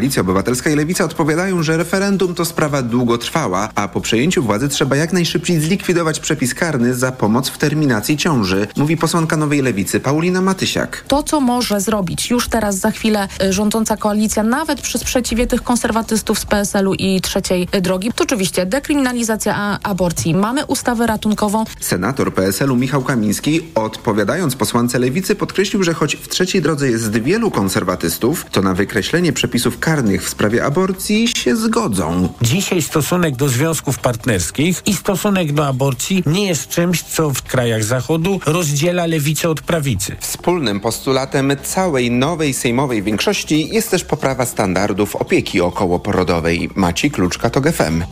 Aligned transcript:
Koalicja 0.00 0.20
Obywatelska 0.20 0.70
i 0.70 0.76
Lewica 0.76 1.04
odpowiadają, 1.04 1.62
że 1.62 1.76
referendum 1.76 2.34
to 2.34 2.44
sprawa 2.44 2.82
długotrwała, 2.82 3.68
a 3.74 3.88
po 3.88 4.00
przejęciu 4.00 4.42
władzy 4.42 4.68
trzeba 4.68 4.96
jak 4.96 5.12
najszybciej 5.12 5.60
zlikwidować 5.60 6.20
przepis 6.20 6.54
karny 6.54 6.94
za 6.94 7.12
pomoc 7.12 7.48
w 7.48 7.58
terminacji 7.58 8.16
ciąży, 8.16 8.66
mówi 8.76 8.96
posłanka 8.96 9.36
Nowej 9.36 9.62
Lewicy 9.62 10.00
Paulina 10.00 10.40
Matysiak. 10.40 11.04
To, 11.08 11.22
co 11.22 11.40
może 11.40 11.80
zrobić 11.80 12.30
już 12.30 12.48
teraz, 12.48 12.76
za 12.76 12.90
chwilę 12.90 13.28
y, 13.42 13.52
rządząca 13.52 13.96
koalicja, 13.96 14.42
nawet 14.42 14.80
przy 14.80 14.98
sprzeciwie 14.98 15.46
tych 15.46 15.62
konserwatystów 15.62 16.38
z 16.38 16.46
PSL-u 16.46 16.94
i 16.94 17.20
trzeciej 17.20 17.68
drogi, 17.82 18.12
to 18.14 18.24
oczywiście 18.24 18.66
dekryminalizacja 18.66 19.78
aborcji. 19.82 20.34
Mamy 20.34 20.66
ustawę 20.66 21.06
ratunkową. 21.06 21.64
Senator 21.80 22.34
PSL-u 22.34 22.76
Michał 22.76 23.02
Kamiński, 23.02 23.60
odpowiadając 23.74 24.56
posłance 24.56 24.98
Lewicy, 24.98 25.34
podkreślił, 25.34 25.82
że 25.82 25.94
choć 25.94 26.16
w 26.16 26.28
trzeciej 26.28 26.62
drodze 26.62 26.90
jest 26.90 27.16
wielu 27.16 27.50
konserwatystów, 27.50 28.46
to 28.50 28.62
na 28.62 28.74
wykreślenie 28.74 29.32
przepisów 29.32 29.78
karnych 29.78 29.89
w 30.20 30.28
sprawie 30.28 30.64
aborcji 30.64 31.28
się 31.28 31.56
zgodzą. 31.56 32.28
Dzisiaj 32.42 32.82
stosunek 32.82 33.36
do 33.36 33.48
związków 33.48 33.98
partnerskich 33.98 34.82
i 34.86 34.94
stosunek 34.94 35.52
do 35.52 35.66
aborcji 35.66 36.22
nie 36.26 36.46
jest 36.46 36.68
czymś, 36.68 37.02
co 37.02 37.30
w 37.30 37.42
krajach 37.42 37.84
Zachodu 37.84 38.40
rozdziela 38.46 39.06
lewicę 39.06 39.48
od 39.48 39.60
prawicy. 39.60 40.16
Wspólnym 40.20 40.80
postulatem 40.80 41.52
całej 41.62 42.10
nowej 42.10 42.54
sejmowej 42.54 43.02
większości 43.02 43.68
jest 43.68 43.90
też 43.90 44.04
poprawa 44.04 44.46
standardów 44.46 45.16
opieki 45.16 45.60
okołoporodowej. 45.60 46.70
Maci 46.74 47.10
Kluczka, 47.10 47.50
TOG 47.50 47.72
FM. 47.72 48.02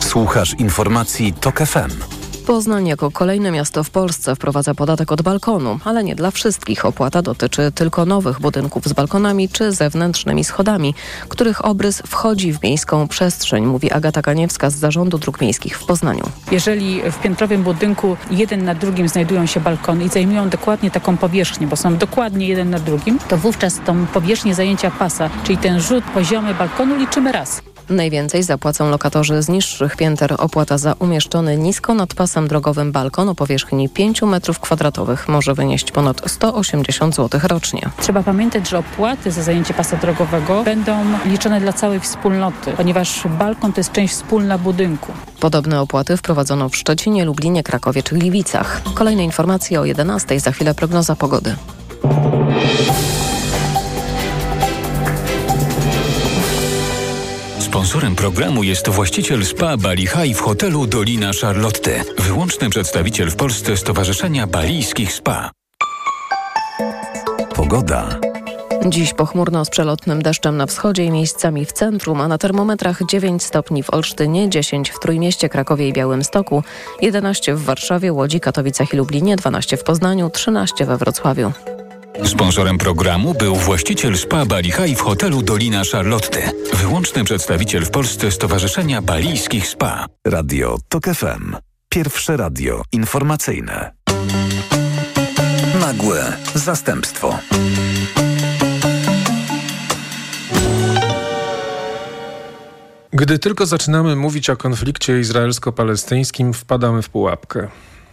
Słuchasz 0.00 0.54
informacji 0.58 1.32
TOK 1.32 1.58
FM. 1.58 2.19
Poznań 2.50 2.86
jako 2.86 3.10
kolejne 3.10 3.50
miasto 3.50 3.84
w 3.84 3.90
Polsce 3.90 4.34
wprowadza 4.36 4.74
podatek 4.74 5.12
od 5.12 5.22
balkonu, 5.22 5.78
ale 5.84 6.04
nie 6.04 6.14
dla 6.14 6.30
wszystkich. 6.30 6.84
Opłata 6.84 7.22
dotyczy 7.22 7.72
tylko 7.74 8.06
nowych 8.06 8.40
budynków 8.40 8.84
z 8.84 8.92
balkonami 8.92 9.48
czy 9.48 9.72
zewnętrznymi 9.72 10.44
schodami, 10.44 10.94
których 11.28 11.64
obrys 11.64 12.02
wchodzi 12.06 12.52
w 12.52 12.62
miejską 12.62 13.08
przestrzeń, 13.08 13.66
mówi 13.66 13.92
Agata 13.92 14.22
Kaniewska 14.22 14.70
z 14.70 14.74
Zarządu 14.74 15.18
Dróg 15.18 15.40
Miejskich 15.40 15.78
w 15.78 15.84
Poznaniu. 15.84 16.24
Jeżeli 16.50 17.10
w 17.12 17.18
piętrowym 17.18 17.62
budynku 17.62 18.16
jeden 18.30 18.64
na 18.64 18.74
drugim 18.74 19.08
znajdują 19.08 19.46
się 19.46 19.60
balkony 19.60 20.04
i 20.04 20.08
zajmują 20.08 20.48
dokładnie 20.48 20.90
taką 20.90 21.16
powierzchnię, 21.16 21.66
bo 21.66 21.76
są 21.76 21.96
dokładnie 21.96 22.48
jeden 22.48 22.70
na 22.70 22.78
drugim, 22.78 23.18
to 23.28 23.36
wówczas 23.36 23.80
tą 23.86 24.06
powierzchnię 24.06 24.54
zajęcia 24.54 24.90
pasa, 24.90 25.30
czyli 25.44 25.58
ten 25.58 25.80
rzut 25.80 26.04
poziomy 26.04 26.54
balkonu 26.54 26.96
liczymy 26.96 27.32
raz. 27.32 27.62
Najwięcej 27.90 28.42
zapłacą 28.42 28.90
lokatorzy 28.90 29.42
z 29.42 29.48
niższych 29.48 29.96
pięter. 29.96 30.34
Opłata 30.38 30.78
za 30.78 30.92
umieszczony 30.98 31.56
nisko 31.56 31.94
nad 31.94 32.14
pasem 32.14 32.48
drogowym 32.48 32.92
balkon 32.92 33.28
o 33.28 33.34
powierzchni 33.34 33.88
5 33.88 34.22
m2 34.22 35.16
może 35.28 35.54
wynieść 35.54 35.92
ponad 35.92 36.30
180 36.30 37.14
zł 37.14 37.40
rocznie. 37.44 37.90
Trzeba 38.00 38.22
pamiętać, 38.22 38.68
że 38.68 38.78
opłaty 38.78 39.30
za 39.30 39.42
zajęcie 39.42 39.74
pasa 39.74 39.96
drogowego 39.96 40.62
będą 40.64 41.04
liczone 41.24 41.60
dla 41.60 41.72
całej 41.72 42.00
wspólnoty, 42.00 42.72
ponieważ 42.76 43.22
balkon 43.38 43.72
to 43.72 43.80
jest 43.80 43.92
część 43.92 44.14
wspólna 44.14 44.58
budynku. 44.58 45.12
Podobne 45.40 45.80
opłaty 45.80 46.16
wprowadzono 46.16 46.68
w 46.68 46.76
Szczecinie, 46.76 47.24
Lublinie, 47.24 47.62
Krakowie 47.62 48.02
czy 48.02 48.14
Gliwicach. 48.14 48.82
Kolejne 48.94 49.24
informacje 49.24 49.80
o 49.80 49.84
11. 49.84 50.40
Za 50.40 50.52
chwilę 50.52 50.74
prognoza 50.74 51.16
pogody. 51.16 51.56
Sponsorem 57.80 58.16
programu 58.16 58.62
jest 58.62 58.88
właściciel 58.88 59.44
spa 59.44 59.76
Bali 59.76 60.06
High 60.06 60.36
w 60.36 60.40
hotelu 60.40 60.86
Dolina 60.86 61.30
Charlotte. 61.40 62.04
Wyłączny 62.18 62.70
przedstawiciel 62.70 63.30
w 63.30 63.36
Polsce 63.36 63.76
Stowarzyszenia 63.76 64.46
Balijskich 64.46 65.12
Spa. 65.12 65.50
Pogoda. 67.54 68.20
Dziś 68.86 69.14
pochmurno 69.14 69.64
z 69.64 69.70
przelotnym 69.70 70.22
deszczem 70.22 70.56
na 70.56 70.66
wschodzie 70.66 71.04
i 71.04 71.10
miejscami 71.10 71.66
w 71.66 71.72
centrum, 71.72 72.20
a 72.20 72.28
na 72.28 72.38
termometrach 72.38 73.06
9 73.06 73.42
stopni 73.42 73.82
w 73.82 73.90
Olsztynie, 73.90 74.48
10 74.50 74.90
w 74.90 74.98
Trójmieście, 74.98 75.48
Krakowie 75.48 75.88
i 75.88 75.92
Białymstoku, 75.92 76.62
11 77.02 77.54
w 77.54 77.64
Warszawie, 77.64 78.12
Łodzi, 78.12 78.40
Katowicach 78.40 78.94
i 78.94 78.96
Lublinie, 78.96 79.36
12 79.36 79.76
w 79.76 79.84
Poznaniu, 79.84 80.30
13 80.30 80.86
we 80.86 80.96
Wrocławiu. 80.96 81.52
Sponsorem 82.24 82.78
programu 82.78 83.34
był 83.34 83.56
właściciel 83.56 84.18
spa 84.18 84.46
Bali 84.46 84.72
High 84.72 84.98
w 84.98 85.00
hotelu 85.00 85.42
Dolina 85.42 85.82
Charlotte. 85.92 86.50
Wyłączny 86.74 87.24
przedstawiciel 87.24 87.84
w 87.84 87.90
Polsce 87.90 88.30
Stowarzyszenia 88.30 89.02
Balijskich 89.02 89.68
Spa. 89.68 90.06
Radio 90.26 90.78
TOK 90.88 91.04
FM. 91.04 91.56
Pierwsze 91.88 92.36
radio 92.36 92.82
informacyjne. 92.92 93.92
Nagłe 95.80 96.32
zastępstwo. 96.54 97.38
Gdy 103.12 103.38
tylko 103.38 103.66
zaczynamy 103.66 104.16
mówić 104.16 104.50
o 104.50 104.56
konflikcie 104.56 105.20
izraelsko-palestyńskim, 105.20 106.52
wpadamy 106.52 107.02
w 107.02 107.08
pułapkę. 107.08 107.68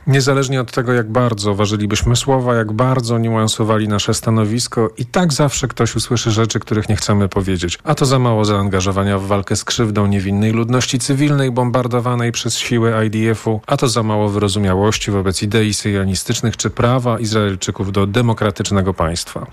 Niezależnie 0.08 0.62
od 0.62 0.72
tego, 0.72 0.94
jak 0.94 1.12
bardzo 1.12 1.56
ważylibyśmy 1.56 2.16
słowa, 2.16 2.56
jak 2.56 2.72
bardzo 2.72 3.18
niuansowali 3.18 3.88
nasze 3.88 4.14
stanowisko, 4.14 4.90
i 4.98 5.06
tak 5.06 5.34
zawsze 5.34 5.68
ktoś 5.68 5.96
usłyszy 5.96 6.32
rzeczy, 6.32 6.60
których 6.60 6.90
nie 6.90 6.96
chcemy 6.96 7.30
powiedzieć. 7.30 7.80
A 7.84 7.96
to 7.96 8.06
za 8.06 8.20
mało 8.20 8.46
zaangażowania 8.46 9.20
w 9.20 9.26
walkę 9.26 9.56
z 9.56 9.64
krzywdą 9.64 10.08
niewinnej 10.08 10.52
ludności 10.52 11.00
cywilnej 11.00 11.52
bombardowanej 11.52 12.32
przez 12.32 12.58
siły 12.58 13.06
IDF-u, 13.06 13.62
a 13.68 13.78
to 13.78 13.88
za 13.88 14.04
mało 14.04 14.30
wyrozumiałości 14.30 15.12
wobec 15.12 15.44
idei 15.44 15.74
syjonistycznych 15.74 16.58
czy 16.58 16.70
prawa 16.70 17.20
Izraelczyków 17.20 17.92
do 17.92 18.08
demokratycznego 18.08 18.94
państwa. 18.94 19.48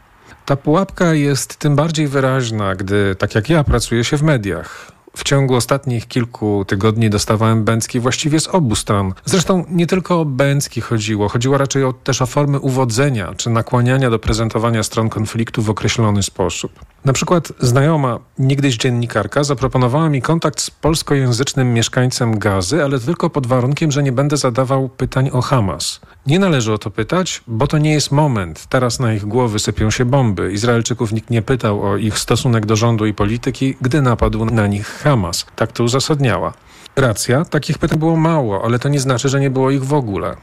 Ta 0.44 0.56
pułapka 0.56 1.14
jest 1.14 1.56
tym 1.56 1.76
bardziej 1.76 2.08
wyraźna, 2.08 2.74
gdy, 2.74 3.16
tak 3.18 3.34
jak 3.34 3.48
ja, 3.48 3.64
pracuję 3.64 4.04
się 4.04 4.16
w 4.16 4.22
mediach. 4.22 4.92
W 5.16 5.24
ciągu 5.24 5.54
ostatnich 5.54 6.08
kilku 6.08 6.64
tygodni 6.64 7.10
dostawałem 7.10 7.64
bęcki 7.64 8.00
właściwie 8.00 8.40
z 8.40 8.48
obu 8.48 8.74
stron. 8.74 9.12
Zresztą 9.24 9.64
nie 9.70 9.86
tylko 9.86 10.20
o 10.20 10.24
bęcki 10.24 10.80
chodziło, 10.80 11.28
chodziło 11.28 11.58
raczej 11.58 11.84
o, 11.84 11.92
też 11.92 12.22
o 12.22 12.26
formy 12.26 12.60
uwodzenia 12.60 13.34
czy 13.36 13.50
nakłaniania 13.50 14.10
do 14.10 14.18
prezentowania 14.18 14.82
stron 14.82 15.08
konfliktu 15.08 15.62
w 15.62 15.70
określony 15.70 16.22
sposób. 16.22 16.72
Na 17.04 17.12
przykład 17.12 17.52
znajoma, 17.60 18.18
niegdyś 18.38 18.76
dziennikarka, 18.76 19.44
zaproponowała 19.44 20.08
mi 20.08 20.22
kontakt 20.22 20.60
z 20.60 20.70
polskojęzycznym 20.70 21.72
mieszkańcem 21.72 22.38
Gazy, 22.38 22.84
ale 22.84 23.00
tylko 23.00 23.30
pod 23.30 23.46
warunkiem, 23.46 23.92
że 23.92 24.02
nie 24.02 24.12
będę 24.12 24.36
zadawał 24.36 24.88
pytań 24.88 25.30
o 25.32 25.42
Hamas. 25.42 26.00
Nie 26.26 26.38
należy 26.38 26.72
o 26.72 26.78
to 26.78 26.90
pytać, 26.90 27.42
bo 27.46 27.66
to 27.66 27.78
nie 27.78 27.92
jest 27.92 28.12
moment. 28.12 28.66
Teraz 28.66 29.00
na 29.00 29.14
ich 29.14 29.24
głowy 29.24 29.58
sypią 29.58 29.90
się 29.90 30.04
bomby. 30.04 30.52
Izraelczyków 30.52 31.12
nikt 31.12 31.30
nie 31.30 31.42
pytał 31.42 31.82
o 31.82 31.96
ich 31.96 32.18
stosunek 32.18 32.66
do 32.66 32.76
rządu 32.76 33.06
i 33.06 33.14
polityki, 33.14 33.76
gdy 33.80 34.02
napadł 34.02 34.44
na 34.44 34.66
nich 34.66 34.86
Hamas. 34.86 35.46
Tak 35.56 35.72
to 35.72 35.84
uzasadniała. 35.84 36.52
Racja, 36.96 37.44
takich 37.44 37.78
pytań 37.78 37.98
było 37.98 38.16
mało, 38.16 38.64
ale 38.64 38.78
to 38.78 38.88
nie 38.88 39.00
znaczy, 39.00 39.28
że 39.28 39.40
nie 39.40 39.50
było 39.50 39.70
ich 39.70 39.84
w 39.84 39.94
ogóle. 39.94 40.36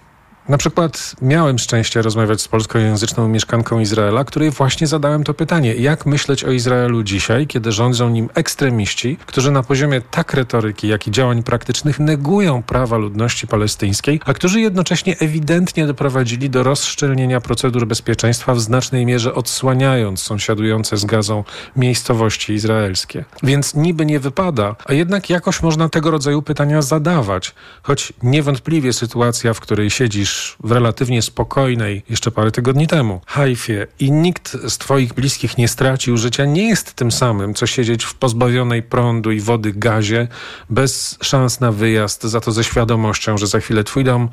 Na 0.50 0.58
przykład 0.58 1.16
miałem 1.22 1.60
szczęście 1.60 2.02
rozmawiać 2.02 2.42
z 2.42 2.48
polskojęzyczną 2.48 3.28
mieszkanką 3.28 3.80
Izraela, 3.80 4.24
której 4.24 4.52
właśnie 4.52 4.88
zadałem 4.88 5.24
to 5.24 5.34
pytanie. 5.34 5.76
Jak 5.76 6.06
myśleć 6.06 6.44
o 6.44 6.52
Izraelu 6.52 7.04
dzisiaj, 7.04 7.48
kiedy 7.48 7.72
rządzą 7.72 8.10
nim 8.10 8.30
ekstremiści, 8.34 9.18
którzy 9.26 9.52
na 9.52 9.64
poziomie 9.64 10.02
tak 10.12 10.34
retoryki, 10.34 10.88
jak 10.88 11.08
i 11.08 11.12
działań 11.12 11.44
praktycznych 11.44 12.00
negują 12.00 12.64
prawa 12.64 12.98
ludności 12.98 13.48
palestyńskiej, 13.48 14.20
a 14.26 14.34
którzy 14.34 14.62
jednocześnie 14.62 15.16
ewidentnie 15.20 15.88
doprowadzili 15.88 16.50
do 16.50 16.64
rozszczelnienia 16.64 17.42
procedur 17.42 17.88
bezpieczeństwa 17.88 18.56
w 18.56 18.62
znacznej 18.62 19.06
mierze 19.06 19.36
odsłaniając 19.36 20.22
sąsiadujące 20.22 20.98
z 20.98 21.06
gazą 21.06 21.44
miejscowości 21.76 22.54
izraelskie. 22.54 23.26
Więc 23.44 23.76
niby 23.76 24.06
nie 24.06 24.20
wypada, 24.20 24.76
a 24.86 24.94
jednak 24.94 25.30
jakoś 25.30 25.62
można 25.62 25.90
tego 25.90 26.12
rodzaju 26.12 26.42
pytania 26.42 26.82
zadawać, 26.82 27.56
choć 27.84 28.14
niewątpliwie 28.24 28.94
sytuacja, 28.94 29.54
w 29.54 29.60
której 29.60 29.90
siedzisz 29.90 30.31
w 30.64 30.72
relatywnie 30.72 31.22
spokojnej 31.22 32.04
jeszcze 32.10 32.32
parę 32.32 32.52
tygodni 32.52 32.88
temu. 32.88 33.22
Haifie 33.28 33.88
i 34.00 34.12
nikt 34.12 34.58
z 34.70 34.78
Twoich 34.78 35.14
bliskich 35.14 35.58
nie 35.58 35.68
stracił 35.68 36.18
życia, 36.18 36.46
nie 36.46 36.70
jest 36.70 36.94
tym 36.94 37.12
samym, 37.12 37.54
co 37.54 37.68
siedzieć 37.68 38.04
w 38.04 38.16
pozbawionej 38.16 38.84
prądu 38.84 39.32
i 39.32 39.40
wody 39.40 39.74
gazie, 39.74 40.28
bez 40.70 41.18
szans 41.22 41.60
na 41.60 41.72
wyjazd, 41.72 42.24
za 42.24 42.42
to 42.42 42.52
ze 42.52 42.64
świadomością, 42.64 43.38
że 43.38 43.48
za 43.48 43.60
chwilę 43.60 43.84
Twój 43.84 44.04
dom 44.04 44.30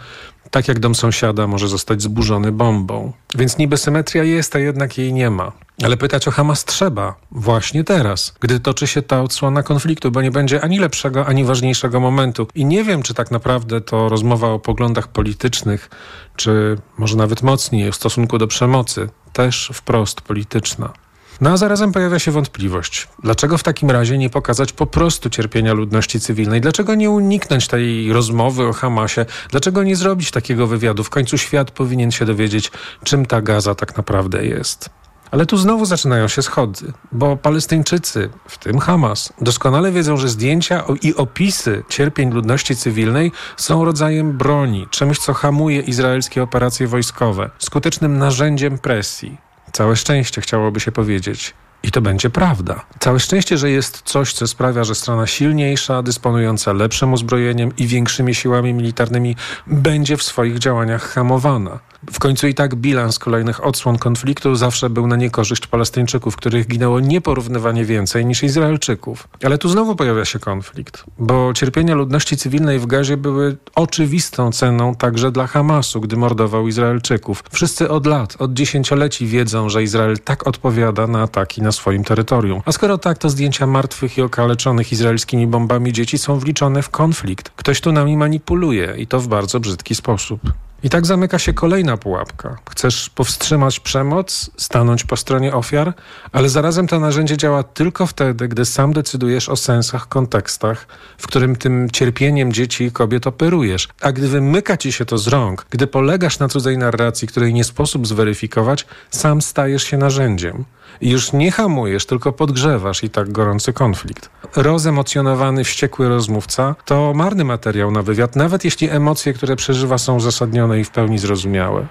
tak 0.50 0.68
jak 0.68 0.78
dom 0.78 0.94
sąsiada 0.94 1.46
może 1.46 1.68
zostać 1.68 2.02
zburzony 2.02 2.52
bombą. 2.52 3.12
Więc 3.34 3.58
niby 3.58 3.76
symetria 3.76 4.24
jest, 4.24 4.56
a 4.56 4.58
jednak 4.58 4.98
jej 4.98 5.12
nie 5.12 5.30
ma. 5.30 5.52
Ale 5.84 5.96
pytać 5.96 6.28
o 6.28 6.30
Hamas 6.30 6.64
trzeba 6.64 7.14
właśnie 7.30 7.84
teraz, 7.84 8.34
gdy 8.40 8.60
toczy 8.60 8.86
się 8.86 9.02
ta 9.02 9.22
odsłona 9.22 9.62
konfliktu, 9.62 10.10
bo 10.10 10.22
nie 10.22 10.30
będzie 10.30 10.60
ani 10.60 10.78
lepszego, 10.78 11.26
ani 11.26 11.44
ważniejszego 11.44 12.00
momentu. 12.00 12.48
I 12.54 12.64
nie 12.64 12.84
wiem, 12.84 13.02
czy 13.02 13.14
tak 13.14 13.30
naprawdę 13.30 13.80
to 13.80 14.08
rozmowa 14.08 14.48
o 14.48 14.58
poglądach 14.58 15.08
politycznych, 15.08 15.90
czy 16.36 16.78
może 16.98 17.16
nawet 17.16 17.42
mocniej 17.42 17.88
o 17.88 17.92
stosunku 17.92 18.38
do 18.38 18.46
przemocy, 18.46 19.08
też 19.32 19.70
wprost 19.74 20.20
polityczna. 20.20 20.92
No 21.40 21.50
a 21.50 21.56
zarazem 21.56 21.92
pojawia 21.92 22.18
się 22.18 22.30
wątpliwość. 22.30 23.08
Dlaczego 23.22 23.58
w 23.58 23.62
takim 23.62 23.90
razie 23.90 24.18
nie 24.18 24.30
pokazać 24.30 24.72
po 24.72 24.86
prostu 24.86 25.30
cierpienia 25.30 25.72
ludności 25.72 26.20
cywilnej? 26.20 26.60
Dlaczego 26.60 26.94
nie 26.94 27.10
uniknąć 27.10 27.68
tej 27.68 28.12
rozmowy 28.12 28.66
o 28.66 28.72
Hamasie? 28.72 29.26
Dlaczego 29.50 29.82
nie 29.82 29.96
zrobić 29.96 30.30
takiego 30.30 30.66
wywiadu? 30.66 31.04
W 31.04 31.10
końcu 31.10 31.38
świat 31.38 31.70
powinien 31.70 32.10
się 32.10 32.24
dowiedzieć, 32.24 32.70
czym 33.04 33.26
ta 33.26 33.42
gaza 33.42 33.74
tak 33.74 33.96
naprawdę 33.96 34.46
jest. 34.46 34.90
Ale 35.30 35.46
tu 35.46 35.56
znowu 35.56 35.84
zaczynają 35.84 36.28
się 36.28 36.42
schody, 36.42 36.92
bo 37.12 37.36
Palestyńczycy, 37.36 38.30
w 38.48 38.58
tym 38.58 38.78
Hamas, 38.78 39.32
doskonale 39.40 39.92
wiedzą, 39.92 40.16
że 40.16 40.28
zdjęcia 40.28 40.84
i 41.02 41.14
opisy 41.14 41.84
cierpień 41.88 42.30
ludności 42.30 42.76
cywilnej 42.76 43.32
są 43.56 43.84
rodzajem 43.84 44.38
broni, 44.38 44.86
czymś, 44.90 45.18
co 45.18 45.34
hamuje 45.34 45.80
izraelskie 45.80 46.42
operacje 46.42 46.86
wojskowe, 46.86 47.50
skutecznym 47.58 48.18
narzędziem 48.18 48.78
presji. 48.78 49.47
Całe 49.72 49.96
szczęście 49.96 50.40
chciałoby 50.40 50.80
się 50.80 50.92
powiedzieć. 50.92 51.54
I 51.82 51.90
to 51.90 52.00
będzie 52.00 52.30
prawda. 52.30 52.84
Całe 52.98 53.20
szczęście, 53.20 53.58
że 53.58 53.70
jest 53.70 54.02
coś, 54.04 54.32
co 54.32 54.46
sprawia, 54.46 54.84
że 54.84 54.94
strona 54.94 55.26
silniejsza, 55.26 56.02
dysponująca 56.02 56.72
lepszym 56.72 57.12
uzbrojeniem 57.12 57.76
i 57.76 57.86
większymi 57.86 58.34
siłami 58.34 58.74
militarnymi, 58.74 59.36
będzie 59.66 60.16
w 60.16 60.22
swoich 60.22 60.58
działaniach 60.58 61.02
hamowana. 61.02 61.78
W 62.12 62.18
końcu 62.18 62.46
i 62.46 62.54
tak 62.54 62.74
bilans 62.74 63.18
kolejnych 63.18 63.66
odsłon 63.66 63.98
konfliktu 63.98 64.54
zawsze 64.54 64.90
był 64.90 65.06
na 65.06 65.16
niekorzyść 65.16 65.66
Palestyńczyków, 65.66 66.36
których 66.36 66.66
ginęło 66.66 67.00
nieporównywanie 67.00 67.84
więcej 67.84 68.26
niż 68.26 68.42
Izraelczyków. 68.42 69.28
Ale 69.44 69.58
tu 69.58 69.68
znowu 69.68 69.96
pojawia 69.96 70.24
się 70.24 70.38
konflikt, 70.38 71.04
bo 71.18 71.52
cierpienia 71.54 71.94
ludności 71.94 72.36
cywilnej 72.36 72.78
w 72.78 72.86
Gazie 72.86 73.16
były 73.16 73.56
oczywistą 73.74 74.52
ceną 74.52 74.94
także 74.94 75.32
dla 75.32 75.46
Hamasu, 75.46 76.00
gdy 76.00 76.16
mordował 76.16 76.68
Izraelczyków. 76.68 77.44
Wszyscy 77.50 77.90
od 77.90 78.06
lat, 78.06 78.36
od 78.38 78.52
dziesięcioleci 78.52 79.26
wiedzą, 79.26 79.68
że 79.68 79.82
Izrael 79.82 80.18
tak 80.18 80.46
odpowiada 80.46 81.06
na 81.06 81.22
ataki 81.22 81.62
na 81.62 81.72
swoim 81.72 82.04
terytorium. 82.04 82.62
A 82.64 82.72
skoro 82.72 82.98
tak, 82.98 83.18
to 83.18 83.30
zdjęcia 83.30 83.66
martwych 83.66 84.18
i 84.18 84.22
okaleczonych 84.22 84.92
izraelskimi 84.92 85.46
bombami 85.46 85.92
dzieci 85.92 86.18
są 86.18 86.38
wliczone 86.38 86.82
w 86.82 86.90
konflikt. 86.90 87.50
Ktoś 87.56 87.80
tu 87.80 87.92
nami 87.92 88.16
manipuluje 88.16 88.94
i 88.98 89.06
to 89.06 89.20
w 89.20 89.28
bardzo 89.28 89.60
brzydki 89.60 89.94
sposób. 89.94 90.40
I 90.82 90.90
tak 90.90 91.06
zamyka 91.06 91.38
się 91.38 91.52
kolejna 91.52 91.96
pułapka. 91.96 92.56
Chcesz 92.70 93.10
powstrzymać 93.10 93.80
przemoc, 93.80 94.50
stanąć 94.56 95.04
po 95.04 95.16
stronie 95.16 95.54
ofiar, 95.54 95.92
ale 96.32 96.48
zarazem 96.48 96.86
to 96.86 97.00
narzędzie 97.00 97.36
działa 97.36 97.62
tylko 97.62 98.06
wtedy, 98.06 98.48
gdy 98.48 98.64
sam 98.64 98.92
decydujesz 98.92 99.48
o 99.48 99.56
sensach, 99.56 100.08
kontekstach, 100.08 100.86
w 101.18 101.26
którym 101.26 101.56
tym 101.56 101.90
cierpieniem 101.90 102.52
dzieci 102.52 102.84
i 102.84 102.92
kobiet 102.92 103.26
operujesz. 103.26 103.88
A 104.00 104.12
gdy 104.12 104.28
wymyka 104.28 104.76
ci 104.76 104.92
się 104.92 105.04
to 105.04 105.18
z 105.18 105.28
rąk, 105.28 105.66
gdy 105.70 105.86
polegasz 105.86 106.38
na 106.38 106.48
cudzej 106.48 106.78
narracji, 106.78 107.28
której 107.28 107.54
nie 107.54 107.64
sposób 107.64 108.06
zweryfikować, 108.06 108.86
sam 109.10 109.42
stajesz 109.42 109.82
się 109.82 109.96
narzędziem. 109.96 110.64
Już 111.00 111.32
nie 111.32 111.50
hamujesz, 111.50 112.06
tylko 112.06 112.32
podgrzewasz 112.32 113.04
i 113.04 113.10
tak 113.10 113.32
gorący 113.32 113.72
konflikt. 113.72 114.30
Rozemocjonowany, 114.56 115.64
wściekły 115.64 116.08
rozmówca 116.08 116.74
to 116.84 117.12
marny 117.14 117.44
materiał 117.44 117.90
na 117.90 118.02
wywiad, 118.02 118.36
nawet 118.36 118.64
jeśli 118.64 118.90
emocje, 118.90 119.32
które 119.32 119.56
przeżywa, 119.56 119.98
są 119.98 120.16
uzasadnione 120.16 120.80
i 120.80 120.84
w 120.84 120.90
pełni 120.90 121.18
zrozumiałe. 121.18 121.86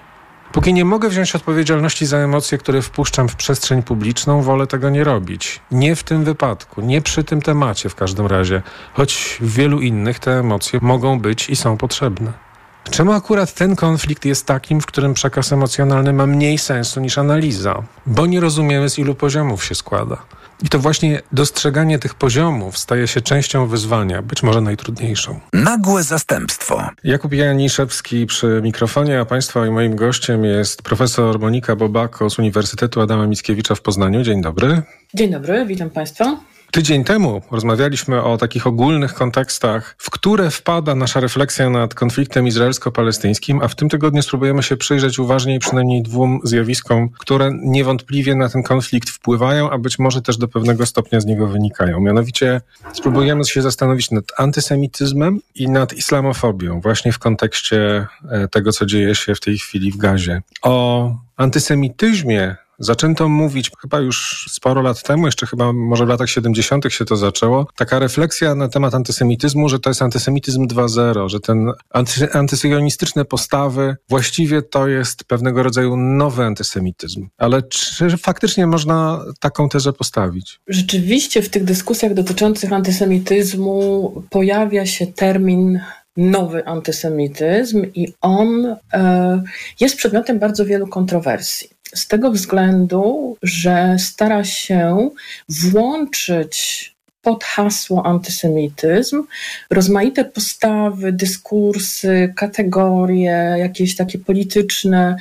Póki 0.52 0.74
nie 0.74 0.84
mogę 0.84 1.08
wziąć 1.08 1.34
odpowiedzialności 1.34 2.06
za 2.06 2.16
emocje, 2.16 2.58
które 2.58 2.82
wpuszczam 2.82 3.28
w 3.28 3.36
przestrzeń 3.36 3.82
publiczną, 3.82 4.42
wolę 4.42 4.66
tego 4.66 4.90
nie 4.90 5.04
robić. 5.04 5.60
Nie 5.70 5.96
w 5.96 6.02
tym 6.02 6.24
wypadku, 6.24 6.80
nie 6.80 7.02
przy 7.02 7.24
tym 7.24 7.42
temacie 7.42 7.88
w 7.88 7.94
każdym 7.94 8.26
razie, 8.26 8.62
choć 8.94 9.38
w 9.40 9.52
wielu 9.52 9.80
innych 9.80 10.18
te 10.18 10.38
emocje 10.38 10.78
mogą 10.82 11.20
być 11.20 11.50
i 11.50 11.56
są 11.56 11.76
potrzebne. 11.76 12.47
Czemu 12.90 13.12
akurat 13.12 13.54
ten 13.54 13.76
konflikt 13.76 14.24
jest 14.24 14.46
takim, 14.46 14.80
w 14.80 14.86
którym 14.86 15.14
przekaz 15.14 15.52
emocjonalny 15.52 16.12
ma 16.12 16.26
mniej 16.26 16.58
sensu 16.58 17.00
niż 17.00 17.18
analiza? 17.18 17.82
Bo 18.06 18.26
nie 18.26 18.40
rozumiemy, 18.40 18.90
z 18.90 18.98
ilu 18.98 19.14
poziomów 19.14 19.64
się 19.64 19.74
składa. 19.74 20.16
I 20.62 20.68
to 20.68 20.78
właśnie 20.78 21.22
dostrzeganie 21.32 21.98
tych 21.98 22.14
poziomów 22.14 22.78
staje 22.78 23.08
się 23.08 23.20
częścią 23.20 23.66
wyzwania, 23.66 24.22
być 24.22 24.42
może 24.42 24.60
najtrudniejszą. 24.60 25.40
Nagłe 25.52 26.02
zastępstwo. 26.02 26.88
Jakub 27.04 27.32
Janiszewski 27.32 28.26
przy 28.26 28.60
mikrofonie, 28.62 29.20
a 29.20 29.24
Państwa 29.24 29.66
i 29.66 29.70
moim 29.70 29.96
gościem 29.96 30.44
jest 30.44 30.82
profesor 30.82 31.40
Monika 31.40 31.76
Bobako 31.76 32.30
z 32.30 32.38
Uniwersytetu 32.38 33.00
Adama 33.00 33.26
Mickiewicza 33.26 33.74
w 33.74 33.80
Poznaniu. 33.80 34.22
Dzień 34.22 34.42
dobry. 34.42 34.82
Dzień 35.14 35.30
dobry, 35.30 35.66
witam 35.66 35.90
Państwa. 35.90 36.36
Tydzień 36.70 37.04
temu 37.04 37.42
rozmawialiśmy 37.50 38.22
o 38.22 38.36
takich 38.36 38.66
ogólnych 38.66 39.14
kontekstach, 39.14 39.94
w 39.98 40.10
które 40.10 40.50
wpada 40.50 40.94
nasza 40.94 41.20
refleksja 41.20 41.70
nad 41.70 41.94
konfliktem 41.94 42.46
izraelsko-palestyńskim, 42.46 43.60
a 43.62 43.68
w 43.68 43.74
tym 43.74 43.88
tygodniu 43.88 44.22
spróbujemy 44.22 44.62
się 44.62 44.76
przyjrzeć 44.76 45.18
uważniej 45.18 45.58
przynajmniej 45.58 46.02
dwóm 46.02 46.40
zjawiskom, 46.44 47.08
które 47.18 47.50
niewątpliwie 47.62 48.34
na 48.34 48.48
ten 48.48 48.62
konflikt 48.62 49.10
wpływają, 49.10 49.70
a 49.70 49.78
być 49.78 49.98
może 49.98 50.22
też 50.22 50.36
do 50.36 50.48
pewnego 50.48 50.86
stopnia 50.86 51.20
z 51.20 51.26
niego 51.26 51.46
wynikają. 51.46 52.00
Mianowicie 52.00 52.60
spróbujemy 52.92 53.44
się 53.44 53.62
zastanowić 53.62 54.10
nad 54.10 54.24
antysemityzmem 54.36 55.40
i 55.54 55.68
nad 55.68 55.92
islamofobią, 55.92 56.80
właśnie 56.80 57.12
w 57.12 57.18
kontekście 57.18 58.06
e, 58.30 58.48
tego, 58.48 58.72
co 58.72 58.86
dzieje 58.86 59.14
się 59.14 59.34
w 59.34 59.40
tej 59.40 59.58
chwili 59.58 59.92
w 59.92 59.96
Gazie. 59.96 60.42
O 60.62 61.14
antysemityzmie 61.36 62.56
Zaczęto 62.78 63.28
mówić 63.28 63.70
chyba 63.80 64.00
już 64.00 64.46
sporo 64.50 64.82
lat 64.82 65.02
temu, 65.02 65.26
jeszcze 65.26 65.46
chyba 65.46 65.72
może 65.72 66.06
w 66.06 66.08
latach 66.08 66.30
70. 66.30 66.84
się 66.88 67.04
to 67.04 67.16
zaczęło, 67.16 67.66
taka 67.76 67.98
refleksja 67.98 68.54
na 68.54 68.68
temat 68.68 68.94
antysemityzmu, 68.94 69.68
że 69.68 69.78
to 69.78 69.90
jest 69.90 70.02
antysemityzm 70.02 70.66
2.0, 70.66 71.28
że 71.28 71.40
ten 71.40 71.72
anty, 71.90 73.24
postawy 73.28 73.96
właściwie 74.08 74.62
to 74.62 74.88
jest 74.88 75.24
pewnego 75.24 75.62
rodzaju 75.62 75.96
nowy 75.96 76.44
antysemityzm. 76.44 77.28
Ale 77.38 77.62
czy 77.62 78.16
faktycznie 78.16 78.66
można 78.66 79.24
taką 79.40 79.68
tezę 79.68 79.92
postawić? 79.92 80.60
Rzeczywiście 80.68 81.42
w 81.42 81.48
tych 81.48 81.64
dyskusjach 81.64 82.14
dotyczących 82.14 82.72
antysemityzmu 82.72 84.12
pojawia 84.30 84.86
się 84.86 85.06
termin 85.06 85.80
nowy 86.16 86.66
antysemityzm 86.66 87.86
i 87.94 88.08
on 88.20 88.76
e, 88.92 89.42
jest 89.80 89.96
przedmiotem 89.96 90.38
bardzo 90.38 90.64
wielu 90.64 90.86
kontrowersji 90.86 91.77
z 91.94 92.08
tego 92.08 92.30
względu, 92.30 93.36
że 93.42 93.96
stara 93.98 94.44
się 94.44 95.10
włączyć 95.48 96.98
pod 97.22 97.44
hasło 97.44 98.06
antysemityzm 98.06 99.22
rozmaite 99.70 100.24
postawy, 100.24 101.12
dyskursy, 101.12 102.32
kategorie, 102.36 103.54
jakieś 103.58 103.96
takie 103.96 104.18
polityczne 104.18 105.16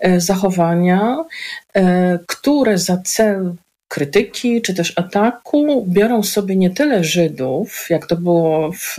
e, 0.00 0.20
zachowania, 0.20 1.24
e, 1.74 2.18
które 2.26 2.78
za 2.78 2.96
cel 2.96 3.54
krytyki 3.90 4.62
czy 4.62 4.74
też 4.74 4.92
ataku 4.96 5.86
biorą 5.88 6.22
sobie 6.22 6.56
nie 6.56 6.70
tyle 6.70 7.04
Żydów, 7.04 7.86
jak 7.90 8.06
to 8.06 8.16
było 8.16 8.72
w 8.72 8.96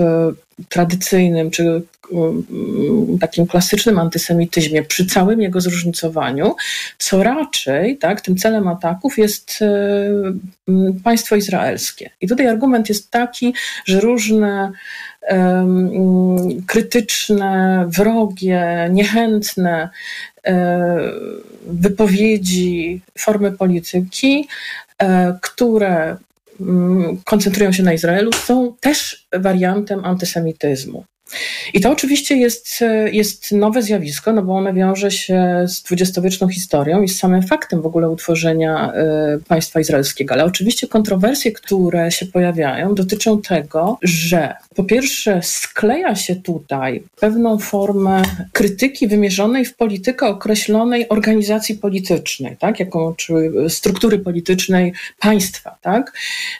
tradycyjnym 0.69 1.51
czy 1.51 1.81
mm, 2.13 3.19
takim 3.19 3.47
klasycznym 3.47 3.99
antysemityzmie, 3.99 4.83
przy 4.83 5.05
całym 5.05 5.41
jego 5.41 5.61
zróżnicowaniu, 5.61 6.55
co 6.97 7.23
raczej 7.23 7.97
tak, 7.97 8.21
tym 8.21 8.37
celem 8.37 8.67
ataków 8.67 9.17
jest 9.17 9.59
e, 9.61 9.65
mm, 10.67 10.99
państwo 11.03 11.35
izraelskie. 11.35 12.09
I 12.21 12.27
tutaj 12.27 12.47
argument 12.47 12.89
jest 12.89 13.11
taki, 13.11 13.53
że 13.85 13.99
różne 13.99 14.71
mm, 15.21 16.63
krytyczne, 16.67 17.85
wrogie, 17.87 18.89
niechętne 18.91 19.89
wypowiedzi, 21.67 23.01
formy 23.17 23.51
polityki, 23.51 24.47
e, 24.97 25.37
które 25.41 26.17
Mm, 26.61 27.17
koncentrują 27.25 27.71
się 27.71 27.83
na 27.83 27.93
Izraelu, 27.93 28.31
są 28.33 28.75
też 28.79 29.27
wariantem 29.33 30.05
antysemityzmu. 30.05 31.05
I 31.73 31.81
to 31.81 31.91
oczywiście 31.91 32.35
jest, 32.35 32.83
jest 33.11 33.51
nowe 33.51 33.81
zjawisko, 33.81 34.33
no 34.33 34.41
bo 34.41 34.53
ono 34.53 34.73
wiąże 34.73 35.11
się 35.11 35.65
z 35.67 35.81
dwudziestowieczną 35.81 36.49
historią 36.49 37.01
i 37.01 37.07
z 37.07 37.19
samym 37.19 37.43
faktem 37.43 37.81
w 37.81 37.85
ogóle 37.85 38.09
utworzenia 38.09 38.93
y, 39.37 39.43
państwa 39.43 39.79
izraelskiego. 39.79 40.33
Ale 40.33 40.45
oczywiście 40.45 40.87
kontrowersje, 40.87 41.51
które 41.51 42.11
się 42.11 42.25
pojawiają, 42.25 42.95
dotyczą 42.95 43.41
tego, 43.41 43.97
że 44.01 44.53
po 44.75 44.83
pierwsze 44.83 45.39
skleja 45.43 46.15
się 46.15 46.35
tutaj 46.35 47.03
pewną 47.19 47.59
formę 47.59 48.21
krytyki 48.51 49.07
wymierzonej 49.07 49.65
w 49.65 49.75
politykę 49.75 50.27
określonej 50.27 51.09
organizacji 51.09 51.75
politycznej, 51.75 52.57
tak, 52.57 52.79
jaką, 52.79 53.15
czy 53.15 53.33
struktury 53.69 54.19
politycznej 54.19 54.93
państwa, 55.19 55.77
tak, 55.81 56.13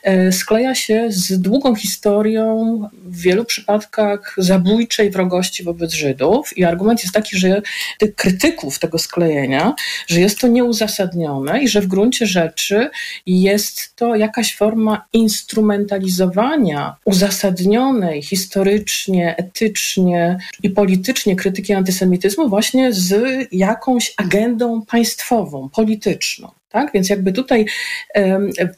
y, 0.07 0.31
skleja 0.31 0.75
się 0.75 1.05
z 1.09 1.41
długą 1.41 1.75
historią 1.75 2.79
w 3.05 3.21
wielu 3.21 3.45
przypadkach 3.45 4.35
za 4.37 4.59
zabójczej 4.61 5.11
wrogości 5.11 5.63
wobec 5.63 5.93
Żydów. 5.93 6.57
I 6.57 6.63
argument 6.63 7.01
jest 7.01 7.13
taki, 7.13 7.37
że 7.37 7.61
tych 7.97 8.15
krytyków 8.15 8.79
tego 8.79 8.97
sklejenia, 8.97 9.73
że 10.07 10.19
jest 10.19 10.39
to 10.39 10.47
nieuzasadnione 10.47 11.63
i 11.63 11.67
że 11.67 11.81
w 11.81 11.87
gruncie 11.87 12.25
rzeczy 12.25 12.89
jest 13.25 13.95
to 13.95 14.15
jakaś 14.15 14.55
forma 14.55 15.05
instrumentalizowania 15.13 16.95
uzasadnionej 17.05 18.21
historycznie, 18.21 19.35
etycznie 19.37 20.37
i 20.63 20.69
politycznie 20.69 21.35
krytyki 21.35 21.73
antysemityzmu 21.73 22.49
właśnie 22.49 22.93
z 22.93 23.21
jakąś 23.51 24.13
agendą 24.17 24.81
państwową, 24.85 25.69
polityczną. 25.69 26.60
Tak? 26.71 26.91
Więc 26.93 27.09
jakby 27.09 27.31
tutaj 27.31 27.65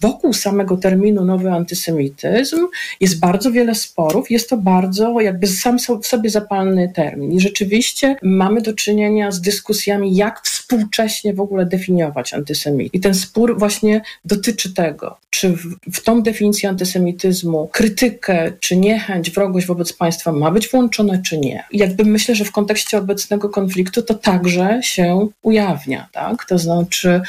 wokół 0.01 0.33
samego 0.33 0.77
terminu 0.77 1.25
nowy 1.25 1.51
antysemityzm 1.51 2.67
jest 3.00 3.19
bardzo 3.19 3.51
wiele 3.51 3.75
sporów, 3.75 4.31
jest 4.31 4.50
to 4.50 4.57
bardzo 4.57 5.21
jakby 5.21 5.47
sam 5.47 5.77
w 6.01 6.07
sobie 6.07 6.29
zapalny 6.29 6.91
termin. 6.95 7.31
I 7.31 7.39
rzeczywiście 7.39 8.15
mamy 8.21 8.62
do 8.62 8.73
czynienia 8.73 9.31
z 9.31 9.41
dyskusjami, 9.41 10.15
jak 10.15 10.41
współcześnie 10.63 11.34
w 11.34 11.39
ogóle 11.39 11.65
definiować 11.65 12.34
antysemityzm. 12.34 12.89
I 12.93 13.00
ten 13.00 13.13
spór 13.13 13.60
właśnie 13.60 14.01
dotyczy 14.25 14.74
tego, 14.74 15.17
czy 15.29 15.50
w, 15.50 15.75
w 15.93 16.03
tą 16.03 16.22
definicję 16.22 16.70
antysemityzmu 16.70 17.70
krytykę, 17.72 18.51
czy 18.60 18.77
niechęć, 18.77 19.32
wrogość 19.32 19.67
wobec 19.67 19.93
państwa 19.93 20.32
ma 20.32 20.51
być 20.51 20.70
włączone, 20.70 21.22
czy 21.25 21.38
nie. 21.38 21.63
I 21.72 21.77
jakby 21.77 22.05
myślę, 22.05 22.36
że 22.36 22.46
w 22.46 22.51
kontekście 22.51 22.98
obecnego 22.98 23.50
konfliktu 23.50 24.01
to 24.01 24.13
także 24.13 24.79
się 24.84 25.27
ujawnia, 25.41 26.08
tak? 26.12 26.46
To 26.46 26.58
znaczy 26.58 27.22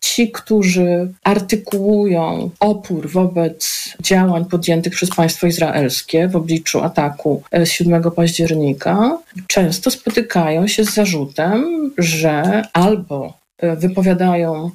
ci, 0.00 0.30
którzy 0.30 1.12
artykułują 1.24 2.50
opór 2.60 3.10
wobec 3.10 3.94
działań 4.02 4.44
podjętych 4.44 4.92
przez 4.92 5.10
państwo 5.10 5.46
izraelskie 5.46 6.28
w 6.28 6.36
obliczu 6.36 6.80
ataku 6.80 7.42
7 7.64 8.02
października, 8.10 9.18
często 9.46 9.90
spotykają 9.90 10.68
się 10.68 10.84
z 10.84 10.94
zarzutem, 10.94 11.90
że 11.98 12.62
albo 12.72 13.39
wypowiadają, 13.76 14.70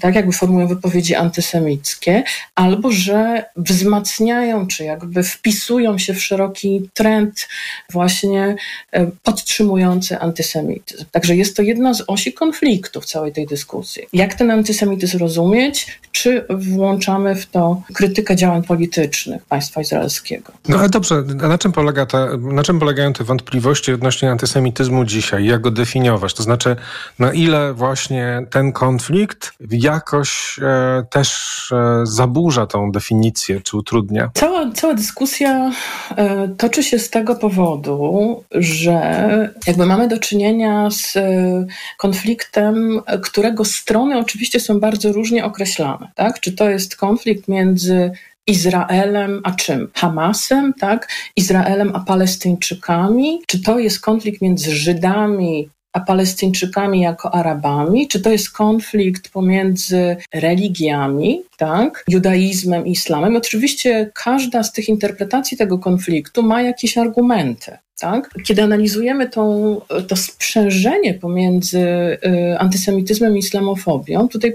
tak 0.00 0.14
jakby 0.14 0.32
formują 0.32 0.66
wypowiedzi 0.66 1.14
antysemickie, 1.14 2.22
albo 2.54 2.92
że 2.92 3.44
wzmacniają, 3.56 4.66
czy 4.66 4.84
jakby 4.84 5.22
wpisują 5.22 5.98
się 5.98 6.14
w 6.14 6.22
szeroki 6.22 6.90
trend 6.94 7.48
właśnie 7.92 8.56
e, 8.92 9.06
podtrzymujący 9.22 10.18
antysemityzm. 10.18 11.04
Także 11.10 11.36
jest 11.36 11.56
to 11.56 11.62
jedna 11.62 11.94
z 11.94 12.04
osi 12.06 12.32
konfliktu 12.32 13.00
w 13.00 13.06
całej 13.06 13.32
tej 13.32 13.46
dyskusji. 13.46 14.02
Jak 14.12 14.34
ten 14.34 14.50
antysemityzm 14.50 15.18
rozumieć? 15.18 15.98
Czy 16.12 16.44
włączamy 16.50 17.34
w 17.34 17.46
to 17.46 17.82
krytykę 17.94 18.36
działań 18.36 18.62
politycznych 18.62 19.44
państwa 19.44 19.80
izraelskiego? 19.80 20.52
No 20.68 20.78
ale 20.78 20.88
dobrze, 20.88 21.22
na 21.22 21.58
czym, 21.58 21.72
polega 21.72 22.06
ta, 22.06 22.36
na 22.36 22.62
czym 22.62 22.78
polegają 22.78 23.12
te 23.12 23.24
wątpliwości 23.24 23.92
odnośnie 23.92 24.30
antysemityzmu 24.30 25.04
dzisiaj? 25.04 25.44
Jak 25.44 25.60
go 25.60 25.70
definiować? 25.70 26.34
To 26.34 26.42
znaczy, 26.42 26.76
na 27.18 27.32
ile 27.32 27.74
właśnie 27.74 28.17
właśnie 28.18 28.46
ten 28.50 28.72
konflikt 28.72 29.52
jakoś 29.70 30.58
e, 30.62 31.02
też 31.10 31.58
e, 31.72 32.00
zaburza 32.06 32.66
tą 32.66 32.92
definicję, 32.92 33.60
czy 33.60 33.76
utrudnia? 33.76 34.30
Cała, 34.34 34.72
cała 34.72 34.94
dyskusja 34.94 35.70
e, 36.16 36.48
toczy 36.48 36.82
się 36.82 36.98
z 36.98 37.10
tego 37.10 37.34
powodu, 37.34 38.44
że 38.50 39.28
jakby 39.66 39.86
mamy 39.86 40.08
do 40.08 40.18
czynienia 40.18 40.90
z 40.90 41.16
e, 41.16 41.66
konfliktem, 41.98 43.00
którego 43.22 43.64
strony 43.64 44.18
oczywiście 44.18 44.60
są 44.60 44.80
bardzo 44.80 45.12
różnie 45.12 45.44
określane. 45.44 46.10
Tak? 46.14 46.40
Czy 46.40 46.52
to 46.52 46.70
jest 46.70 46.96
konflikt 46.96 47.48
między 47.48 48.10
Izraelem, 48.46 49.40
a 49.44 49.52
czym? 49.52 49.88
Hamasem, 49.94 50.74
tak? 50.80 51.08
Izraelem, 51.36 51.96
a 51.96 52.00
Palestyńczykami? 52.00 53.42
Czy 53.46 53.62
to 53.62 53.78
jest 53.78 54.00
konflikt 54.00 54.42
między 54.42 54.70
Żydami 54.76 55.68
a 55.98 56.00
Palestyńczykami 56.00 57.00
jako 57.00 57.34
Arabami? 57.34 58.08
Czy 58.08 58.20
to 58.20 58.30
jest 58.30 58.50
konflikt 58.50 59.30
pomiędzy 59.30 60.16
religiami, 60.34 61.42
tak, 61.56 62.04
judaizmem 62.08 62.86
i 62.86 62.90
islamem? 62.90 63.36
Oczywiście 63.36 64.10
każda 64.14 64.62
z 64.62 64.72
tych 64.72 64.88
interpretacji 64.88 65.56
tego 65.56 65.78
konfliktu 65.78 66.42
ma 66.42 66.62
jakieś 66.62 66.98
argumenty. 66.98 67.76
Tak? 68.00 68.34
Kiedy 68.44 68.62
analizujemy 68.62 69.28
tą, 69.28 69.80
to 70.08 70.16
sprzężenie 70.16 71.14
pomiędzy 71.14 71.78
y, 71.78 72.58
antysemityzmem 72.58 73.36
i 73.36 73.38
islamofobią, 73.38 74.28
tutaj 74.28 74.50
y, 74.50 74.54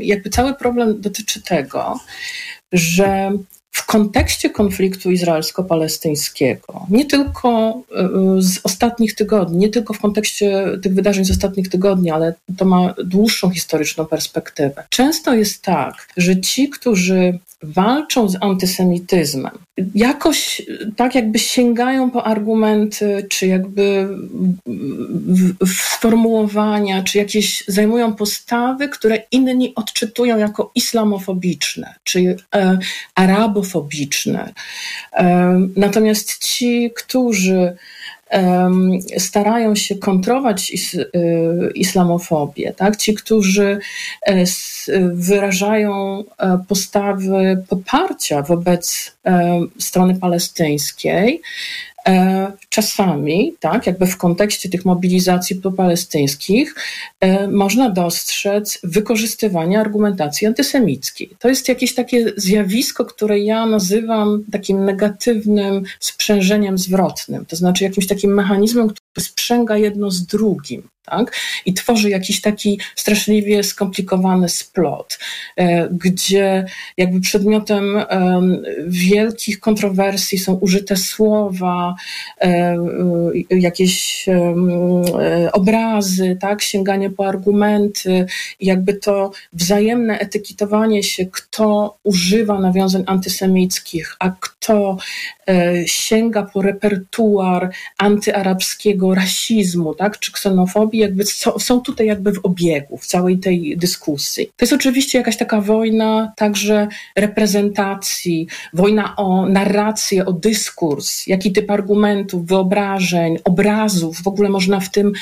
jakby 0.00 0.30
cały 0.30 0.54
problem 0.54 1.00
dotyczy 1.00 1.42
tego, 1.42 2.00
że 2.72 3.32
w 3.78 3.86
kontekście 3.86 4.50
konfliktu 4.50 5.10
izraelsko-palestyńskiego, 5.10 6.86
nie 6.90 7.04
tylko 7.04 7.80
y, 8.38 8.42
z 8.42 8.60
ostatnich 8.62 9.14
tygodni, 9.14 9.58
nie 9.58 9.68
tylko 9.68 9.94
w 9.94 10.00
kontekście 10.00 10.64
tych 10.82 10.94
wydarzeń 10.94 11.24
z 11.24 11.30
ostatnich 11.30 11.68
tygodni, 11.68 12.10
ale 12.10 12.34
to 12.56 12.64
ma 12.64 12.94
dłuższą 13.04 13.50
historyczną 13.50 14.06
perspektywę. 14.06 14.84
Często 14.88 15.34
jest 15.34 15.62
tak, 15.62 16.08
że 16.16 16.40
ci, 16.40 16.68
którzy 16.68 17.38
walczą 17.62 18.28
z 18.28 18.36
antysemityzmem, 18.40 19.58
jakoś 19.94 20.62
tak 20.96 21.14
jakby 21.14 21.38
sięgają 21.38 22.10
po 22.10 22.26
argumenty, 22.26 23.26
czy 23.28 23.46
jakby 23.46 24.08
sformułowania, 25.66 27.02
czy 27.02 27.18
jakieś 27.18 27.64
zajmują 27.68 28.14
postawy, 28.14 28.88
które 28.88 29.22
inni 29.30 29.74
odczytują 29.74 30.38
jako 30.38 30.70
islamofobiczne, 30.74 31.94
czy 32.04 32.36
e, 32.54 32.78
arabofobiczne. 33.14 34.52
E, 35.12 35.60
natomiast 35.76 36.44
ci, 36.44 36.90
którzy 36.96 37.76
starają 39.18 39.74
się 39.74 39.94
kontrować 39.94 40.70
is, 40.70 40.94
y, 40.94 41.08
islamofobię, 41.74 42.72
tak? 42.76 42.96
Ci, 42.96 43.14
którzy 43.14 43.78
e, 44.22 44.44
wyrażają 45.12 46.24
e, 46.38 46.58
postawy 46.68 47.64
poparcia 47.68 48.42
wobec 48.42 49.16
strony 49.78 50.14
palestyńskiej, 50.14 51.42
czasami, 52.68 53.54
tak, 53.60 53.86
jakby 53.86 54.06
w 54.06 54.16
kontekście 54.16 54.68
tych 54.68 54.84
mobilizacji 54.84 55.56
popalestyńskich, 55.56 56.74
e, 57.20 57.48
można 57.48 57.90
dostrzec 57.90 58.78
wykorzystywanie 58.84 59.80
argumentacji 59.80 60.46
antysemickiej. 60.46 61.30
To 61.38 61.48
jest 61.48 61.68
jakieś 61.68 61.94
takie 61.94 62.32
zjawisko, 62.36 63.04
które 63.04 63.38
ja 63.38 63.66
nazywam 63.66 64.44
takim 64.52 64.84
negatywnym 64.84 65.82
sprzężeniem 66.00 66.78
zwrotnym, 66.78 67.46
to 67.46 67.56
znaczy 67.56 67.84
jakimś 67.84 68.06
takim 68.06 68.34
mechanizmem, 68.34 68.88
który 68.88 69.26
sprzęga 69.26 69.76
jedno 69.76 70.10
z 70.10 70.26
drugim 70.26 70.82
tak? 71.10 71.36
I 71.66 71.74
tworzy 71.74 72.10
jakiś 72.10 72.40
taki 72.40 72.80
straszliwie 72.96 73.62
skomplikowany 73.62 74.48
splot, 74.48 75.18
e, 75.56 75.88
gdzie 75.88 76.64
jakby 76.96 77.20
przedmiotem 77.20 78.04
wielkich 78.86 79.60
kontrowersji 79.60 80.38
są 80.38 80.54
użyte 80.54 80.96
słowa, 80.96 81.94
e, 82.40 82.76
jakieś 83.50 84.26
obrazy, 85.52 86.36
tak? 86.40 86.62
Sięganie 86.62 87.10
po 87.10 87.26
argumenty, 87.26 88.26
jakby 88.60 88.94
to 88.94 89.30
wzajemne 89.52 90.18
etykietowanie 90.18 91.02
się, 91.02 91.26
kto 91.26 91.96
używa 92.04 92.60
nawiązań 92.60 93.04
antysemickich, 93.06 94.16
a 94.18 94.30
kto 94.40 94.96
e, 95.48 95.74
sięga 95.86 96.42
po 96.42 96.62
repertuar 96.62 97.70
antyarabskiego 97.98 99.14
rasizmu, 99.14 99.94
tak? 99.94 100.18
Czy 100.18 100.32
ksenofobii, 100.32 100.97
jakby 100.98 101.24
są 101.58 101.80
tutaj 101.80 102.06
jakby 102.06 102.32
w 102.32 102.40
obiegu, 102.42 102.96
w 102.96 103.06
całej 103.06 103.38
tej 103.38 103.76
dyskusji. 103.76 104.46
To 104.46 104.64
jest 104.64 104.72
oczywiście 104.72 105.18
jakaś 105.18 105.36
taka 105.36 105.60
wojna 105.60 106.32
także 106.36 106.88
reprezentacji, 107.16 108.46
wojna 108.74 109.16
o 109.16 109.46
narrację, 109.46 110.26
o 110.26 110.32
dyskurs, 110.32 111.26
jaki 111.26 111.52
typ 111.52 111.70
argumentów, 111.70 112.46
wyobrażeń, 112.46 113.38
obrazów 113.44 114.22
w 114.22 114.28
ogóle 114.28 114.48
można 114.48 114.80
w 114.80 114.90
tym, 114.90 115.12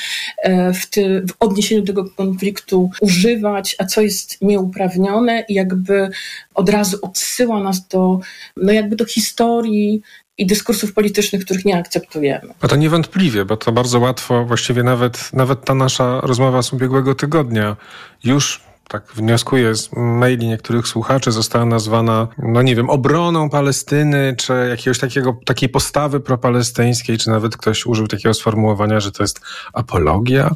e, 0.43 0.73
w, 0.73 0.89
tym, 0.89 1.27
w 1.27 1.33
odniesieniu 1.39 1.81
do 1.81 1.87
tego 1.87 2.09
konfliktu 2.09 2.89
używać, 3.01 3.75
a 3.79 3.85
co 3.85 4.01
jest 4.01 4.41
nieuprawnione 4.41 5.45
i 5.49 5.53
jakby 5.53 6.09
od 6.53 6.69
razu 6.69 6.97
odsyła 7.01 7.63
nas 7.63 7.87
do, 7.87 8.19
no 8.57 8.71
jakby 8.71 8.95
do 8.95 9.05
historii 9.05 10.01
i 10.37 10.45
dyskursów 10.45 10.93
politycznych, 10.93 11.45
których 11.45 11.65
nie 11.65 11.77
akceptujemy. 11.77 12.53
A 12.61 12.67
to 12.67 12.75
niewątpliwie, 12.75 13.45
bo 13.45 13.57
to 13.57 13.71
bardzo 13.71 13.99
łatwo, 13.99 14.45
właściwie 14.45 14.83
nawet, 14.83 15.33
nawet 15.33 15.65
ta 15.65 15.73
nasza 15.73 16.21
rozmowa 16.21 16.61
z 16.61 16.73
ubiegłego 16.73 17.15
tygodnia 17.15 17.75
już 18.23 18.66
tak 18.87 19.03
wnioskuję 19.15 19.75
z 19.75 19.89
maili 19.95 20.47
niektórych 20.47 20.87
słuchaczy, 20.87 21.31
została 21.31 21.65
nazwana, 21.65 22.27
no 22.37 22.61
nie 22.61 22.75
wiem, 22.75 22.89
obroną 22.89 23.49
Palestyny, 23.49 24.35
czy 24.37 24.53
jakiegoś 24.69 24.99
takiego, 24.99 25.39
takiej 25.45 25.69
postawy 25.69 26.19
propalestyńskiej, 26.19 27.17
czy 27.17 27.29
nawet 27.29 27.57
ktoś 27.57 27.85
użył 27.85 28.07
takiego 28.07 28.33
sformułowania, 28.33 28.99
że 28.99 29.11
to 29.11 29.23
jest 29.23 29.41
apologia. 29.73 30.55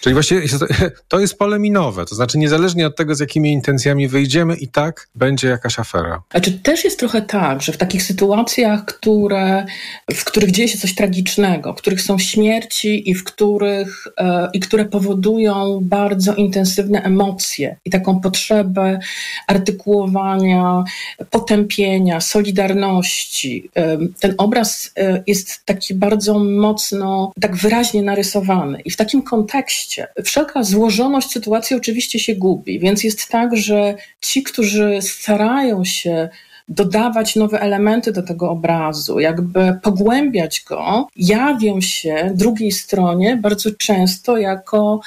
Czyli 0.00 0.14
właściwie 0.14 0.42
to 1.08 1.20
jest 1.20 1.38
pole 1.38 1.58
minowe, 1.58 2.04
to 2.06 2.14
znaczy 2.14 2.38
niezależnie 2.38 2.86
od 2.86 2.96
tego, 2.96 3.14
z 3.14 3.20
jakimi 3.20 3.52
intencjami 3.52 4.08
wyjdziemy, 4.08 4.56
i 4.56 4.68
tak 4.68 5.08
będzie 5.14 5.48
jakaś 5.48 5.78
afera. 5.78 6.22
Znaczy 6.30 6.52
też 6.52 6.84
jest 6.84 6.98
trochę 6.98 7.22
tak, 7.22 7.62
że 7.62 7.72
w 7.72 7.76
takich 7.76 8.02
sytuacjach, 8.02 8.84
które, 8.84 9.66
w 10.14 10.24
których 10.24 10.50
dzieje 10.50 10.68
się 10.68 10.78
coś 10.78 10.94
tragicznego, 10.94 11.72
w 11.74 11.76
których 11.76 12.02
są 12.02 12.18
śmierci 12.18 13.10
i 13.10 13.14
w 13.14 13.24
których, 13.24 14.06
e, 14.18 14.48
i 14.52 14.60
które 14.60 14.84
powodują 14.84 15.78
bardzo 15.82 16.34
intensywne 16.34 17.02
emocje, 17.02 17.69
i 17.84 17.90
taką 17.90 18.20
potrzebę 18.20 18.98
artykułowania, 19.46 20.84
potępienia, 21.30 22.20
solidarności. 22.20 23.70
Ten 24.20 24.34
obraz 24.38 24.92
e, 24.96 25.22
jest 25.26 25.64
taki 25.64 25.94
bardzo 25.94 26.38
mocno, 26.38 27.32
tak 27.40 27.56
wyraźnie 27.56 28.02
narysowany. 28.02 28.80
I 28.84 28.90
w 28.90 28.96
takim 28.96 29.22
kontekście 29.22 30.06
wszelka 30.24 30.62
złożoność 30.62 31.30
sytuacji 31.30 31.76
oczywiście 31.76 32.18
się 32.18 32.34
gubi, 32.34 32.80
więc 32.80 33.04
jest 33.04 33.28
tak, 33.28 33.56
że 33.56 33.94
ci, 34.20 34.42
którzy 34.42 34.98
starają 35.02 35.84
się 35.84 36.28
dodawać 36.70 37.36
nowe 37.36 37.60
elementy 37.60 38.12
do 38.12 38.22
tego 38.22 38.50
obrazu, 38.50 39.20
jakby 39.20 39.78
pogłębiać 39.82 40.64
go, 40.68 41.08
jawią 41.16 41.80
się 41.80 42.30
drugiej 42.34 42.72
stronie 42.72 43.36
bardzo 43.36 43.70
często 43.78 44.36
jako 44.38 45.00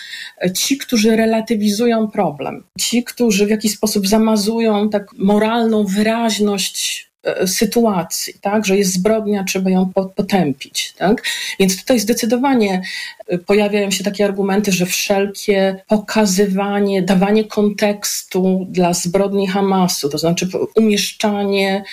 ci, 0.54 0.78
którzy 0.78 1.16
relatywizują 1.16 2.08
problem. 2.08 2.64
Ci, 2.80 3.04
którzy 3.04 3.46
w 3.46 3.50
jakiś 3.50 3.74
sposób 3.74 4.08
zamazują 4.08 4.90
tak 4.90 5.08
moralną 5.18 5.86
wyraźność 5.86 7.13
E, 7.13 7.13
sytuacji, 7.46 8.34
tak, 8.42 8.66
że 8.66 8.78
jest 8.78 8.94
zbrodnia, 8.94 9.44
trzeba 9.44 9.70
ją 9.70 9.92
potępić. 10.16 10.94
Tak? 10.98 11.24
Więc 11.60 11.80
tutaj 11.80 12.00
zdecydowanie 12.00 12.82
e, 13.28 13.38
pojawiają 13.38 13.92
się 13.92 14.04
takie 14.04 14.26
argumenty, 14.26 14.72
że 14.72 14.86
wszelkie 14.86 15.84
pokazywanie, 15.88 17.02
dawanie 17.02 17.44
kontekstu 17.44 18.68
dla 18.70 18.94
zbrodni 18.94 19.48
Hamasu, 19.48 20.10
to 20.10 20.18
znaczy 20.18 20.50
umieszczanie 20.76 21.84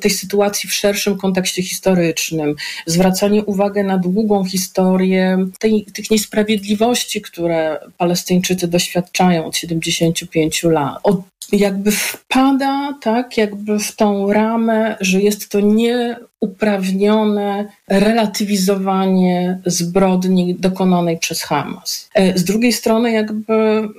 tej 0.00 0.10
sytuacji 0.10 0.68
w 0.68 0.74
szerszym 0.74 1.18
kontekście 1.18 1.62
historycznym, 1.62 2.54
zwracanie 2.86 3.44
uwagi 3.44 3.82
na 3.82 3.98
długą 3.98 4.44
historię 4.44 5.46
tej, 5.58 5.84
tych 5.84 6.10
niesprawiedliwości, 6.10 7.20
które 7.20 7.80
Palestyńczycy 7.98 8.68
doświadczają 8.68 9.46
od 9.46 9.56
75 9.56 10.62
lat, 10.62 10.98
od 11.02 11.20
jakby 11.52 11.90
wpada 11.90 12.98
tak 13.02 13.36
jakby 13.36 13.78
w 13.78 13.96
tą 13.96 14.32
ramę, 14.32 14.96
że 15.00 15.20
jest 15.20 15.50
to 15.50 15.60
nie 15.60 16.16
uprawnione 16.40 17.68
relatywizowanie 17.88 19.58
zbrodni 19.66 20.54
dokonanej 20.54 21.18
przez 21.18 21.42
Hamas. 21.42 22.08
E, 22.14 22.38
z 22.38 22.44
drugiej 22.44 22.72
strony, 22.72 23.12
jakby 23.12 23.52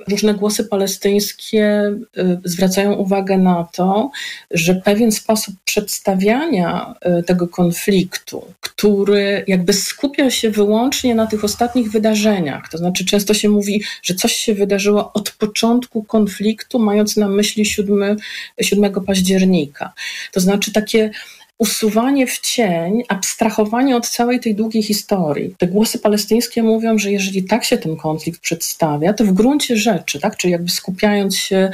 różne 0.08 0.34
głosy 0.34 0.64
palestyńskie 0.64 1.64
e, 1.64 2.40
zwracają 2.44 2.92
uwagę 2.92 3.38
na 3.38 3.68
to, 3.72 4.10
że 4.50 4.74
pewien 4.74 5.12
sposób 5.12 5.54
przedstawiania 5.64 6.94
e, 7.00 7.22
tego 7.22 7.48
konfliktu, 7.48 8.44
który 8.60 9.44
jakby 9.46 9.72
skupia 9.72 10.30
się 10.30 10.50
wyłącznie 10.50 11.14
na 11.14 11.26
tych 11.26 11.44
ostatnich 11.44 11.90
wydarzeniach, 11.90 12.68
to 12.68 12.78
znaczy 12.78 13.04
często 13.04 13.34
się 13.34 13.48
mówi, 13.48 13.82
że 14.02 14.14
coś 14.14 14.32
się 14.32 14.54
wydarzyło 14.54 15.12
od 15.12 15.30
początku 15.30 16.02
konfliktu, 16.02 16.78
mając 16.78 17.16
na 17.16 17.28
myśli 17.28 17.66
7, 17.66 18.16
7 18.60 18.92
października. 19.06 19.92
To 20.32 20.40
znaczy 20.40 20.72
takie 20.72 21.10
usuwanie 21.62 22.26
w 22.26 22.40
cień, 22.40 23.02
abstrahowanie 23.08 23.96
od 23.96 24.08
całej 24.08 24.40
tej 24.40 24.54
długiej 24.54 24.82
historii. 24.82 25.54
Te 25.58 25.66
głosy 25.66 25.98
palestyńskie 25.98 26.62
mówią, 26.62 26.98
że 26.98 27.12
jeżeli 27.12 27.44
tak 27.44 27.64
się 27.64 27.78
ten 27.78 27.96
konflikt 27.96 28.40
przedstawia, 28.40 29.12
to 29.12 29.24
w 29.24 29.32
gruncie 29.32 29.76
rzeczy, 29.76 30.20
tak, 30.20 30.36
czyli 30.36 30.52
jakby 30.52 30.70
skupiając 30.70 31.36
się 31.36 31.70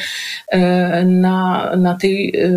e, 0.48 1.04
na, 1.04 1.70
na 1.76 1.94
tej 1.94 2.36
e, 2.36 2.50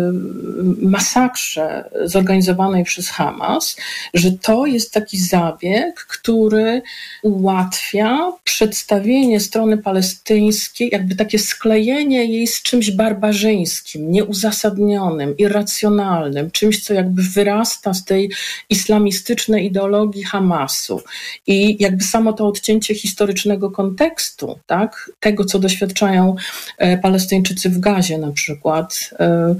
masakrze 0.82 1.84
zorganizowanej 2.04 2.84
przez 2.84 3.08
Hamas, 3.08 3.76
że 4.14 4.32
to 4.32 4.66
jest 4.66 4.92
taki 4.92 5.18
zabieg, 5.18 6.06
który 6.08 6.82
ułatwia 7.22 8.32
przedstawienie 8.44 9.40
strony 9.40 9.78
palestyńskiej, 9.78 10.88
jakby 10.92 11.14
takie 11.14 11.38
sklejenie 11.38 12.24
jej 12.24 12.46
z 12.46 12.62
czymś 12.62 12.90
barbarzyńskim, 12.90 14.12
nieuzasadnionym, 14.12 15.36
irracjonalnym, 15.36 16.50
czymś, 16.50 16.84
co 16.84 16.94
jakby 16.94 17.21
wyrasta 17.22 17.94
z 17.94 18.04
tej 18.04 18.30
islamistycznej 18.70 19.66
ideologii 19.66 20.24
Hamasu. 20.24 21.02
I 21.46 21.76
jakby 21.82 22.04
samo 22.04 22.32
to 22.32 22.46
odcięcie 22.46 22.94
historycznego 22.94 23.70
kontekstu, 23.70 24.58
tak, 24.66 25.10
tego, 25.20 25.44
co 25.44 25.58
doświadczają 25.58 26.36
e, 26.78 26.98
Palestyńczycy 26.98 27.70
w 27.70 27.78
Gazie 27.78 28.18
na 28.18 28.32
przykład, 28.32 29.10
e, 29.20 29.54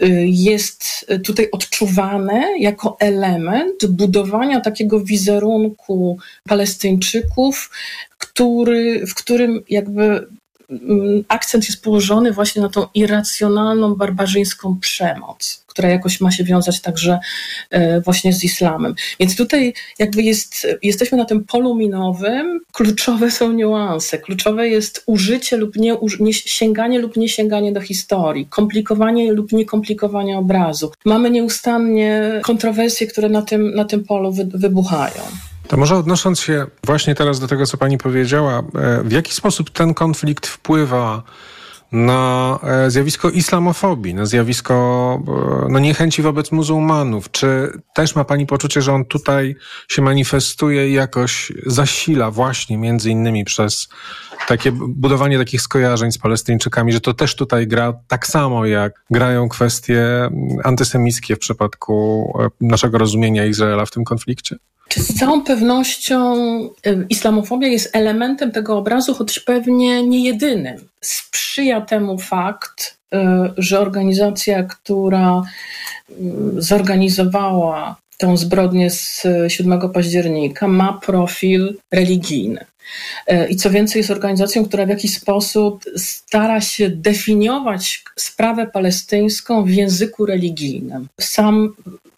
e, 0.00 0.08
jest 0.26 1.06
tutaj 1.24 1.48
odczuwane 1.52 2.44
jako 2.58 2.96
element 3.00 3.86
budowania 3.86 4.60
takiego 4.60 5.00
wizerunku 5.00 6.18
Palestyńczyków, 6.48 7.70
który, 8.18 9.06
w 9.06 9.14
którym 9.14 9.60
jakby 9.68 10.26
akcent 11.28 11.68
jest 11.68 11.82
położony 11.82 12.32
właśnie 12.32 12.62
na 12.62 12.68
tą 12.68 12.86
irracjonalną, 12.94 13.94
barbarzyńską 13.94 14.78
przemoc 14.80 15.60
która 15.70 15.88
jakoś 15.88 16.20
ma 16.20 16.30
się 16.30 16.44
wiązać 16.44 16.80
także 16.80 17.18
e, 17.70 18.00
właśnie 18.00 18.32
z 18.32 18.44
islamem. 18.44 18.94
Więc 19.20 19.36
tutaj 19.36 19.74
jakby 19.98 20.22
jest, 20.22 20.66
jesteśmy 20.82 21.18
na 21.18 21.24
tym 21.24 21.44
polu 21.44 21.74
minowym, 21.74 22.60
kluczowe 22.72 23.30
są 23.30 23.52
niuanse, 23.52 24.18
kluczowe 24.18 24.68
jest 24.68 25.02
użycie 25.06 25.56
lub 25.56 25.76
nie, 25.76 25.96
nie 26.20 26.32
sięganie 26.32 26.98
lub 26.98 27.16
nie 27.16 27.28
sięganie 27.28 27.72
do 27.72 27.80
historii, 27.80 28.46
komplikowanie 28.46 29.32
lub 29.32 29.52
niekomplikowanie 29.52 30.38
obrazu. 30.38 30.92
Mamy 31.04 31.30
nieustannie 31.30 32.40
kontrowersje, 32.42 33.06
które 33.06 33.28
na 33.28 33.42
tym, 33.42 33.74
na 33.74 33.84
tym 33.84 34.04
polu 34.04 34.32
wy, 34.32 34.44
wybuchają. 34.54 35.22
To 35.70 35.76
może 35.76 35.96
odnosząc 35.96 36.40
się 36.40 36.66
właśnie 36.84 37.14
teraz 37.14 37.40
do 37.40 37.48
tego, 37.48 37.66
co 37.66 37.76
pani 37.76 37.98
powiedziała, 37.98 38.58
e, 38.58 39.02
w 39.04 39.12
jaki 39.12 39.34
sposób 39.34 39.70
ten 39.70 39.94
konflikt 39.94 40.46
wpływa 40.46 41.22
na 41.92 42.58
e, 42.62 42.90
zjawisko 42.90 43.30
islamofobii, 43.30 44.14
na 44.14 44.26
zjawisko 44.26 44.74
e, 45.28 45.66
no, 45.68 45.78
niechęci 45.78 46.22
wobec 46.22 46.52
muzułmanów. 46.52 47.30
Czy 47.30 47.72
też 47.94 48.16
ma 48.16 48.24
Pani 48.24 48.46
poczucie, 48.46 48.82
że 48.82 48.92
on 48.92 49.04
tutaj 49.04 49.56
się 49.88 50.02
manifestuje 50.02 50.90
i 50.90 50.92
jakoś 50.92 51.52
zasila 51.66 52.30
właśnie 52.30 52.78
między 52.78 53.10
innymi 53.10 53.44
przez 53.44 53.88
takie 54.48 54.72
budowanie 54.72 55.38
takich 55.38 55.62
skojarzeń 55.62 56.12
z 56.12 56.18
Palestyńczykami, 56.18 56.92
że 56.92 57.00
to 57.00 57.14
też 57.14 57.34
tutaj 57.36 57.66
gra 57.66 57.92
tak 58.08 58.26
samo, 58.26 58.66
jak 58.66 59.04
grają 59.10 59.48
kwestie 59.48 60.30
antysemickie 60.64 61.36
w 61.36 61.38
przypadku 61.38 62.32
naszego 62.60 62.98
rozumienia 62.98 63.44
Izraela 63.44 63.86
w 63.86 63.90
tym 63.90 64.04
konflikcie? 64.04 64.56
Czy 64.90 65.02
z 65.02 65.14
całą 65.18 65.42
pewnością 65.42 66.36
y, 66.86 67.06
islamofobia 67.08 67.68
jest 67.68 67.96
elementem 67.96 68.52
tego 68.52 68.78
obrazu, 68.78 69.14
choć 69.14 69.40
pewnie 69.40 70.02
nie 70.02 70.24
jedynym. 70.24 70.88
Sprzyja 71.00 71.80
temu 71.80 72.18
fakt, 72.18 72.98
y, 73.14 73.18
że 73.56 73.80
organizacja, 73.80 74.62
która 74.62 75.42
y, 76.10 76.14
zorganizowała 76.58 77.96
tę 78.18 78.36
zbrodnię 78.36 78.90
z 78.90 79.26
7 79.48 79.90
października, 79.90 80.68
ma 80.68 80.92
profil 80.92 81.76
religijny. 81.90 82.64
I 83.50 83.56
co 83.56 83.70
więcej, 83.70 84.00
jest 84.00 84.10
organizacją, 84.10 84.64
która 84.64 84.86
w 84.86 84.88
jakiś 84.88 85.14
sposób 85.14 85.84
stara 85.96 86.60
się 86.60 86.90
definiować 86.90 88.04
sprawę 88.16 88.66
palestyńską 88.66 89.64
w 89.64 89.70
języku 89.70 90.26
religijnym. 90.26 91.08
Sam 91.20 91.74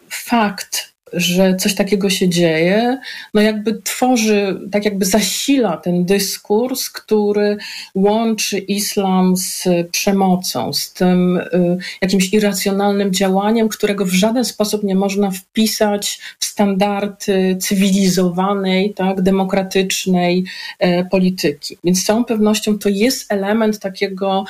fakt 0.09 0.92
że 1.13 1.55
coś 1.55 1.75
takiego 1.75 2.09
się 2.09 2.29
dzieje, 2.29 2.99
no 3.33 3.41
jakby 3.41 3.81
tworzy, 3.81 4.59
tak 4.71 4.85
jakby 4.85 5.05
zasila 5.05 5.77
ten 5.77 6.05
dyskurs, 6.05 6.89
który 6.89 7.57
łączy 7.95 8.57
islam 8.57 9.37
z 9.37 9.67
przemocą, 9.91 10.73
z 10.73 10.93
tym 10.93 11.37
y, 11.37 11.77
jakimś 12.01 12.33
irracjonalnym 12.33 13.13
działaniem, 13.13 13.69
którego 13.69 14.05
w 14.05 14.11
żaden 14.11 14.45
sposób 14.45 14.83
nie 14.83 14.95
można 14.95 15.31
wpisać 15.31 16.19
w 16.39 16.45
standardy 16.45 17.57
cywilizowanej, 17.61 18.93
tak, 18.93 19.21
demokratycznej 19.21 20.43
e, 20.79 21.05
polityki. 21.05 21.77
Więc 21.83 22.01
z 22.01 22.05
całą 22.05 22.25
pewnością 22.25 22.79
to 22.79 22.89
jest 22.89 23.31
element 23.31 23.79
takiego, 23.79 24.43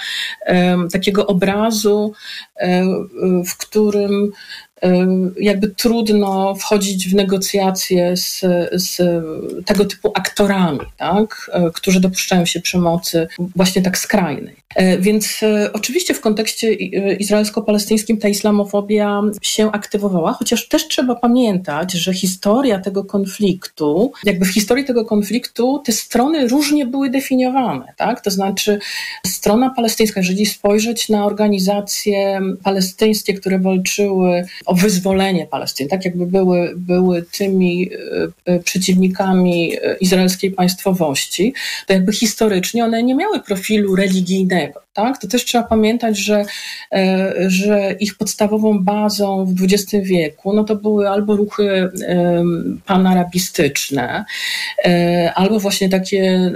takiego 0.92 1.28
obrazu, 1.28 2.14
e, 2.56 2.84
w 3.46 3.58
którym 3.58 4.32
jakby 5.40 5.68
trudno 5.68 6.56
wchodzić 6.56 7.10
w 7.10 7.16
negocjacje 7.16 8.18
z, 8.18 8.42
z 8.74 9.02
tego 9.66 9.86
typu 9.86 10.12
aktorami, 10.16 10.80
tak, 10.98 11.52
e, 11.54 11.72
którzy 11.72 12.00
dopuszczają 12.00 12.46
się 12.46 12.62
przemocy 12.62 13.28
właśnie 13.56 13.82
tak 13.82 13.98
skrajnej. 13.98 14.56
E, 14.76 14.98
więc 14.98 15.42
oczywiście 15.74 16.14
w 16.14 16.22
kontekście 16.22 16.74
izraelsko-palestyńskim 17.20 18.18
ta 18.18 18.28
islamofobia 18.28 19.22
się 19.42 19.72
aktywowała, 19.72 20.34
chociaż 20.34 20.68
też 20.68 20.88
trzeba 20.88 21.16
pamiętać, 21.16 21.92
że 21.94 22.14
historia 22.14 22.80
tego 22.80 23.04
konfliktu, 23.04 24.12
jakby 24.24 24.46
w 24.46 24.54
historii 24.54 24.86
tego 24.86 25.06
konfliktu 25.06 25.82
te 25.86 25.92
strony 25.92 26.48
różnie 26.48 26.86
były 26.86 27.10
definiowane, 27.10 27.94
tak? 27.98 28.22
To 28.22 28.32
znaczy 28.32 28.80
strona 29.28 29.70
palestyńska, 29.70 30.20
jeżeli 30.20 30.46
spojrzeć 30.46 31.10
na 31.10 31.26
organizacje 31.26 32.42
palestyńskie, 32.64 33.34
które 33.34 33.60
walczyły 33.60 34.46
o 34.66 34.73
o 34.74 34.76
wyzwolenie 34.76 35.48
Palestyny, 35.48 35.90
tak 35.90 36.06
jakby 36.06 36.26
były, 36.26 36.74
były 36.76 37.26
tymi 37.38 37.90
przeciwnikami 38.64 39.74
izraelskiej 40.00 40.52
państwowości, 40.52 41.54
to 41.88 41.94
jakby 41.94 42.14
historycznie 42.14 42.86
one 42.86 43.04
nie 43.04 43.16
miały 43.16 43.40
profilu 43.40 43.96
religijnego. 43.96 44.84
Tak? 44.94 45.22
To 45.22 45.28
też 45.28 45.46
trzeba 45.46 45.64
pamiętać, 45.64 46.18
że, 46.18 46.46
że 47.48 47.96
ich 48.00 48.18
podstawową 48.18 48.80
bazą 48.80 49.46
w 49.46 49.64
XX 49.64 50.08
wieku 50.08 50.54
no 50.54 50.64
to 50.64 50.76
były 50.76 51.10
albo 51.10 51.36
ruchy 51.36 51.90
panarabistyczne, 52.86 54.26
albo 55.36 55.60
właśnie 55.60 55.90
takie 55.90 56.52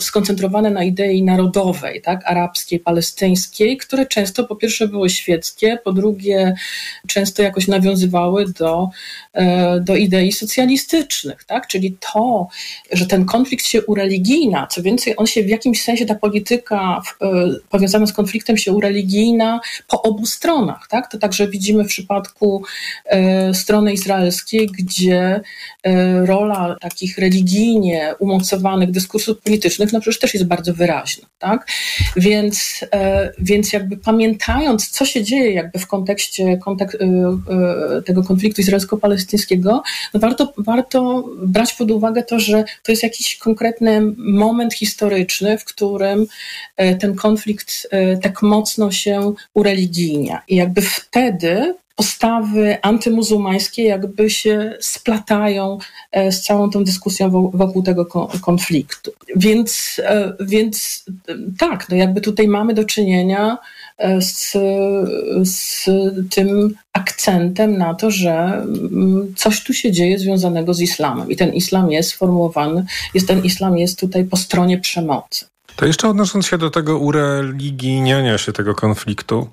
skoncentrowane 0.00 0.70
na 0.70 0.84
idei 0.84 1.22
narodowej, 1.22 2.02
tak? 2.02 2.20
arabskiej, 2.24 2.80
palestyńskiej, 2.80 3.76
które 3.76 4.06
często 4.06 4.44
po 4.44 4.56
pierwsze 4.56 4.88
były 4.88 5.10
świeckie, 5.10 5.78
po 5.84 5.92
drugie 5.92 6.54
często 7.08 7.42
jakoś 7.42 7.68
nawiązywały 7.68 8.52
do, 8.58 8.88
e, 9.32 9.80
do 9.80 9.96
idei 9.96 10.32
socjalistycznych, 10.32 11.44
tak? 11.44 11.66
Czyli 11.66 11.96
to, 12.12 12.48
że 12.92 13.06
ten 13.06 13.24
konflikt 13.24 13.66
się 13.66 13.82
ureligijna, 13.82 14.66
co 14.66 14.82
więcej, 14.82 15.14
on 15.16 15.26
się 15.26 15.42
w 15.42 15.48
jakimś 15.48 15.82
sensie, 15.82 16.06
ta 16.06 16.14
polityka 16.14 17.02
e, 17.22 17.26
powiązana 17.70 18.06
z 18.06 18.12
konfliktem 18.12 18.56
się 18.56 18.72
ureligijna 18.72 19.60
po 19.88 20.02
obu 20.02 20.26
stronach, 20.26 20.86
tak? 20.90 21.10
To 21.10 21.18
także 21.18 21.48
widzimy 21.48 21.84
w 21.84 21.88
przypadku 21.88 22.64
e, 23.06 23.54
strony 23.54 23.92
izraelskiej, 23.92 24.66
gdzie 24.78 25.40
rola 26.24 26.76
takich 26.80 27.18
religijnie 27.18 28.14
umocowanych 28.18 28.90
dyskursów 28.90 29.40
politycznych, 29.40 29.92
no 29.92 30.00
przecież 30.00 30.20
też 30.20 30.34
jest 30.34 30.46
bardzo 30.46 30.74
wyraźna, 30.74 31.28
tak? 31.38 31.66
Więc, 32.16 32.80
więc 33.38 33.72
jakby 33.72 33.96
pamiętając, 33.96 34.90
co 34.90 35.04
się 35.04 35.24
dzieje 35.24 35.52
jakby 35.52 35.78
w 35.78 35.86
kontekście 35.86 36.58
kontek 36.98 38.04
tego 38.06 38.22
konfliktu 38.22 38.60
izraelsko-palestyńskiego, 38.60 39.82
no 40.14 40.20
warto, 40.20 40.52
warto 40.58 41.24
brać 41.42 41.72
pod 41.72 41.90
uwagę 41.90 42.22
to, 42.22 42.40
że 42.40 42.64
to 42.82 42.92
jest 42.92 43.02
jakiś 43.02 43.36
konkretny 43.36 44.00
moment 44.16 44.74
historyczny, 44.74 45.58
w 45.58 45.64
którym 45.64 46.26
ten 47.00 47.14
konflikt 47.14 47.88
tak 48.22 48.42
mocno 48.42 48.92
się 48.92 49.32
ureligijnia. 49.54 50.42
I 50.48 50.56
jakby 50.56 50.82
wtedy 50.82 51.74
postawy 51.96 52.76
antymuzułmańskie 52.82 53.84
jakby 53.84 54.30
się 54.30 54.76
splatają 54.80 55.78
z 56.30 56.40
całą 56.40 56.70
tą 56.70 56.84
dyskusją 56.84 57.50
wokół 57.54 57.82
tego 57.82 58.06
konfliktu. 58.42 59.12
Więc, 59.36 60.00
więc 60.40 61.04
tak, 61.58 61.88
no 61.88 61.96
jakby 61.96 62.20
tutaj 62.20 62.48
mamy 62.48 62.74
do 62.74 62.84
czynienia 62.84 63.58
z, 64.20 64.52
z 65.42 65.90
tym 66.30 66.74
akcentem 66.92 67.78
na 67.78 67.94
to, 67.94 68.10
że 68.10 68.32
mm, 68.32 69.34
coś 69.36 69.64
tu 69.64 69.74
się 69.74 69.92
dzieje 69.92 70.18
związanego 70.18 70.74
z 70.74 70.80
islamem 70.80 71.30
i 71.30 71.36
ten 71.36 71.54
islam 71.54 71.90
jest 71.90 72.10
sformułowany, 72.10 72.84
jest, 73.14 73.28
ten 73.28 73.44
islam 73.44 73.78
jest 73.78 74.00
tutaj 74.00 74.24
po 74.24 74.36
stronie 74.36 74.78
przemocy. 74.78 75.46
To 75.76 75.86
jeszcze 75.86 76.08
odnosząc 76.08 76.46
się 76.46 76.58
do 76.58 76.70
tego 76.70 76.98
ureligijniania 76.98 78.38
się 78.38 78.52
tego 78.52 78.74
konfliktu, 78.74 79.48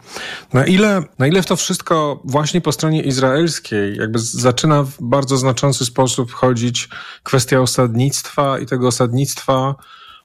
na 0.54 0.66
ile, 0.66 1.04
na 1.20 1.28
ile 1.28 1.42
w 1.42 1.46
to 1.46 1.56
wszystko 1.56 2.22
właśnie 2.24 2.62
po 2.62 2.72
stronie 2.72 3.02
izraelskiej 3.02 3.96
jakby 3.96 4.20
zaczyna 4.20 4.84
w 4.84 4.98
bardzo 5.02 5.38
znaczący 5.38 5.86
sposób 5.86 6.32
wchodzić 6.32 6.90
kwestia 7.24 7.60
osadnictwa 7.60 8.60
i 8.60 8.66
tego 8.66 8.88
osadnictwa 8.88 9.76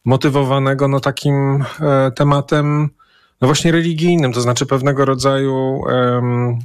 motywowanego 0.05 0.89
no 0.89 1.01
takim 1.01 1.65
e, 1.81 2.11
tematem 2.11 2.91
no 3.45 3.49
właśnie 3.49 3.73
religijnym, 3.73 4.33
to 4.33 4.41
znaczy 4.41 4.67
pewnego 4.67 5.05
rodzaju 5.05 5.55
um, 5.55 6.59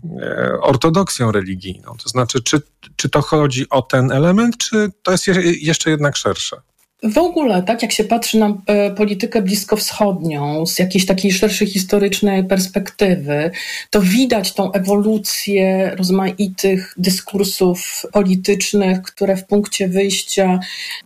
ortodoksją 0.61 1.31
religijną. 1.31 1.95
To 2.03 2.09
znaczy, 2.09 2.43
czy, 2.43 2.61
czy 2.95 3.09
to 3.09 3.21
chodzi 3.21 3.69
o 3.69 3.81
ten 3.81 4.11
element, 4.11 4.57
czy 4.57 4.91
to 5.03 5.11
jest 5.11 5.27
jeszcze 5.61 5.89
jednak 5.89 6.15
szersze? 6.15 6.61
W 7.03 7.17
ogóle, 7.17 7.63
tak 7.63 7.81
jak 7.81 7.91
się 7.91 8.03
patrzy 8.03 8.39
na 8.39 8.57
e, 8.65 8.91
politykę 8.91 9.41
bliskowschodnią 9.41 10.65
z 10.65 10.79
jakiejś 10.79 11.05
takiej 11.05 11.31
szerszej 11.31 11.67
historycznej 11.67 12.43
perspektywy, 12.43 13.51
to 13.89 14.01
widać 14.01 14.53
tą 14.53 14.71
ewolucję 14.71 15.95
rozmaitych 15.95 16.93
dyskursów 16.97 18.05
politycznych, 18.13 19.01
które 19.01 19.37
w 19.37 19.45
punkcie 19.45 19.87
wyjścia 19.87 20.59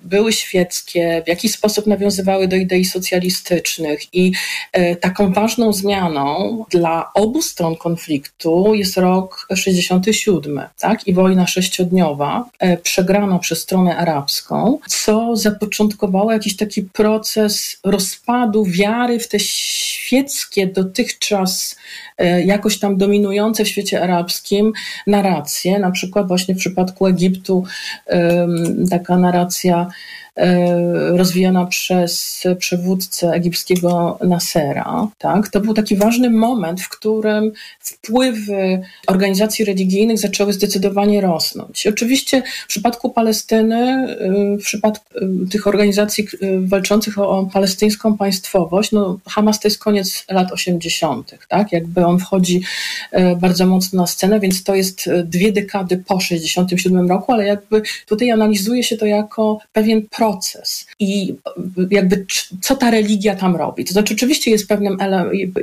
były 0.03 0.33
świeckie, 0.33 1.21
w 1.25 1.27
jakiś 1.27 1.51
sposób 1.51 1.87
nawiązywały 1.87 2.47
do 2.47 2.55
idei 2.55 2.85
socjalistycznych. 2.85 4.15
I 4.15 4.31
e, 4.71 4.95
taką 4.95 5.33
ważną 5.33 5.73
zmianą 5.73 6.65
dla 6.69 7.13
obu 7.13 7.41
stron 7.41 7.75
konfliktu 7.75 8.75
jest 8.75 8.97
rok 8.97 9.47
67, 9.55 10.61
tak? 10.79 11.07
I 11.07 11.13
wojna 11.13 11.47
sześciodniowa, 11.47 12.45
e, 12.59 12.77
przegrana 12.77 13.39
przez 13.39 13.59
stronę 13.59 13.97
arabską, 13.97 14.79
co 14.87 15.35
zapoczątkowało 15.35 15.82
zapoczątkowało 15.83 16.31
jakiś 16.31 16.55
taki 16.55 16.81
proces 16.83 17.79
rozpadu 17.83 18.65
wiary 18.65 19.19
w 19.19 19.27
te 19.27 19.39
świeckie 19.39 20.67
dotychczas 20.67 21.75
jakoś 22.45 22.79
tam 22.79 22.97
dominujące 22.97 23.63
w 23.63 23.67
świecie 23.67 24.03
arabskim 24.03 24.73
narracje. 25.07 25.79
Na 25.79 25.91
przykład 25.91 26.27
właśnie 26.27 26.55
w 26.55 26.57
przypadku 26.57 27.07
Egiptu 27.07 27.63
taka 28.89 29.17
narracja 29.17 29.87
E, 30.35 31.17
rozwijana 31.17 31.65
przez 31.65 32.43
przywódcę 32.59 33.31
egipskiego 33.31 34.19
Nasera. 34.23 35.07
Tak? 35.17 35.49
To 35.49 35.59
był 35.59 35.73
taki 35.73 35.95
ważny 35.95 36.29
moment, 36.29 36.81
w 36.81 36.89
którym 36.89 37.51
wpływy 37.79 38.81
organizacji 39.07 39.65
religijnych 39.65 40.19
zaczęły 40.19 40.53
zdecydowanie 40.53 41.21
rosnąć. 41.21 41.87
Oczywiście 41.87 42.43
w 42.65 42.67
przypadku 42.67 43.09
Palestyny, 43.09 43.77
e, 43.77 44.57
w 44.57 44.63
przypadku 44.63 45.05
e, 45.15 45.49
tych 45.51 45.67
organizacji 45.67 46.27
walczących 46.59 47.19
o 47.19 47.49
palestyńską 47.53 48.17
państwowość, 48.17 48.91
no 48.91 49.19
Hamas 49.27 49.59
to 49.59 49.67
jest 49.67 49.79
koniec 49.79 50.25
lat 50.29 50.51
80., 50.51 51.35
tak? 51.49 51.71
Jakby 51.71 52.02
on 52.07 52.19
wchodzi 52.19 52.61
bardzo 53.41 53.65
mocno 53.65 54.01
na 54.01 54.07
scenę, 54.07 54.39
więc 54.39 54.63
to 54.63 54.75
jest 54.75 55.09
dwie 55.23 55.51
dekady 55.51 55.97
po 55.97 56.19
67 56.19 57.09
roku, 57.09 57.31
ale 57.31 57.45
jakby 57.45 57.81
tutaj 58.05 58.31
analizuje 58.31 58.83
się 58.83 58.97
to 58.97 59.05
jako 59.05 59.59
pewien 59.73 60.01
proces 60.09 60.85
i 60.99 61.35
jakby 61.91 62.25
co 62.61 62.75
ta 62.75 62.91
religia 62.91 63.35
tam 63.35 63.55
robi. 63.55 63.85
To 63.85 63.93
znaczy 63.93 64.13
oczywiście 64.13 64.51
jest 64.51 64.67
pewnym 64.67 64.97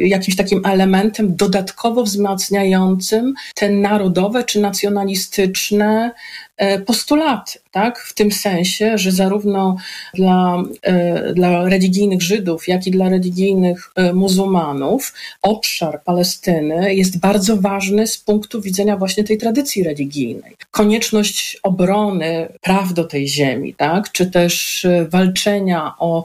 jakimś 0.00 0.36
takim 0.36 0.66
elementem 0.66 1.36
dodatkowo 1.36 2.04
wzmacniającym 2.04 3.34
te 3.54 3.70
narodowe 3.70 4.44
czy 4.44 4.60
nacjonalistyczne 4.60 6.12
E, 6.60 6.78
postulaty, 6.78 7.58
tak? 7.70 7.98
W 7.98 8.14
tym 8.14 8.32
sensie, 8.32 8.98
że 8.98 9.12
zarówno 9.12 9.76
dla, 10.14 10.62
e, 10.82 11.34
dla 11.34 11.64
religijnych 11.64 12.22
Żydów, 12.22 12.68
jak 12.68 12.86
i 12.86 12.90
dla 12.90 13.08
religijnych 13.08 13.90
e, 13.96 14.12
muzułmanów 14.12 15.12
obszar 15.42 16.02
Palestyny 16.30 16.94
jest 16.94 17.18
bardzo 17.18 17.56
ważny 17.56 18.06
z 18.06 18.18
punktu 18.18 18.60
widzenia 18.60 18.96
właśnie 18.96 19.24
tej 19.24 19.38
tradycji 19.38 19.82
religijnej. 19.82 20.56
Konieczność 20.70 21.58
obrony 21.62 22.48
praw 22.60 22.94
do 22.94 23.04
tej 23.04 23.28
ziemi, 23.28 23.74
tak? 23.74 24.12
Czy 24.12 24.26
też 24.26 24.86
walczenia 25.08 25.94
o, 25.98 26.24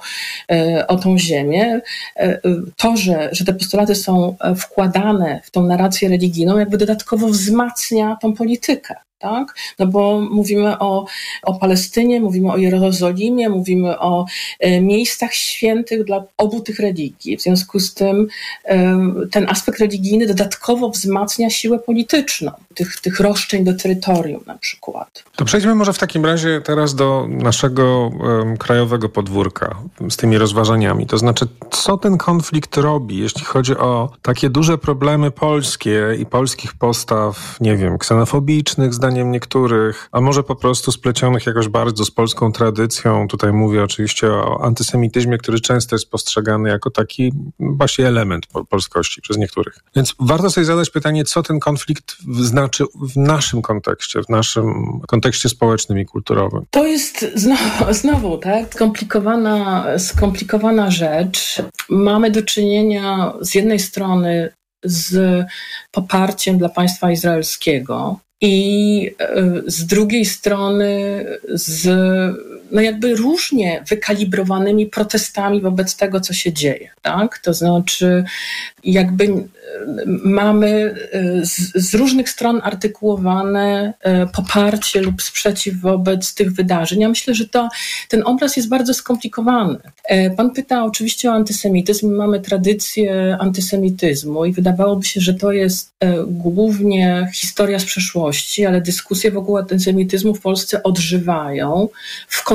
o 0.88 0.96
tą 0.96 1.18
ziemię, 1.18 1.82
to, 2.78 2.98
że, 2.98 3.30
że 3.32 3.46
te 3.46 3.54
postulaty 3.54 3.96
są 3.96 4.36
wkładane 4.58 5.41
w 5.44 5.52
tą 5.52 5.63
narrację 5.63 6.10
religijną, 6.10 6.58
jakby 6.58 6.78
dodatkowo 6.78 7.28
wzmacnia 7.28 8.18
tą 8.22 8.34
politykę 8.34 8.96
tak? 9.25 9.55
No 9.79 9.88
bo 9.88 10.21
mówimy 10.21 10.79
o, 10.79 11.05
o 11.43 11.53
Palestynie, 11.53 12.21
mówimy 12.21 12.51
o 12.51 12.57
Jerozolimie, 12.57 13.49
mówimy 13.49 13.99
o 13.99 14.25
e, 14.59 14.81
miejscach 14.81 15.33
świętych 15.33 16.03
dla 16.03 16.23
obu 16.38 16.61
tych 16.61 16.79
religii. 16.79 17.38
W 17.38 17.41
związku 17.41 17.79
z 17.79 17.93
tym 17.93 18.27
ten 19.31 19.49
aspekt 19.49 19.79
religijny 19.79 20.27
dodatkowo 20.27 20.89
wzmacnia 20.89 21.49
siłę 21.49 21.79
polityczną 21.79 22.51
tych, 22.75 23.01
tych 23.01 23.19
roszczeń 23.19 23.63
do 23.63 23.73
terytorium 23.73 24.43
na 24.47 24.57
przykład. 24.57 25.23
To 25.35 25.45
przejdźmy 25.45 25.75
może 25.75 25.93
w 25.93 25.97
takim 25.97 26.25
razie 26.25 26.61
teraz 26.61 26.95
do 26.95 27.27
naszego 27.29 28.11
krajowego 28.59 29.09
podwórka 29.09 29.75
z 30.09 30.17
tymi 30.17 30.38
rozważaniami. 30.38 31.07
To 31.07 31.17
znaczy, 31.17 31.45
co 31.71 31.97
ten 31.97 32.17
konflikt 32.17 32.77
robi, 32.77 33.17
jeśli 33.17 33.43
chodzi 33.43 33.77
o 33.77 34.09
takie 34.21 34.49
duże 34.49 34.77
problemy 34.77 35.31
polskie 35.31 36.15
i 36.19 36.25
polskich 36.25 36.73
postaw, 36.73 37.57
nie 37.61 37.77
wiem, 37.77 37.97
ksenofobicznych, 37.97 38.93
zdaniem 39.15 39.32
niektórych, 39.32 40.10
a 40.12 40.21
może 40.21 40.43
po 40.43 40.56
prostu 40.56 40.91
splecionych 40.91 41.45
jakoś 41.45 41.67
bardzo 41.67 42.06
z 42.06 42.12
polską 42.12 42.51
tradycją. 42.51 43.28
Tutaj 43.28 43.54
mówię 43.54 43.84
oczywiście 43.84 44.28
o 44.28 44.63
antysemityzmie, 44.63 45.38
który 45.38 45.60
często 45.60 45.95
jest 45.95 46.10
postrzegany 46.10 46.69
jako 46.69 46.91
taki 46.91 47.34
właśnie 47.60 48.08
element 48.08 48.47
polskości 48.69 49.21
przez 49.21 49.38
niektórych. 49.38 49.80
Więc 49.95 50.15
warto 50.19 50.49
sobie 50.49 50.65
zadać 50.65 50.89
pytanie, 50.89 51.23
co 51.23 51.43
ten 51.43 51.60
konflikt 51.60 52.15
znaczy 52.41 52.84
w 53.01 53.17
naszym 53.17 53.62
kontekście, 53.62 54.23
w 54.23 54.30
naszym 54.30 54.99
kontekście 55.08 55.49
społecznym 55.49 55.99
i 55.99 56.06
kulturowym. 56.06 56.65
To 56.69 56.86
jest 56.86 57.25
znowu, 57.36 57.93
znowu 58.01 58.38
tak, 58.38 58.73
skomplikowana, 58.73 59.86
skomplikowana 59.99 60.91
rzecz. 60.91 61.62
Mamy 61.89 62.32
do 62.32 62.41
czynienia 62.41 63.34
z 63.41 63.56
jednej 63.56 63.80
strony 63.80 64.49
z 64.84 65.45
poparciem 65.91 66.58
dla 66.58 66.69
państwa 66.69 67.12
izraelskiego 67.12 68.19
i 68.45 69.12
z 69.67 69.86
drugiej 69.86 70.25
strony 70.25 71.25
z 71.53 71.88
no 72.71 72.82
jakby 72.82 73.15
różnie 73.15 73.84
wykalibrowanymi 73.89 74.86
protestami 74.86 75.62
wobec 75.62 75.95
tego, 75.95 76.19
co 76.19 76.34
się 76.34 76.54
dzieje. 76.54 76.89
Tak? 77.01 77.38
To 77.38 77.54
znaczy, 77.54 78.23
jakby 78.84 79.28
mamy 80.23 80.95
z, 81.43 81.73
z, 81.75 81.93
różnych 81.93 82.30
stron 82.30 82.62
artykułowane 82.63 83.93
poparcie 84.34 85.01
lub 85.01 85.21
sprzeciw 85.21 85.82
wobec 85.82 86.34
tych 86.34 86.54
wydarzeń. 86.54 86.99
Ja 86.99 87.10
myślę, 87.10 87.36
że 87.36 87.47
to, 87.47 87.69
ten 88.10 88.21
obraz 88.25 88.58
jest 88.58 88.69
bardzo 88.69 88.93
skomplikowany. 88.93 89.78
Pan 90.38 90.51
pyta 90.51 90.84
oczywiście 90.84 91.30
o 91.30 91.34
antysemityzm. 91.34 92.15
Mamy 92.15 92.39
tradycję 92.39 93.38
antysemityzmu 93.39 94.45
i 94.45 94.54
wydawałoby 94.54 95.06
się, 95.06 95.21
że 95.21 95.34
to 95.34 95.51
jest 95.51 95.93
głównie 96.28 97.32
historia 97.34 97.80
z 97.80 97.86
przeszłości, 97.86 98.65
ale 98.65 98.82
dyskusje 98.82 99.32
wokół 99.32 99.58
antysemityzmu 99.58 100.36
w 100.36 100.41
Polsce 100.41 100.84
odżywają 100.84 101.89
w 102.28 102.43
kontekście 102.43 102.55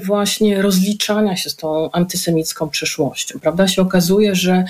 właśnie 0.00 0.62
rozliczania 0.62 1.36
się 1.36 1.50
z 1.50 1.56
tą 1.56 1.90
antysemicką 1.92 2.68
przeszłością. 2.68 3.40
Prawda? 3.40 3.68
Się 3.68 3.82
okazuje, 3.82 4.34
że 4.34 4.64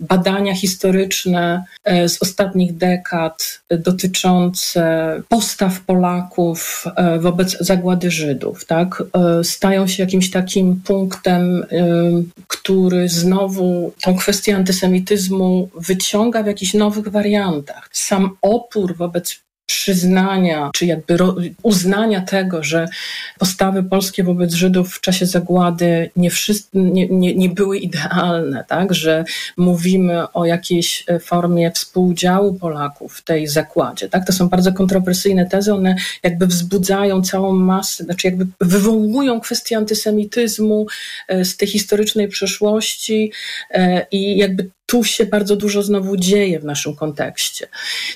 badania 0.00 0.54
historyczne 0.54 1.64
e, 1.84 2.08
z 2.08 2.22
ostatnich 2.22 2.76
dekad 2.76 3.60
dotyczące 3.70 4.82
postaw 5.28 5.80
Polaków 5.80 6.84
e, 6.96 7.18
wobec 7.18 7.56
zagłady 7.60 8.10
Żydów, 8.10 8.64
tak, 8.64 9.02
e, 9.12 9.44
stają 9.44 9.86
się 9.86 10.02
jakimś 10.02 10.30
takim 10.30 10.80
punktem, 10.84 11.66
który 12.46 13.08
znowu 13.08 13.92
tą 14.02 14.16
kwestię 14.16 14.56
antysemityzmu 14.56 15.68
wyciąga 15.74 16.42
w 16.42 16.46
jakichś 16.46 16.74
nowych 16.74 17.08
wariantach. 17.08 17.88
Sam 17.92 18.36
opór 18.42 18.96
wobec 18.96 19.40
przyznania, 19.70 20.70
czy 20.74 20.86
jakby 20.86 21.16
uznania 21.62 22.20
tego, 22.20 22.62
że 22.62 22.88
postawy 23.38 23.82
polskie 23.82 24.24
wobec 24.24 24.52
Żydów 24.52 24.94
w 24.94 25.00
czasie 25.00 25.26
zagłady 25.26 26.10
nie, 26.16 26.30
wszyscy, 26.30 26.68
nie, 26.74 27.08
nie, 27.08 27.34
nie 27.34 27.48
były 27.48 27.78
idealne, 27.78 28.64
tak? 28.68 28.94
że 28.94 29.24
mówimy 29.56 30.32
o 30.32 30.44
jakiejś 30.44 31.04
e, 31.08 31.18
formie 31.18 31.70
współudziału 31.70 32.54
Polaków 32.54 33.14
w 33.14 33.24
tej 33.24 33.46
zakładzie. 33.46 34.08
Tak? 34.08 34.26
To 34.26 34.32
są 34.32 34.48
bardzo 34.48 34.72
kontrowersyjne 34.72 35.46
tezy, 35.46 35.74
one 35.74 35.96
jakby 36.22 36.46
wzbudzają 36.46 37.22
całą 37.22 37.52
masę, 37.52 38.04
znaczy 38.04 38.26
jakby 38.26 38.46
wywołują 38.60 39.40
kwestię 39.40 39.76
antysemityzmu 39.76 40.86
e, 41.28 41.44
z 41.44 41.56
tej 41.56 41.68
historycznej 41.68 42.28
przeszłości 42.28 43.32
e, 43.70 44.06
i 44.10 44.36
jakby 44.36 44.70
tu 44.90 45.04
się 45.04 45.26
bardzo 45.26 45.56
dużo 45.56 45.82
znowu 45.82 46.16
dzieje 46.16 46.60
w 46.60 46.64
naszym 46.64 46.96
kontekście. 46.96 47.68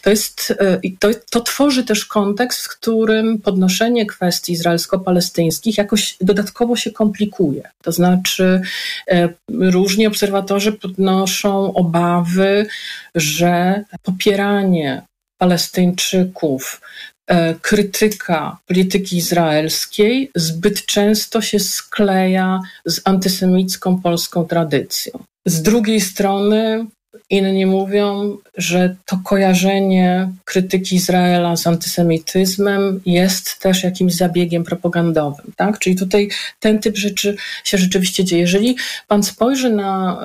To, 0.02 0.10
jest, 0.10 0.54
e, 0.60 0.80
to, 0.98 1.08
to 1.30 1.40
tworzy 1.40 1.84
też 1.84 2.04
kontekst, 2.04 2.60
w 2.60 2.68
którym 2.78 3.38
podnoszenie 3.38 4.06
kwestii 4.06 4.52
izraelsko-palestyńskich 4.52 5.78
jakoś 5.78 6.16
dodatkowo 6.20 6.76
się 6.76 6.90
komplikuje. 6.90 7.70
To 7.82 7.92
znaczy, 7.92 8.60
e, 9.08 9.28
różni 9.50 10.06
obserwatorzy 10.06 10.72
podnoszą 10.72 11.74
obawy, 11.74 12.66
że 13.14 13.84
popieranie 14.02 15.02
Palestyńczyków 15.38 16.80
e, 17.26 17.54
krytyka 17.54 18.58
polityki 18.66 19.16
izraelskiej 19.16 20.30
zbyt 20.34 20.86
często 20.86 21.42
się 21.42 21.60
skleja 21.60 22.60
z 22.84 23.00
antysemicką 23.04 24.00
polską 24.00 24.44
tradycją. 24.44 25.24
Z 25.46 25.62
drugiej 25.62 26.00
strony 26.00 26.86
inni 27.30 27.66
mówią, 27.66 28.36
że 28.56 28.96
to 29.06 29.18
kojarzenie 29.24 30.28
krytyki 30.44 30.96
Izraela 30.96 31.56
z 31.56 31.66
antysemityzmem 31.66 33.00
jest 33.06 33.58
też 33.60 33.82
jakimś 33.82 34.14
zabiegiem 34.14 34.64
propagandowym. 34.64 35.52
Tak? 35.56 35.78
Czyli 35.78 35.96
tutaj 35.96 36.28
ten 36.60 36.78
typ 36.78 36.96
rzeczy 36.96 37.36
się 37.64 37.78
rzeczywiście 37.78 38.24
dzieje. 38.24 38.42
Jeżeli 38.42 38.76
pan 39.08 39.22
spojrzy 39.22 39.70
na, 39.70 40.20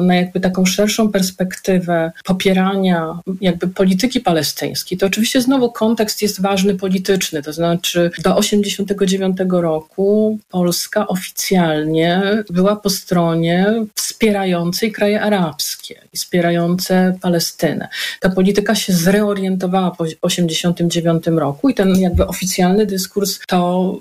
e, 0.00 0.02
na 0.02 0.14
jakby 0.16 0.40
taką 0.40 0.66
szerszą 0.66 1.12
perspektywę 1.12 2.12
popierania 2.24 3.18
jakby 3.40 3.68
polityki 3.68 4.20
palestyńskiej, 4.20 4.98
to 4.98 5.06
oczywiście 5.06 5.40
znowu 5.40 5.72
kontekst 5.72 6.22
jest 6.22 6.40
ważny 6.40 6.74
polityczny. 6.74 7.42
To 7.42 7.52
znaczy 7.52 8.10
do 8.18 8.34
1989 8.34 9.60
roku 9.60 10.38
Polska 10.50 11.08
oficjalnie 11.08 12.22
była 12.50 12.76
po 12.76 12.90
stronie 12.90 13.66
wspierającej 13.94 14.92
kraje 14.92 15.20
arabskie 15.20 16.00
wspierające 16.16 17.18
Palestynę. 17.22 17.88
Ta 18.20 18.30
polityka 18.30 18.74
się 18.74 18.92
zreorientowała 18.92 19.90
po 19.90 20.04
1989 20.04 21.26
roku 21.26 21.68
i 21.68 21.74
ten 21.74 21.96
jakby 21.96 22.26
oficjalny 22.26 22.86
dyskurs 22.86 23.40
to 23.46 23.98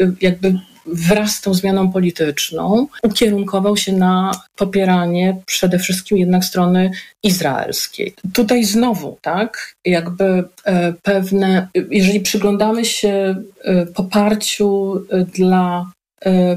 y, 0.00 0.12
jakby 0.20 0.54
wraz 0.86 1.34
z 1.34 1.40
tą 1.40 1.54
zmianą 1.54 1.92
polityczną 1.92 2.86
ukierunkował 3.02 3.76
się 3.76 3.92
na 3.92 4.30
popieranie 4.56 5.36
przede 5.46 5.78
wszystkim 5.78 6.18
jednak 6.18 6.44
strony 6.44 6.90
izraelskiej. 7.22 8.14
Tutaj 8.32 8.64
znowu, 8.64 9.18
tak, 9.20 9.74
jakby 9.84 10.44
e, 10.64 10.92
pewne, 11.02 11.68
jeżeli 11.90 12.20
przyglądamy 12.20 12.84
się 12.84 13.42
e, 13.64 13.86
poparciu 13.86 14.94
e, 15.10 15.24
dla 15.24 15.90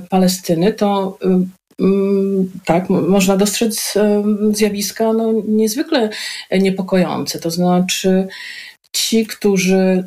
Palestyny, 0.10 0.73
to 0.73 1.17
tak, 2.65 2.89
można 2.89 3.38
dostrzec 3.38 3.93
zjawiska 4.51 5.13
no, 5.13 5.33
niezwykle 5.47 6.09
niepokojące. 6.51 7.39
To 7.39 7.51
znaczy, 7.51 8.27
ci, 8.91 9.25
którzy 9.25 9.75
e, 9.75 10.03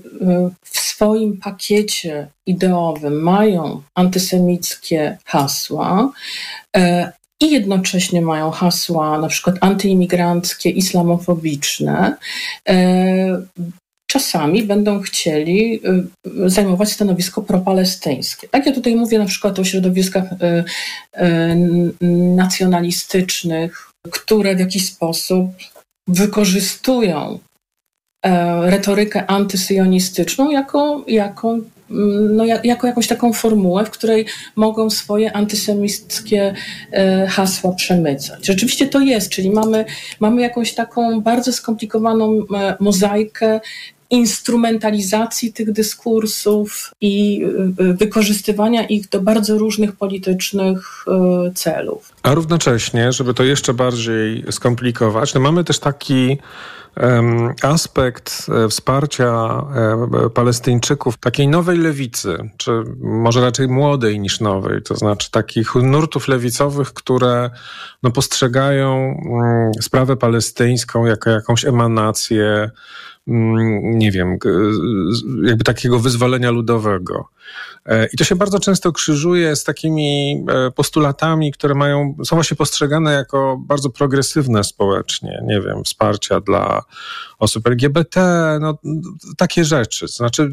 w 0.62 0.78
swoim 0.78 1.37
pakiecie 1.37 2.28
ideowym 2.46 3.22
mają 3.22 3.83
antysemickie 3.94 5.18
hasła, 5.24 6.12
e, 6.76 7.12
i 7.40 7.50
jednocześnie 7.50 8.22
mają 8.22 8.50
hasła 8.50 9.18
na 9.18 9.28
przykład 9.28 9.57
antyimigranckie, 9.61 10.70
islamofobiczne, 10.70 12.16
e, 12.68 13.42
czasami 14.11 14.62
będą 14.62 15.01
chcieli 15.01 15.81
y, 16.47 16.51
zajmować 16.51 16.92
stanowisko 16.92 17.42
propalestyńskie. 17.42 18.49
Tak, 18.49 18.66
ja 18.66 18.73
tutaj 18.73 18.97
mówię 18.97 19.18
na 19.18 19.27
przykład 19.27 19.59
o 19.59 19.64
środowiskach 19.64 20.25
y, 20.33 20.37
y, 21.23 22.07
nacjonalistycznych, 22.37 23.90
które 24.11 24.57
w 24.57 24.61
jakiś 24.61 24.87
sposób 24.87 25.51
wykorzystują 26.09 27.38
e, 28.25 28.71
retorykę 28.71 29.27
antysyjonistyczną 29.27 30.51
jako, 30.51 31.05
jako, 31.07 31.59
mm, 31.90 32.37
no, 32.37 32.44
jako 32.44 32.87
jakąś 32.87 33.07
taką 33.07 33.33
formułę, 33.33 33.85
w 33.85 33.90
której 33.90 34.27
mogą 34.57 34.90
swoje 34.90 35.33
antysemickie 35.33 36.55
e, 36.92 37.27
hasła 37.27 37.73
przemycać. 37.73 38.47
Rzeczywiście 38.47 38.87
to 38.87 39.01
jest, 39.01 39.31
czyli 39.31 39.51
mamy, 39.51 39.85
mamy 40.21 40.42
jakąś 40.42 40.75
taką 40.75 41.21
bardzo 41.21 41.53
skomplikowaną 41.53 42.33
e, 42.55 42.77
mozaikę 42.81 43.61
instrumentalizacji 44.11 45.53
tych 45.53 45.73
dyskursów 45.73 46.90
i 47.01 47.44
y, 47.79 47.85
y, 47.85 47.94
wykorzystywania 47.94 48.87
ich 48.87 49.09
do 49.09 49.21
bardzo 49.21 49.59
różnych 49.59 49.97
politycznych 49.97 51.05
y, 51.49 51.55
celów. 51.55 52.12
A 52.23 52.35
równocześnie, 52.35 53.12
żeby 53.12 53.35
to 53.35 53.44
jeszcze 53.44 53.75
bardziej 53.75 54.44
skomplikować, 54.51 55.35
no 55.35 55.40
mamy 55.40 55.64
też 55.64 55.79
taki 55.79 56.38
aspekt 57.62 58.47
e, 58.49 58.68
wsparcia 58.68 59.64
e, 60.25 60.31
Palestyńczyków, 60.31 61.16
takiej 61.16 61.49
nowej 61.49 61.79
lewicy, 61.79 62.51
czy 62.57 62.71
może 63.01 63.40
raczej 63.40 63.68
młodej 63.68 64.21
niż 64.21 64.40
nowej, 64.40 64.83
to 64.83 64.97
znaczy 64.97 65.31
takich 65.31 65.75
nurtów 65.75 66.29
lewicowych, 66.29 66.92
które 66.92 67.51
no, 68.03 68.11
postrzegają 68.11 68.94
mm, 68.94 69.73
sprawę 69.81 70.16
palestyńską 70.16 71.07
jako 71.07 71.31
jakąś 71.31 71.64
emanację 71.64 72.71
nie 73.83 74.12
wiem, 74.12 74.38
jakby 75.43 75.64
takiego 75.64 75.99
wyzwolenia 75.99 76.51
ludowego. 76.51 77.29
E, 77.87 78.07
I 78.07 78.17
to 78.17 78.25
się 78.25 78.37
bardzo 78.37 78.61
często 78.61 78.93
krzyżuje 78.93 79.57
z 79.57 79.64
takimi 79.64 80.45
e, 80.49 80.71
postulatami, 80.71 81.53
które 81.53 81.75
mają, 81.75 82.17
są 82.25 82.37
właśnie 82.37 82.57
postrzegane 82.57 83.12
jako 83.12 83.61
bardzo 83.67 83.91
progresywne 83.91 84.64
społecznie. 84.64 85.43
Nie 85.47 85.61
wiem, 85.61 85.85
wsparcia 85.85 86.41
dla 86.41 86.83
osób 87.38 87.67
LGBT, 87.67 88.23
no, 88.61 88.79
takie 89.37 89.64
rzeczy. 89.64 90.09
Znaczy, 90.09 90.51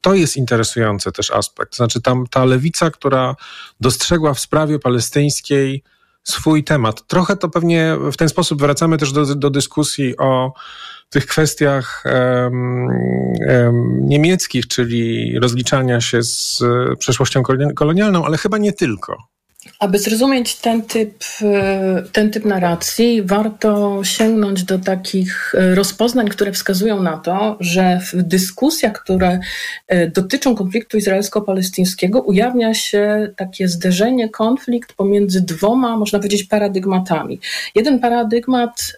to 0.00 0.14
jest 0.14 0.36
interesujący 0.36 1.12
też 1.12 1.30
aspekt. 1.30 1.76
Znaczy, 1.76 2.00
tam 2.00 2.26
ta 2.26 2.44
lewica, 2.44 2.90
która 2.90 3.36
dostrzegła 3.80 4.34
w 4.34 4.40
sprawie 4.40 4.78
palestyńskiej 4.78 5.82
swój 6.24 6.64
temat. 6.64 7.06
Trochę 7.06 7.36
to 7.36 7.48
pewnie 7.48 7.96
w 8.12 8.16
ten 8.16 8.28
sposób 8.28 8.60
wracamy 8.60 8.98
też 8.98 9.12
do, 9.12 9.34
do 9.34 9.50
dyskusji 9.50 10.16
o 10.18 10.52
tych 11.12 11.26
kwestiach 11.26 12.04
um, 12.04 12.88
um, 13.48 13.98
niemieckich, 14.08 14.66
czyli 14.68 15.38
rozliczania 15.38 16.00
się 16.00 16.22
z 16.22 16.62
przeszłością 16.98 17.42
kolonialną, 17.74 18.24
ale 18.24 18.38
chyba 18.38 18.58
nie 18.58 18.72
tylko. 18.72 19.18
Aby 19.78 19.98
zrozumieć 19.98 20.56
ten 20.56 20.82
typ, 20.82 21.24
e, 21.42 22.02
ten 22.12 22.30
typ 22.30 22.44
narracji, 22.44 23.22
warto 23.22 24.00
sięgnąć 24.04 24.64
do 24.64 24.78
takich 24.78 25.54
e, 25.54 25.74
rozpoznań, 25.74 26.28
które 26.28 26.52
wskazują 26.52 27.02
na 27.02 27.16
to, 27.16 27.56
że 27.60 28.00
w 28.12 28.22
dyskusjach, 28.22 28.92
które 28.92 29.40
e, 29.88 30.10
dotyczą 30.10 30.56
konfliktu 30.56 30.96
izraelsko-palestyńskiego, 30.96 32.20
ujawnia 32.20 32.74
się 32.74 33.32
takie 33.36 33.68
zderzenie, 33.68 34.28
konflikt 34.28 34.92
pomiędzy 34.92 35.40
dwoma, 35.40 35.96
można 35.96 36.18
powiedzieć, 36.18 36.44
paradygmatami. 36.44 37.40
Jeden 37.74 37.98
paradygmat 37.98 38.92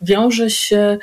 wiąże 0.00 0.50
się 0.50 0.98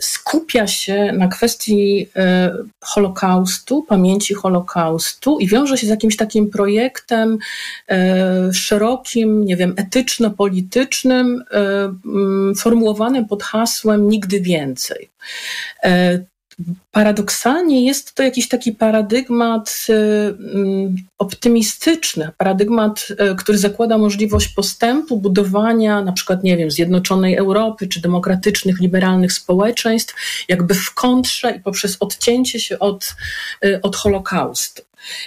skupia 0.00 0.66
się 0.66 1.12
na 1.12 1.28
kwestii 1.28 2.08
e, 2.16 2.52
Holokaustu, 2.80 3.82
pamięci 3.82 4.34
Holokaustu 4.34 5.38
i 5.38 5.46
wiąże 5.46 5.78
się 5.78 5.86
z 5.86 5.90
jakimś 5.90 6.16
takim 6.16 6.50
projektem 6.50 7.38
e, 7.88 8.52
szerokim, 8.52 9.44
nie 9.44 9.56
wiem, 9.56 9.74
etyczno-politycznym, 9.76 11.44
e, 11.52 12.54
formułowanym 12.56 13.26
pod 13.26 13.42
hasłem 13.42 14.08
nigdy 14.08 14.40
więcej. 14.40 15.10
Paradoksalnie 16.92 17.84
jest 17.84 18.14
to 18.14 18.22
jakiś 18.22 18.48
taki 18.48 18.72
paradygmat 18.72 19.86
y, 19.88 19.92
mm, 20.54 20.96
optymistyczny, 21.18 22.30
paradygmat, 22.38 23.08
y, 23.10 23.36
który 23.36 23.58
zakłada 23.58 23.98
możliwość 23.98 24.48
postępu, 24.48 25.16
budowania 25.20 26.02
na 26.02 26.12
przykład, 26.12 26.44
nie 26.44 26.56
wiem, 26.56 26.70
zjednoczonej 26.70 27.36
Europy 27.36 27.88
czy 27.88 28.00
demokratycznych, 28.00 28.80
liberalnych 28.80 29.32
społeczeństw, 29.32 30.14
jakby 30.48 30.74
w 30.74 30.94
kontrze 30.94 31.50
i 31.50 31.60
poprzez 31.60 31.96
odcięcie 32.00 32.60
się 32.60 32.78
od, 32.78 33.14
y, 33.64 33.80
od 33.82 33.96
Holokaustu. 33.96 34.82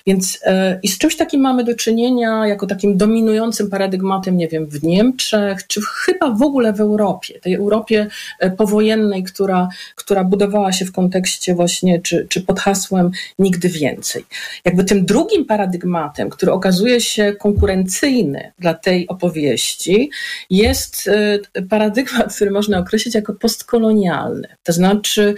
Więc 0.07 0.39
e, 0.43 0.79
i 0.83 0.87
z 0.87 0.97
czymś 0.97 1.15
takim 1.15 1.41
mamy 1.41 1.63
do 1.63 1.75
czynienia 1.75 2.47
jako 2.47 2.67
takim 2.67 2.97
dominującym 2.97 3.69
paradygmatem, 3.69 4.37
nie 4.37 4.47
wiem, 4.47 4.67
w 4.67 4.83
Niemczech, 4.83 5.67
czy 5.67 5.81
chyba 5.81 6.31
w 6.31 6.41
ogóle 6.41 6.73
w 6.73 6.81
Europie, 6.81 7.39
tej 7.39 7.53
Europie 7.53 8.07
e, 8.39 8.51
powojennej, 8.51 9.23
która, 9.23 9.69
która 9.95 10.23
budowała 10.23 10.71
się 10.71 10.85
w 10.85 10.91
kontekście 10.91 11.55
właśnie, 11.55 12.01
czy, 12.01 12.27
czy 12.29 12.41
pod 12.41 12.59
hasłem 12.59 13.11
nigdy 13.39 13.69
więcej. 13.69 14.25
Jakby 14.65 14.83
tym 14.83 15.05
drugim 15.05 15.45
paradygmatem, 15.45 16.29
który 16.29 16.51
okazuje 16.51 17.01
się 17.01 17.33
konkurencyjny 17.39 18.51
dla 18.59 18.73
tej 18.73 19.07
opowieści, 19.07 20.09
jest 20.49 21.07
e, 21.07 21.63
paradygmat, 21.63 22.35
który 22.35 22.51
można 22.51 22.79
określić 22.79 23.15
jako 23.15 23.33
postkolonialny. 23.33 24.47
To 24.63 24.73
znaczy 24.73 25.35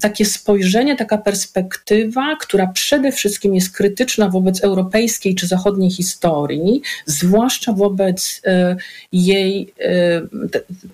takie 0.00 0.24
spojrzenie, 0.24 0.96
taka 0.96 1.18
perspektywa, 1.18 2.36
która 2.40 2.66
przede 2.66 3.12
wszystkim 3.12 3.35
wszystkim 3.36 3.54
jest 3.54 3.76
krytyczna 3.76 4.28
wobec 4.28 4.64
europejskiej 4.64 5.34
czy 5.34 5.46
zachodniej 5.46 5.90
historii, 5.90 6.82
zwłaszcza 7.06 7.72
wobec 7.72 8.40
e, 8.44 8.76
jej, 9.12 9.72
e, 9.80 10.22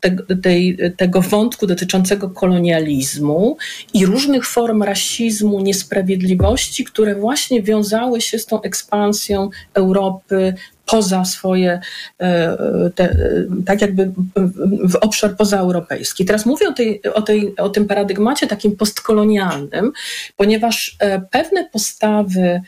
te, 0.01 0.37
tej, 0.43 0.79
tego 0.97 1.21
wątku 1.21 1.67
dotyczącego 1.67 2.31
kolonializmu 2.31 3.57
i 3.95 4.07
różnych 4.07 4.47
form 4.47 4.83
rasizmu, 4.83 5.61
niesprawiedliwości, 5.61 6.85
które 6.85 7.15
właśnie 7.15 7.63
wiązały 7.63 8.21
się 8.21 8.39
z 8.39 8.47
tą 8.47 8.63
ekspansją 8.63 9.51
Europy 9.75 10.55
poza 10.93 11.25
swoje, 11.25 11.81
e, 12.21 12.57
te, 12.95 13.17
tak 13.67 13.81
jakby 13.81 14.13
w 14.89 14.97
obszar 15.01 15.37
pozaeuropejski. 15.37 16.25
Teraz 16.25 16.47
mówię 16.47 16.69
o, 16.69 16.73
tej, 16.73 17.03
o, 17.03 17.23
tej, 17.23 17.57
o 17.57 17.69
tym 17.69 17.87
paradygmacie 17.87 18.47
takim 18.47 18.77
postkolonialnym, 18.77 19.93
ponieważ 20.37 20.97
e, 20.99 21.21
pewne 21.21 21.69
postawy 21.73 22.61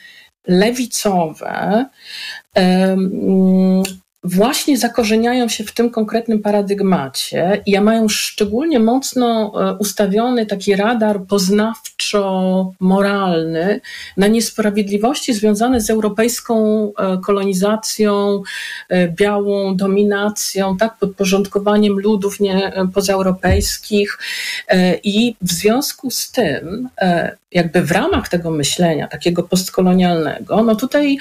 lewicowe 0.46 1.86
właśnie 4.24 4.78
zakorzeniają 4.78 5.48
się 5.48 5.64
w 5.64 5.72
tym 5.72 5.90
konkretnym 5.90 6.42
paradygmacie 6.42 7.62
i 7.66 7.80
mają 7.80 8.08
szczególnie 8.08 8.78
mocno 8.78 9.52
e, 9.54 9.76
ustawiony 9.78 10.46
taki 10.46 10.76
radar 10.76 11.20
poznawczo-moralny 11.20 13.80
na 14.16 14.26
niesprawiedliwości 14.26 15.34
związane 15.34 15.80
z 15.80 15.90
europejską 15.90 16.92
e, 16.98 17.18
kolonizacją, 17.24 18.42
e, 18.88 19.08
białą 19.08 19.76
dominacją, 19.76 20.76
tak, 20.76 20.98
podporządkowaniem 20.98 22.00
ludów 22.00 22.40
nie, 22.40 22.72
pozaeuropejskich 22.94 24.18
i 25.04 25.36
w 25.42 25.52
związku 25.52 26.10
z 26.10 26.30
tym 26.30 26.88
jakby 27.54 27.82
w 27.82 27.92
ramach 27.92 28.28
tego 28.28 28.50
myślenia, 28.50 29.08
takiego 29.08 29.42
postkolonialnego, 29.42 30.62
no 30.62 30.76
tutaj 30.76 31.18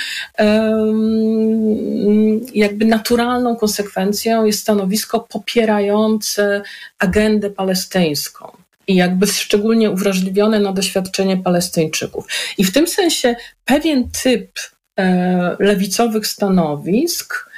jakby 2.53 2.85
naturalną 2.85 3.55
konsekwencją 3.55 4.45
jest 4.45 4.59
stanowisko 4.59 5.19
popierające 5.19 6.61
agendę 6.99 7.49
palestyńską 7.49 8.51
i 8.87 8.95
jakby 8.95 9.27
szczególnie 9.27 9.91
uwrażliwione 9.91 10.59
na 10.59 10.73
doświadczenie 10.73 11.37
Palestyńczyków. 11.37 12.25
I 12.57 12.63
w 12.63 12.73
tym 12.73 12.87
sensie 12.87 13.35
pewien 13.65 14.09
typ 14.23 14.51
e, 14.99 15.55
lewicowych 15.59 16.27
stanowisk 16.27 17.49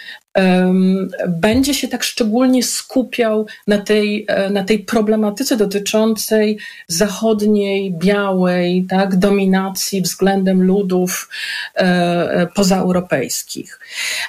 będzie 1.28 1.74
się 1.74 1.88
tak 1.88 2.04
szczególnie 2.04 2.64
skupiał 2.64 3.46
na 3.68 3.78
tej, 3.78 4.26
e, 4.28 4.50
na 4.50 4.64
tej 4.64 4.80
problematyce 4.80 5.58
dotyczącej 5.58 6.58
zachodniej, 6.88 7.94
białej 7.94 8.86
tak, 8.90 9.16
dominacji 9.16 10.02
względem 10.02 10.64
ludów 10.64 11.30
e, 11.76 11.82
e, 11.82 12.48
pozaeuropejskich. 12.48 13.80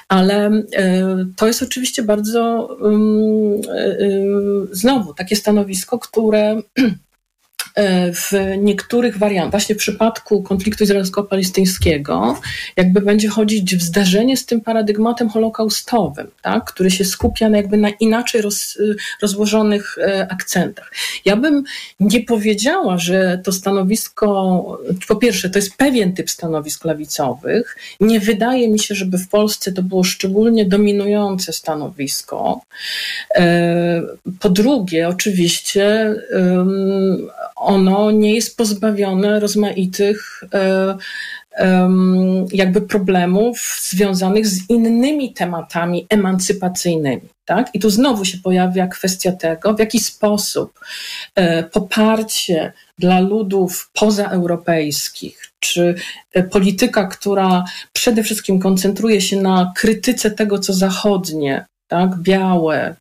Ale 0.07 0.51
to 1.35 1.47
jest 1.47 1.63
oczywiście 1.63 2.03
bardzo 2.03 2.77
znowu 4.71 5.13
takie 5.13 5.35
stanowisko, 5.35 5.99
które 5.99 6.61
w 8.13 8.31
niektórych 8.57 9.17
wariantach, 9.17 9.51
właśnie 9.51 9.75
w 9.75 9.77
przypadku 9.77 10.43
konfliktu 10.43 10.83
izraelsko-palestyńskiego, 10.83 12.35
jakby 12.75 13.01
będzie 13.01 13.27
chodzić 13.27 13.75
w 13.75 13.81
zdarzenie 13.81 14.37
z 14.37 14.45
tym 14.45 14.61
paradygmatem 14.61 15.29
holokaustowym, 15.29 16.27
tak, 16.41 16.65
który 16.65 16.91
się 16.91 17.05
skupia 17.05 17.49
na 17.49 17.57
jakby 17.57 17.77
na 17.77 17.89
inaczej 17.89 18.41
roz, 18.41 18.77
rozłożonych 19.21 19.97
e, 19.97 20.27
akcentach. 20.31 20.91
Ja 21.25 21.35
bym 21.35 21.63
nie 21.99 22.21
powiedziała, 22.23 22.97
że 22.97 23.41
to 23.43 23.51
stanowisko, 23.51 24.63
po 25.07 25.15
pierwsze, 25.15 25.49
to 25.49 25.59
jest 25.59 25.77
pewien 25.77 26.13
typ 26.13 26.29
stanowisk 26.29 26.85
lewicowych. 26.85 27.77
Nie 27.99 28.19
wydaje 28.19 28.69
mi 28.69 28.79
się, 28.79 28.95
żeby 28.95 29.17
w 29.17 29.29
Polsce 29.29 29.71
to 29.71 29.83
było 29.83 30.03
szczególnie 30.03 30.65
dominujące 30.65 31.53
stanowisko. 31.53 32.61
E, 33.35 34.01
po 34.39 34.49
drugie, 34.49 35.07
oczywiście, 35.07 36.15
ono 37.67 38.11
nie 38.11 38.35
jest 38.35 38.57
pozbawione 38.57 39.39
rozmaitych 39.39 40.43
e, 40.53 40.97
jakby 42.51 42.81
problemów 42.81 43.79
związanych 43.81 44.47
z 44.47 44.69
innymi 44.69 45.33
tematami 45.33 46.07
emancypacyjnymi. 46.09 47.29
Tak? 47.45 47.69
I 47.73 47.79
tu 47.79 47.89
znowu 47.89 48.25
się 48.25 48.37
pojawia 48.37 48.87
kwestia 48.87 49.31
tego, 49.31 49.73
w 49.73 49.79
jaki 49.79 49.99
sposób 49.99 50.79
e, 51.35 51.63
poparcie 51.63 52.73
dla 52.97 53.19
ludów 53.19 53.89
pozaeuropejskich, 53.93 55.51
czy 55.59 55.95
e, 56.33 56.43
polityka, 56.43 57.07
która 57.07 57.63
przede 57.93 58.23
wszystkim 58.23 58.59
koncentruje 58.59 59.21
się 59.21 59.41
na 59.41 59.73
krytyce 59.75 60.31
tego, 60.31 60.59
co 60.59 60.73
zachodnie, 60.73 61.65
tak, 61.87 62.15
białe, 62.17 62.95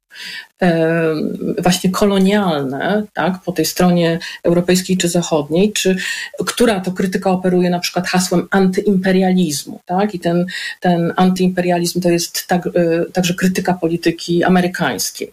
właśnie 1.58 1.90
kolonialne, 1.90 3.02
tak, 3.12 3.38
po 3.44 3.52
tej 3.52 3.66
stronie 3.66 4.18
europejskiej 4.42 4.96
czy 4.96 5.08
zachodniej, 5.08 5.72
czy 5.72 5.96
która 6.46 6.80
to 6.80 6.92
krytyka 6.92 7.30
operuje 7.30 7.70
na 7.70 7.80
przykład 7.80 8.06
hasłem 8.06 8.48
antyimperializmu, 8.50 9.80
tak, 9.86 10.14
i 10.14 10.20
ten, 10.20 10.46
ten 10.80 11.12
antyimperializm 11.16 12.00
to 12.00 12.10
jest 12.10 12.46
tak, 12.46 12.66
e, 12.66 12.70
także 13.12 13.34
krytyka 13.34 13.74
polityki 13.74 14.44
amerykańskiej. 14.44 15.32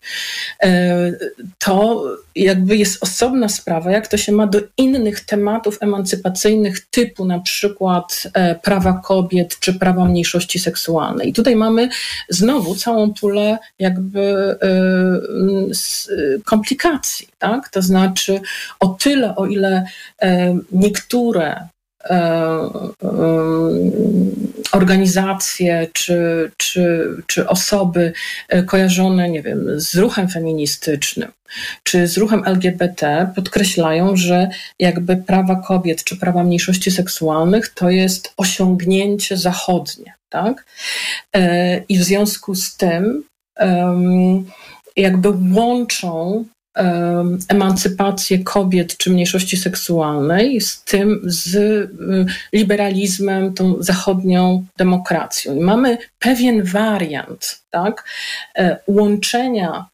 E, 0.63 1.11
to 1.59 2.03
jakby 2.35 2.77
jest 2.77 3.03
osobna 3.03 3.49
sprawa, 3.49 3.91
jak 3.91 4.07
to 4.07 4.17
się 4.17 4.31
ma 4.31 4.47
do 4.47 4.59
innych 4.77 5.19
tematów 5.19 5.77
emancypacyjnych 5.81 6.79
typu 6.79 7.25
na 7.25 7.39
przykład 7.39 8.23
e, 8.33 8.55
prawa 8.55 9.01
kobiet 9.05 9.59
czy 9.59 9.73
prawa 9.73 10.05
mniejszości 10.05 10.59
seksualnej. 10.59 11.29
I 11.29 11.33
tutaj 11.33 11.55
mamy 11.55 11.89
znowu 12.29 12.75
całą 12.75 13.13
pulę 13.13 13.57
jakby 13.79 14.55
komplikacji. 16.45 17.27
Tak? 17.39 17.69
To 17.69 17.81
znaczy, 17.81 18.41
o 18.79 18.87
tyle, 18.87 19.35
o 19.35 19.45
ile 19.45 19.85
niektóre 20.71 21.67
organizacje 24.71 25.87
czy, 25.93 26.51
czy, 26.57 27.07
czy 27.27 27.47
osoby 27.47 28.13
kojarzone, 28.65 29.29
nie 29.29 29.41
wiem, 29.41 29.79
z 29.79 29.95
ruchem 29.95 30.29
feministycznym 30.29 31.31
czy 31.83 32.07
z 32.07 32.17
ruchem 32.17 32.43
LGBT 32.45 33.31
podkreślają, 33.35 34.15
że 34.15 34.49
jakby 34.79 35.17
prawa 35.17 35.55
kobiet 35.55 36.03
czy 36.03 36.17
prawa 36.17 36.43
mniejszości 36.43 36.91
seksualnych 36.91 37.67
to 37.67 37.89
jest 37.89 38.33
osiągnięcie 38.37 39.37
zachodnie. 39.37 40.13
Tak? 40.29 40.65
I 41.89 41.97
w 41.99 42.03
związku 42.03 42.55
z 42.55 42.77
tym 42.77 43.23
jakby 44.95 45.29
łączą 45.55 46.45
emancypację 47.49 48.39
kobiet 48.39 48.97
czy 48.97 49.09
mniejszości 49.11 49.57
seksualnej 49.57 50.61
z 50.61 50.83
tym, 50.83 51.21
z 51.23 51.55
y, 51.55 51.89
liberalizmem, 52.53 53.53
tą 53.53 53.75
zachodnią 53.79 54.65
demokracją. 54.77 55.61
Mamy 55.61 55.97
pewien 56.19 56.63
wariant 56.63 57.61
tak, 57.69 58.03
e, 58.57 58.77
łączenia 58.87 59.85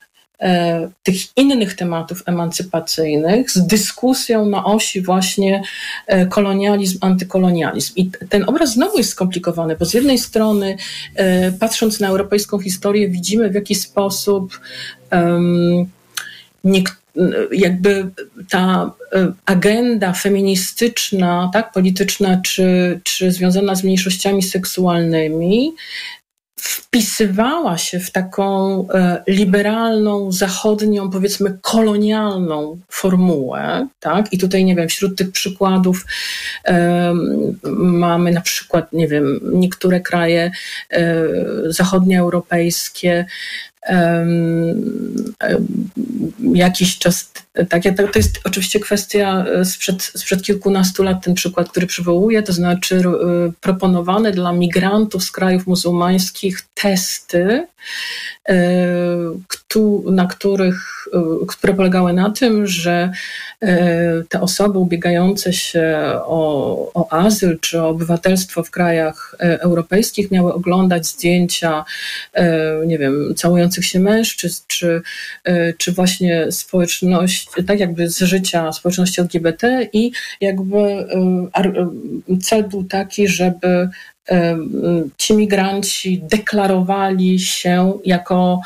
tych 1.04 1.16
innych 1.38 1.76
tematów 1.76 2.24
emancypacyjnych 2.26 3.52
z 3.52 3.68
dyskusją 3.68 4.46
na 4.46 4.66
osi 4.66 5.02
właśnie 5.02 5.62
e, 6.08 6.26
kolonializm, 6.26 6.98
antykolonializm. 7.02 7.94
I 7.96 8.12
ten 8.30 8.44
obraz 8.50 8.74
znowu 8.74 8.98
jest 8.98 9.10
skomplikowany, 9.10 9.76
bo 9.76 9.86
z 9.86 9.94
jednej 9.94 10.18
strony, 10.18 10.78
patrząc 11.60 12.00
na 12.00 12.08
europejską 12.08 12.60
historię, 12.60 13.10
widzimy 13.10 13.50
w 13.50 13.56
jaki 13.56 13.76
sposób 13.76 14.60
um, 15.12 15.88
jakby 17.52 18.10
ta 18.50 18.92
e, 19.14 19.32
agenda 19.46 20.14
feministyczna, 20.14 21.50
tak, 21.54 21.72
polityczna, 21.72 22.42
czy, 22.44 23.00
czy 23.04 23.32
związana 23.32 23.76
z 23.76 23.84
mniejszościami 23.84 24.44
seksualnymi, 24.44 25.74
wpisywała 26.62 27.78
się 27.78 28.00
w 28.00 28.12
taką 28.12 28.88
e, 28.90 29.24
liberalną, 29.28 30.32
zachodnią, 30.32 31.10
powiedzmy 31.10 31.58
kolonialną 31.62 32.80
formułę, 32.90 33.88
tak? 34.00 34.34
I 34.34 34.38
tutaj, 34.38 34.66
nie 34.66 34.76
wiem, 34.76 34.90
wśród 34.90 35.18
tych 35.18 35.32
przykładów 35.32 36.06
mamy 37.74 38.32
na 38.32 38.42
przykład, 38.42 38.94
nie 38.94 39.08
wiem, 39.08 39.40
niektóre 39.44 40.02
kraje 40.02 40.52
e, 40.90 41.24
zachodnioeuropejskie 41.66 43.26
jakiś 46.54 46.98
czas, 46.98 47.32
tak, 47.70 47.84
to 48.14 48.20
jest 48.20 48.40
oczywiście 48.44 48.80
kwestia 48.80 49.46
e, 49.46 49.66
sprzed, 49.66 50.04
sprzed 50.04 50.44
kilkunastu 50.44 51.04
lat, 51.04 51.24
ten 51.24 51.34
przykład, 51.34 51.70
który 51.70 51.88
przywołuję, 51.88 52.44
to 52.44 52.54
znaczy 52.54 52.96
e, 52.98 53.02
proponowane 53.62 54.32
dla 54.32 54.54
migrantów 54.54 55.24
z 55.24 55.32
krajów 55.32 55.68
muzułmańskich 55.68 56.62
testy, 56.74 57.44
e, 57.44 57.68
na 60.12 60.26
których, 60.26 61.08
które 61.48 61.74
polegały 61.74 62.14
na 62.14 62.30
tym, 62.30 62.68
że 62.68 63.12
te 64.30 64.42
osoby 64.42 64.80
ubiegające 64.80 65.54
się 65.54 65.98
o, 66.16 66.92
o 66.94 67.14
azyl 67.14 67.60
czy 67.60 67.82
o 67.82 67.90
obywatelstwo 67.90 68.64
w 68.64 68.72
krajach 68.72 69.36
europejskich 69.40 70.32
miały 70.32 70.54
oglądać 70.54 71.08
zdjęcia, 71.08 71.86
nie 72.86 72.98
wiem, 72.98 73.34
całujących 73.36 73.86
się 73.86 74.00
mężczyzn, 74.00 74.64
czy, 74.68 75.02
czy 75.78 75.92
właśnie 75.92 76.52
społeczność, 76.52 77.50
tak 77.68 77.80
jakby 77.80 78.10
z 78.10 78.20
życia 78.20 78.72
społeczności 78.72 79.22
LGBT 79.22 79.88
i 79.94 80.12
jakby 80.42 81.08
cel 82.42 82.64
był 82.64 82.84
taki, 82.84 83.28
żeby 83.28 83.90
ci 85.18 85.34
migranci 85.34 86.22
deklarowali 86.24 87.40
się 87.40 88.00
jako, 88.06 88.62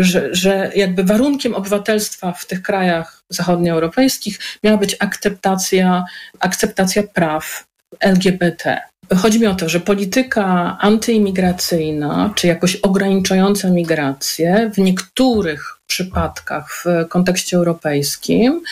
że, 0.00 0.34
że 0.34 0.70
jakby 0.76 1.04
warunkiem 1.04 1.54
obywatelstwa 1.54 2.32
w 2.32 2.46
tych 2.46 2.62
krajach 2.62 3.22
zachodnioeuropejskich 3.30 4.38
miała 4.64 4.76
być 4.78 4.96
akceptacja, 5.00 6.04
akceptacja 6.40 7.02
praw 7.02 7.64
LGBT. 8.00 8.80
Chodzi 9.16 9.40
mi 9.40 9.46
o 9.46 9.54
to, 9.54 9.68
że 9.68 9.80
polityka 9.80 10.76
antyimigracyjna, 10.80 12.32
czy 12.34 12.46
jakoś 12.46 12.76
ograniczająca 12.76 13.70
migrację 13.70 14.70
w 14.74 14.78
niektórych 14.78 15.78
przypadkach 15.94 16.70
w 16.72 17.08
kontekście 17.08 17.56
europejskim 17.56 18.62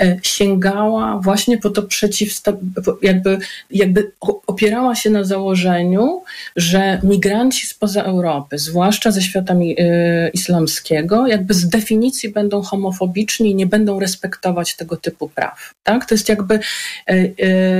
e, 0.00 0.16
sięgała 0.22 1.18
właśnie 1.18 1.58
po 1.58 1.70
to 1.70 1.82
przeciwstawienie, 1.82 2.62
jakby, 3.02 3.38
jakby 3.70 4.12
opierała 4.46 4.94
się 4.94 5.10
na 5.10 5.24
założeniu, 5.24 6.22
że 6.56 7.00
migranci 7.02 7.66
spoza 7.66 8.02
Europy, 8.02 8.58
zwłaszcza 8.58 9.10
ze 9.10 9.22
świata 9.22 9.54
e, 9.54 10.28
islamskiego, 10.28 11.26
jakby 11.26 11.54
z 11.54 11.68
definicji 11.68 12.28
będą 12.28 12.62
homofobiczni 12.62 13.50
i 13.50 13.54
nie 13.54 13.66
będą 13.66 14.00
respektować 14.00 14.76
tego 14.76 14.96
typu 14.96 15.28
praw. 15.28 15.74
Tak? 15.82 16.06
To 16.06 16.14
jest 16.14 16.28
jakby 16.28 16.60
e, 17.06 17.16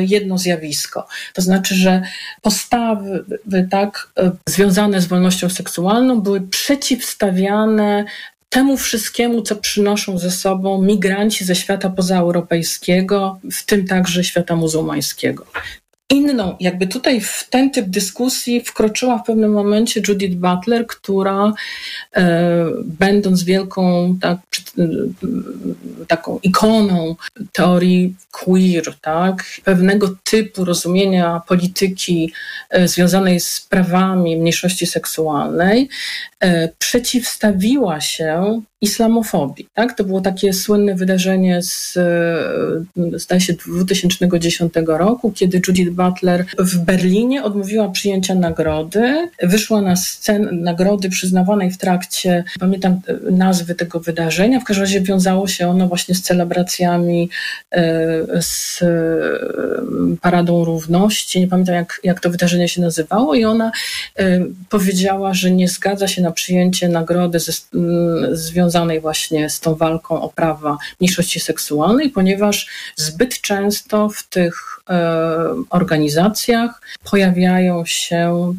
jedno 0.04 0.38
zjawisko. 0.38 1.06
To 1.34 1.42
znaczy, 1.42 1.74
że 1.74 2.02
postawy 2.42 3.24
tak, 3.70 4.12
związane 4.46 5.00
z 5.00 5.06
wolnością 5.06 5.48
seksualną 5.48 6.20
były 6.20 6.40
przeciwstawiane 6.40 8.04
temu 8.50 8.76
wszystkiemu, 8.76 9.42
co 9.42 9.56
przynoszą 9.56 10.18
ze 10.18 10.30
sobą 10.30 10.82
migranci 10.82 11.44
ze 11.44 11.56
świata 11.56 11.90
pozaeuropejskiego, 11.90 13.40
w 13.52 13.64
tym 13.64 13.86
także 13.86 14.24
świata 14.24 14.56
muzułmańskiego 14.56 15.46
inną, 16.10 16.56
jakby 16.60 16.86
tutaj 16.86 17.20
w 17.20 17.46
ten 17.50 17.70
typ 17.70 17.86
dyskusji 17.86 18.60
wkroczyła 18.60 19.18
w 19.18 19.26
pewnym 19.26 19.52
momencie 19.52 20.02
Judith 20.08 20.34
Butler, 20.34 20.86
która 20.86 21.52
e, 22.16 22.66
będąc 22.84 23.42
wielką 23.42 24.14
tak, 24.20 24.38
e, 24.78 24.86
taką 26.08 26.38
ikoną 26.42 27.16
teorii 27.52 28.14
queer, 28.30 28.94
tak, 29.00 29.44
pewnego 29.64 30.16
typu 30.24 30.64
rozumienia 30.64 31.42
polityki 31.48 32.32
e, 32.70 32.88
związanej 32.88 33.40
z 33.40 33.60
prawami 33.60 34.36
mniejszości 34.36 34.86
seksualnej, 34.86 35.88
przeciwstawiła 36.78 38.00
się 38.00 38.62
islamofobii. 38.80 39.66
Tak? 39.74 39.96
To 39.96 40.04
było 40.04 40.20
takie 40.20 40.52
słynne 40.52 40.94
wydarzenie 40.94 41.62
z, 41.62 41.98
zdaje 43.14 43.40
się, 43.40 43.52
2010 43.52 44.72
roku, 44.86 45.32
kiedy 45.32 45.60
Judith 45.68 45.90
Butler 46.00 46.44
w 46.58 46.78
Berlinie 46.78 47.44
odmówiła 47.44 47.88
przyjęcia 47.88 48.34
nagrody. 48.34 49.30
Wyszła 49.42 49.80
na 49.82 49.96
scenę 49.96 50.52
nagrody 50.52 51.08
przyznawanej 51.08 51.70
w 51.70 51.78
trakcie, 51.78 52.44
pamiętam 52.60 53.00
e, 53.06 53.30
nazwy 53.30 53.74
tego 53.74 54.00
wydarzenia, 54.00 54.60
w 54.60 54.64
każdym 54.64 54.84
razie 54.84 55.00
wiązało 55.00 55.48
się 55.48 55.68
ono 55.68 55.86
właśnie 55.86 56.14
z 56.14 56.22
celebracjami, 56.22 57.30
e, 57.70 58.42
z 58.42 58.84
Paradą 60.20 60.64
Równości. 60.64 61.40
Nie 61.40 61.48
pamiętam, 61.48 61.74
jak, 61.74 62.00
jak 62.04 62.20
to 62.20 62.30
wydarzenie 62.30 62.68
się 62.68 62.80
nazywało 62.80 63.34
i 63.34 63.44
ona 63.44 63.72
powiedziała, 64.68 65.34
że 65.34 65.50
nie 65.50 65.68
zgadza 65.68 66.08
się 66.08 66.22
na 66.22 66.32
przyjęcie 66.32 66.88
nagrody 66.88 67.40
ze, 67.40 67.52
związanej 68.32 69.00
właśnie 69.00 69.50
z 69.50 69.60
tą 69.60 69.74
walką 69.74 70.22
o 70.22 70.28
prawa 70.28 70.78
mniejszości 71.00 71.40
seksualnej, 71.40 72.10
ponieważ 72.10 72.66
zbyt 72.96 73.40
często 73.40 74.08
w 74.08 74.28
tych 74.28 74.80
e, 74.90 75.54
organizacjach 75.90 76.80
pojawiają 77.10 77.84
się 77.86 78.54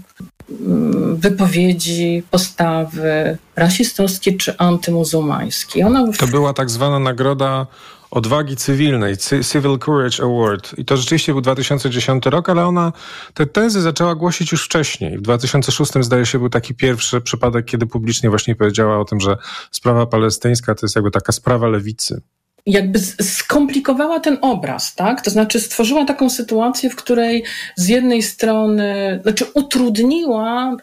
mm, 0.49 1.17
wypowiedzi, 1.17 2.23
postawy 2.31 3.37
rasistowskie 3.55 4.37
czy 4.37 4.57
antymuzułmańskie. 4.57 5.87
Ona... 5.87 6.11
To 6.19 6.27
była 6.27 6.53
tak 6.53 6.69
zwana 6.69 6.99
nagroda 6.99 7.67
odwagi 8.11 8.55
cywilnej, 8.55 9.17
Civil 9.51 9.79
Courage 9.85 10.23
Award. 10.23 10.79
I 10.79 10.85
to 10.85 10.97
rzeczywiście 10.97 11.31
był 11.31 11.41
2010 11.41 12.25
rok, 12.25 12.49
ale 12.49 12.65
ona 12.65 12.93
te 13.33 13.45
tezy 13.45 13.81
zaczęła 13.81 14.15
głosić 14.15 14.51
już 14.51 14.65
wcześniej. 14.65 15.17
W 15.17 15.21
2006 15.21 15.91
zdaje 16.01 16.25
się 16.25 16.39
był 16.39 16.49
taki 16.49 16.75
pierwszy 16.75 17.21
przypadek, 17.21 17.65
kiedy 17.65 17.85
publicznie 17.85 18.29
właśnie 18.29 18.55
powiedziała 18.55 18.99
o 18.99 19.05
tym, 19.05 19.19
że 19.19 19.37
sprawa 19.71 20.05
palestyńska 20.05 20.75
to 20.75 20.85
jest 20.85 20.95
jakby 20.95 21.11
taka 21.11 21.31
sprawa 21.31 21.67
lewicy 21.67 22.21
jakby 22.65 22.99
skomplikowała 23.21 24.19
ten 24.19 24.37
obraz, 24.41 24.95
tak? 24.95 25.21
To 25.21 25.31
znaczy 25.31 25.59
stworzyła 25.59 26.05
taką 26.05 26.29
sytuację, 26.29 26.89
w 26.89 26.95
której 26.95 27.43
z 27.75 27.87
jednej 27.87 28.21
strony, 28.21 29.19
znaczy 29.23 29.45
utrudniła 29.53 30.77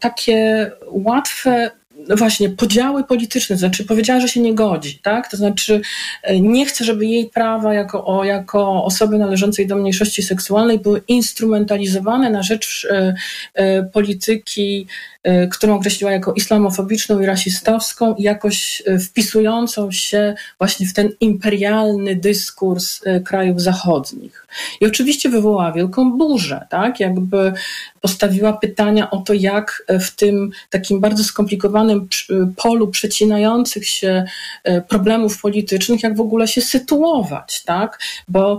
takie 0.00 0.70
łatwe 0.86 1.70
no 2.10 2.16
właśnie 2.16 2.48
podziały 2.48 3.04
polityczne, 3.04 3.56
to 3.56 3.60
znaczy 3.60 3.84
powiedziała, 3.84 4.20
że 4.20 4.28
się 4.28 4.40
nie 4.40 4.54
godzi, 4.54 4.98
tak? 5.02 5.30
To 5.30 5.36
znaczy 5.36 5.80
nie 6.40 6.66
chce, 6.66 6.84
żeby 6.84 7.06
jej 7.06 7.26
prawa 7.26 7.74
jako, 7.74 8.06
o, 8.06 8.24
jako 8.24 8.84
osoby 8.84 9.18
należącej 9.18 9.66
do 9.66 9.76
mniejszości 9.76 10.22
seksualnej 10.22 10.78
były 10.78 11.02
instrumentalizowane 11.08 12.30
na 12.30 12.42
rzecz 12.42 12.88
polityki 13.92 14.86
Y, 15.28 15.48
którą 15.48 15.74
określiła 15.74 16.12
jako 16.12 16.32
islamofobiczną 16.32 17.20
i 17.20 17.26
rasistowską 17.26 18.14
jakoś 18.18 18.82
wpisującą 19.08 19.90
się 19.90 20.34
właśnie 20.58 20.86
w 20.86 20.92
ten 20.92 21.08
imperialny 21.20 22.16
dyskurs 22.16 23.00
krajów 23.24 23.60
zachodnich. 23.60 24.46
I 24.80 24.86
oczywiście 24.86 25.28
wywołała 25.28 25.72
wielką 25.72 26.12
burzę, 26.18 26.66
tak? 26.70 27.00
Jakby 27.00 27.52
postawiła 28.00 28.52
pytania 28.52 29.10
o 29.10 29.16
to, 29.16 29.34
jak 29.34 29.84
w 30.00 30.10
tym 30.10 30.50
takim 30.70 31.00
bardzo 31.00 31.24
skomplikowanym 31.24 32.08
polu 32.56 32.88
przecinających 32.88 33.86
się 33.88 34.24
problemów 34.88 35.40
politycznych, 35.40 36.02
jak 36.02 36.16
w 36.16 36.20
ogóle 36.20 36.48
się 36.48 36.60
sytuować, 36.60 37.62
tak? 37.62 37.98
Bo 38.28 38.58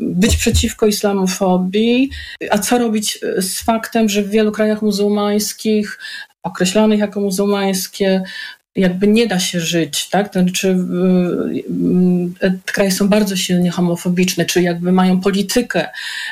być 0.00 0.36
przeciwko 0.36 0.86
islamofobii, 0.86 2.10
a 2.50 2.58
co 2.58 2.78
robić 2.78 3.18
z 3.38 3.62
faktem, 3.62 4.08
że 4.08 4.22
w 4.22 4.30
wielu 4.30 4.52
krajach 4.52 4.82
muzułmańskich 4.82 5.98
określonych 6.42 6.98
jako 6.98 7.20
muzułmańskie, 7.20 8.22
jakby 8.76 9.06
nie 9.06 9.26
da 9.26 9.38
się 9.38 9.60
żyć, 9.60 10.08
tak? 10.08 10.32
To 10.32 10.40
znaczy, 10.42 10.76
te 12.38 12.52
kraje 12.64 12.92
są 12.92 13.08
bardzo 13.08 13.36
silnie 13.36 13.70
homofobiczne, 13.70 14.44
czy 14.44 14.62
jakby 14.62 14.92
mają 14.92 15.20
politykę, 15.20 15.88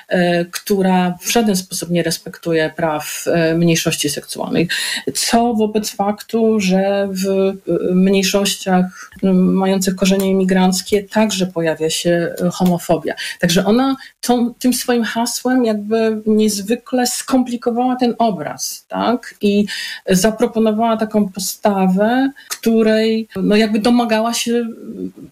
e, 0.09 0.45
która 0.45 1.19
w 1.21 1.31
żaden 1.31 1.57
sposób 1.57 1.91
nie 1.91 2.03
respektuje 2.03 2.73
praw 2.77 3.25
e, 3.27 3.55
mniejszości 3.55 4.11
seksualnych. 4.11 4.69
Co 5.15 5.55
wobec 5.55 5.91
faktu, 5.91 6.61
że 6.61 7.09
w 7.11 7.53
mniejszościach 7.95 9.11
mających 9.35 9.97
korzenie 9.97 10.31
imigranckie 10.31 11.03
także 11.03 11.47
pojawia 11.47 11.91
się 11.91 12.35
homofobia. 12.53 13.15
Także 13.41 13.65
ona 13.65 13.97
tą, 14.21 14.55
tym 14.55 14.75
swoim 14.75 15.05
hasłem 15.05 15.65
jakby 15.65 16.23
niezwykle 16.27 17.07
skomplikowała 17.07 17.97
ten 17.97 18.15
obraz, 18.19 18.87
tak? 18.89 19.35
I 19.41 19.67
zaproponowała 20.09 20.97
taką 20.97 21.29
postawę, 21.29 22.32
której 22.49 23.29
no 23.37 23.57
jakby 23.57 23.79
domagała 23.79 24.35
się 24.35 24.69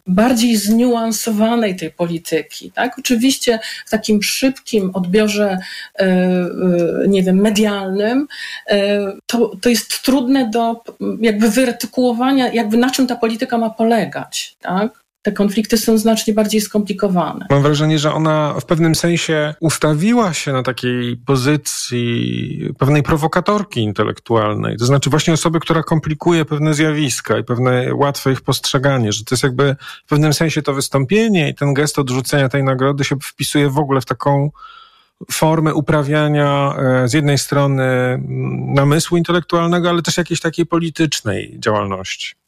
bardziej 0.06 0.56
zniuansowanej 0.56 1.76
tej 1.76 1.90
polityki. 1.90 2.72
Tak? 2.72 2.98
Oczywiście 2.98 3.58
w 3.86 3.90
takim 3.90 4.22
szybkim 4.22 4.90
odbiorze, 4.94 5.58
e, 5.98 6.04
e, 6.04 6.48
nie 7.08 7.22
wiem, 7.22 7.40
medialnym, 7.40 8.26
e, 8.66 9.12
to, 9.26 9.56
to 9.60 9.68
jest 9.68 10.02
trudne 10.02 10.50
do 10.50 10.84
jakby 11.20 11.50
wyartykułowania, 11.50 12.52
jakby 12.52 12.76
na 12.76 12.90
czym 12.90 13.06
ta 13.06 13.16
polityka 13.16 13.58
ma 13.58 13.70
polegać. 13.70 14.56
Tak? 14.60 15.00
Te 15.22 15.32
konflikty 15.32 15.78
są 15.78 15.98
znacznie 15.98 16.34
bardziej 16.34 16.60
skomplikowane. 16.60 17.46
Mam 17.50 17.62
wrażenie, 17.62 17.98
że 17.98 18.12
ona 18.12 18.54
w 18.60 18.64
pewnym 18.64 18.94
sensie 18.94 19.54
ustawiła 19.60 20.32
się 20.32 20.52
na 20.52 20.62
takiej 20.62 21.16
pozycji 21.16 22.74
pewnej 22.78 23.02
prowokatorki 23.02 23.80
intelektualnej. 23.80 24.76
To 24.76 24.86
znaczy 24.86 25.10
właśnie 25.10 25.34
osoby, 25.34 25.60
która 25.60 25.82
komplikuje 25.82 26.44
pewne 26.44 26.74
zjawiska 26.74 27.38
i 27.38 27.44
pewne 27.44 27.94
łatwe 27.94 28.32
ich 28.32 28.40
postrzeganie, 28.40 29.12
że 29.12 29.24
to 29.24 29.34
jest 29.34 29.42
jakby 29.42 29.76
w 30.06 30.08
pewnym 30.08 30.32
sensie 30.32 30.62
to 30.62 30.74
wystąpienie 30.74 31.48
i 31.48 31.54
ten 31.54 31.74
gest 31.74 31.98
odrzucenia 31.98 32.48
tej 32.48 32.64
nagrody 32.64 33.04
się 33.04 33.16
wpisuje 33.22 33.70
w 33.70 33.78
ogóle 33.78 34.00
w 34.00 34.06
taką 34.06 34.50
formę 35.30 35.74
uprawiania 35.74 36.74
e, 36.78 37.08
z 37.08 37.12
jednej 37.12 37.38
strony 37.38 37.84
mm, 37.84 38.74
namysłu 38.74 39.16
intelektualnego, 39.16 39.90
ale 39.90 40.02
też 40.02 40.16
jakiejś 40.16 40.40
takiej 40.40 40.66
politycznej 40.66 41.56
działalności. 41.58 42.39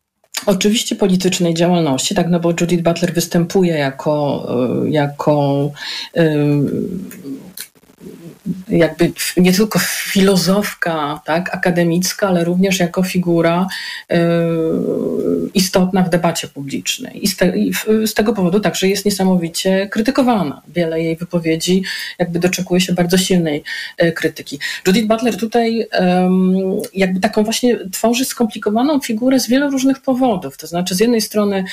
Oczywiście 0.47 0.97
politycznej 0.97 1.55
działalności, 1.55 2.15
tak, 2.15 2.29
no 2.31 2.41
bo 2.41 2.51
Judith 2.61 2.83
Butler 2.83 3.15
występuje 3.15 3.75
jako, 3.75 4.47
e, 4.85 4.91
jako 4.91 5.71
jakby 8.69 9.13
nie 9.37 9.53
tylko 9.53 9.79
filozofka 9.79 11.21
tak, 11.25 11.55
akademicka, 11.55 12.29
ale 12.29 12.45
również 12.45 12.81
jako 12.81 13.03
figura 13.03 13.67
y, 14.13 14.17
istotna 15.55 16.03
w 16.03 16.11
debacie 16.11 16.49
publicznej. 16.49 17.25
I 17.25 17.29
z, 17.29 17.37
te, 17.37 17.59
i 17.59 17.73
z, 18.07 18.15
tego 18.15 18.33
powodu 18.33 18.61
także 18.61 18.89
jest 18.89 19.05
niesamowicie 19.05 19.89
krytykowana. 19.89 20.63
Wiele 20.69 21.03
jej 21.03 21.17
wypowiedzi 21.17 21.83
jakby 22.19 22.39
doczekuje 22.39 22.81
się 22.81 22.93
bardzo 22.93 23.19
silnej 23.19 23.63
y, 24.03 24.13
krytyki. 24.13 24.59
Judith 24.87 25.07
Butler 25.07 25.37
tutaj 25.37 25.87
jakby 26.95 27.21
taką 27.21 27.45
właśnie 27.45 27.79
tworzy 27.93 28.25
skomplikowaną 28.25 29.01
figurę 29.01 29.41
z 29.41 29.49
wielu 29.49 29.71
różnych 29.71 30.01
powodów. 30.01 30.57
To 30.57 30.67
znaczy 30.67 30.95
z 30.95 31.01
jednej 31.01 31.21
strony 31.21 31.65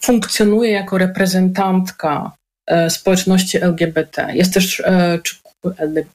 funkcjonuje 0.00 0.70
jako 0.70 0.98
reprezentantka 0.98 2.32
E, 2.32 2.41
społeczności 2.88 3.62
LGBT. 3.62 4.28
Jest 4.34 4.54
też 4.54 4.80
e, 4.80 5.18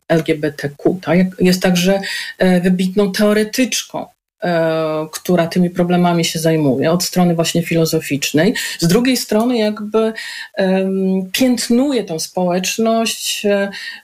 LGBTQ, 0.10 1.00
tak? 1.02 1.18
jest 1.40 1.62
także 1.62 2.00
e, 2.38 2.62
wybitną 2.62 3.12
teoretyczką 3.12 4.06
która 5.12 5.48
tymi 5.48 5.70
problemami 5.70 6.26
się 6.26 6.40
zajmuje, 6.40 6.92
od 6.92 7.04
strony 7.04 7.36
właśnie 7.36 7.64
filozoficznej. 7.64 8.54
Z 8.80 8.88
drugiej 8.88 9.18
strony 9.18 9.58
jakby 9.58 10.14
piętnuje 11.32 12.04
tą 12.04 12.20
społeczność 12.20 13.46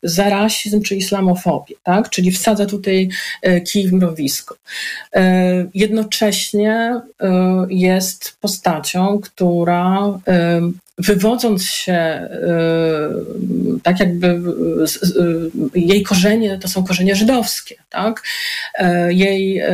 za 0.04 0.30
rasizm 0.30 0.82
czy 0.82 0.96
islamofobię, 0.96 1.76
tak? 1.84 2.10
czyli 2.10 2.32
wsadza 2.32 2.66
tutaj 2.66 3.10
kij 3.72 3.88
w 3.88 3.94
mrowisko. 3.94 4.56
Jednocześnie 5.74 7.02
jest 7.70 8.38
postacią, 8.42 9.20
która 9.20 10.20
wywodząc 10.98 11.64
się 11.64 12.30
y, 13.78 13.82
tak 13.84 14.00
jakby 14.00 14.28
y, 14.28 15.80
jej 15.80 16.04
korzenie 16.04 16.58
to 16.58 16.68
są 16.68 16.84
korzenie 16.84 17.16
żydowskie, 17.16 17.76
tak? 17.90 18.24
E, 18.80 19.14
jej 19.14 19.60
e, 19.60 19.70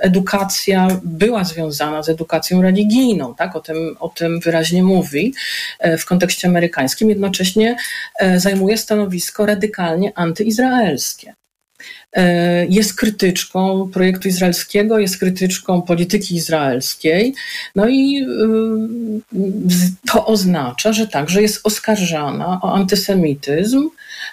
edukacja 0.00 0.88
była 1.04 1.44
związana 1.44 2.02
z 2.02 2.08
edukacją 2.08 2.62
religijną, 2.62 3.34
tak? 3.34 3.56
O 3.56 3.60
tym, 3.60 3.96
o 4.00 4.08
tym 4.08 4.40
wyraźnie 4.40 4.82
mówi 4.82 5.34
e, 5.78 5.98
w 5.98 6.06
kontekście 6.06 6.48
amerykańskim, 6.48 7.08
jednocześnie 7.10 7.76
zajmuje 8.36 8.78
stanowisko 8.78 9.46
radykalnie 9.46 10.12
antyizraelskie. 10.14 11.34
E, 12.16 12.66
jest 12.66 12.96
krytyczką 12.96 13.90
projektu 13.92 14.28
izraelskiego, 14.28 14.98
jest 14.98 15.18
krytyczką 15.18 15.82
polityki 15.82 16.34
izraelskiej. 16.34 17.34
No 17.74 17.88
i 17.88 18.22
e, 18.22 18.26
to 20.12 20.26
oznacza, 20.26 20.92
że 20.92 21.06
także 21.06 21.42
jest 21.42 21.66
oskarżana 21.66 22.60
o 22.62 22.74
antysemityzm 22.74 23.88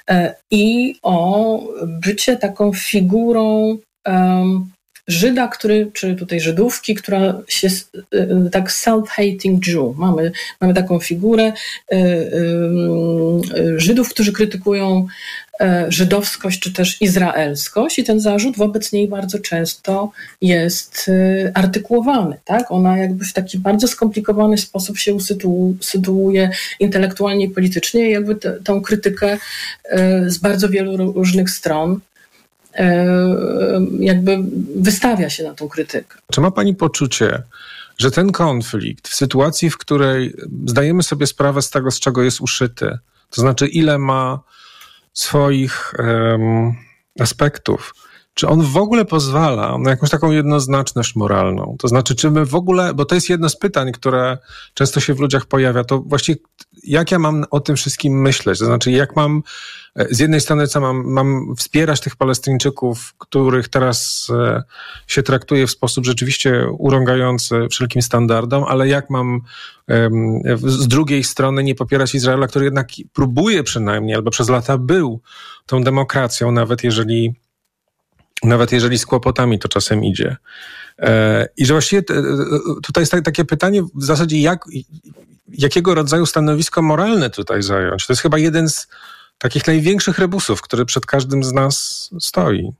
e, 0.09 0.35
i 0.51 0.95
o 1.01 1.59
bycie 2.05 2.37
taką 2.37 2.73
figurą 2.73 3.77
Żyda, 5.07 5.47
który, 5.47 5.91
czy 5.93 6.15
tutaj 6.15 6.39
Żydówki, 6.39 6.95
która 6.95 7.41
się 7.47 7.67
tak 8.51 8.71
self-hating 8.71 9.67
Jew. 9.67 9.97
Mamy, 9.97 10.31
mamy 10.61 10.73
taką 10.73 10.99
figurę 10.99 11.53
Żydów, 13.77 14.09
którzy 14.09 14.33
krytykują 14.33 15.07
żydowskość 15.87 16.59
czy 16.59 16.73
też 16.73 17.01
izraelskość 17.01 17.99
i 17.99 18.03
ten 18.03 18.19
zarzut 18.19 18.57
wobec 18.57 18.91
niej 18.91 19.07
bardzo 19.07 19.39
często 19.39 20.11
jest 20.41 21.09
e, 21.09 21.51
artykułowany. 21.57 22.37
Tak? 22.45 22.71
Ona 22.71 22.97
jakby 22.97 23.25
w 23.25 23.33
taki 23.33 23.59
bardzo 23.59 23.87
skomplikowany 23.87 24.57
sposób 24.57 24.97
się 24.97 25.13
usytuuje 25.79 26.49
intelektualnie 26.79 27.45
i 27.45 27.49
politycznie 27.49 28.09
i 28.09 28.11
jakby 28.11 28.35
te, 28.35 28.51
tą 28.51 28.81
krytykę 28.81 29.37
e, 29.83 30.29
z 30.29 30.37
bardzo 30.37 30.69
wielu 30.69 31.13
różnych 31.13 31.49
stron 31.49 31.99
jakby 33.99 34.37
wystawia 34.75 35.29
się 35.29 35.43
na 35.43 35.53
tą 35.53 35.69
krytykę. 35.69 36.17
Czy 36.31 36.41
ma 36.41 36.51
Pani 36.51 36.75
poczucie, 36.75 37.41
że 37.97 38.11
ten 38.11 38.31
konflikt 38.31 39.07
w 39.07 39.15
sytuacji, 39.15 39.69
w 39.69 39.77
której 39.77 40.33
zdajemy 40.65 41.03
sobie 41.03 41.27
sprawę 41.27 41.61
z 41.61 41.69
tego, 41.69 41.91
z 41.91 41.99
czego 41.99 42.23
jest 42.23 42.41
uszyty, 42.41 42.97
to 43.29 43.41
znaczy 43.41 43.67
ile 43.67 43.97
ma 43.97 44.39
swoich 45.13 45.93
um, 45.99 46.75
aspektów, 47.19 47.93
czy 48.33 48.47
on 48.47 48.61
w 48.61 48.77
ogóle 48.77 49.05
pozwala 49.05 49.77
na 49.77 49.89
jakąś 49.89 50.09
taką 50.09 50.31
jednoznaczność 50.31 51.15
moralną? 51.15 51.75
To 51.79 51.87
znaczy, 51.87 52.15
czy 52.15 52.31
my 52.31 52.45
w 52.45 52.55
ogóle, 52.55 52.93
bo 52.93 53.05
to 53.05 53.15
jest 53.15 53.29
jedno 53.29 53.49
z 53.49 53.57
pytań, 53.57 53.91
które 53.91 54.37
często 54.73 54.99
się 54.99 55.13
w 55.13 55.19
ludziach 55.19 55.45
pojawia, 55.45 55.83
to 55.83 55.99
właściwie 55.99 56.39
jak 56.83 57.11
ja 57.11 57.19
mam 57.19 57.45
o 57.51 57.59
tym 57.59 57.75
wszystkim 57.75 58.21
myśleć? 58.21 58.59
To 58.59 58.65
znaczy, 58.65 58.91
jak 58.91 59.15
mam 59.15 59.43
z 60.09 60.19
jednej 60.19 60.41
strony, 60.41 60.67
co 60.67 60.81
mam, 60.81 61.03
mam 61.05 61.55
wspierać 61.57 62.01
tych 62.01 62.15
Palestyńczyków, 62.15 63.13
których 63.17 63.67
teraz 63.67 64.27
e, 64.35 64.63
się 65.07 65.23
traktuje 65.23 65.67
w 65.67 65.71
sposób 65.71 66.05
rzeczywiście 66.05 66.67
urągający 66.77 67.67
wszelkim 67.71 68.01
standardom, 68.01 68.63
ale 68.63 68.87
jak 68.87 69.09
mam 69.09 69.41
z 70.63 70.87
drugiej 70.87 71.23
strony 71.23 71.63
nie 71.63 71.75
popierać 71.75 72.15
Izraela, 72.15 72.47
który 72.47 72.65
jednak 72.65 72.87
próbuje 73.13 73.63
przynajmniej, 73.63 74.15
albo 74.15 74.31
przez 74.31 74.49
lata 74.49 74.77
był 74.77 75.21
tą 75.65 75.83
demokracją, 75.83 76.51
nawet 76.51 76.83
jeżeli 76.83 77.33
nawet 78.43 78.71
jeżeli 78.71 78.97
z 78.97 79.05
kłopotami 79.05 79.59
to 79.59 79.67
czasem 79.67 80.03
idzie. 80.03 80.37
E, 80.99 81.47
I 81.57 81.65
że 81.65 81.73
właściwie 81.73 82.03
tutaj 82.83 83.01
jest 83.01 83.13
takie 83.23 83.45
pytanie 83.45 83.83
w 83.83 84.03
zasadzie, 84.03 84.41
jak, 84.41 84.65
jakiego 85.49 85.95
rodzaju 85.95 86.25
stanowisko 86.25 86.81
moralne 86.81 87.29
tutaj 87.29 87.63
zająć. 87.63 88.07
To 88.07 88.13
jest 88.13 88.21
chyba 88.21 88.37
jeden 88.37 88.69
z 88.69 88.87
takich 89.37 89.67
największych 89.67 90.19
rebusów, 90.19 90.61
który 90.61 90.85
przed 90.85 91.05
każdym 91.05 91.43
z 91.43 91.53
nas 91.53 92.09
stoi. 92.19 92.71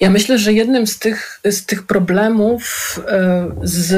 Ja 0.00 0.10
myślę, 0.10 0.38
że 0.38 0.52
jednym 0.52 0.86
z 0.86 0.98
tych, 0.98 1.40
z 1.44 1.66
tych 1.66 1.82
problemów 1.82 3.00
e, 3.08 3.48
z 3.62 3.94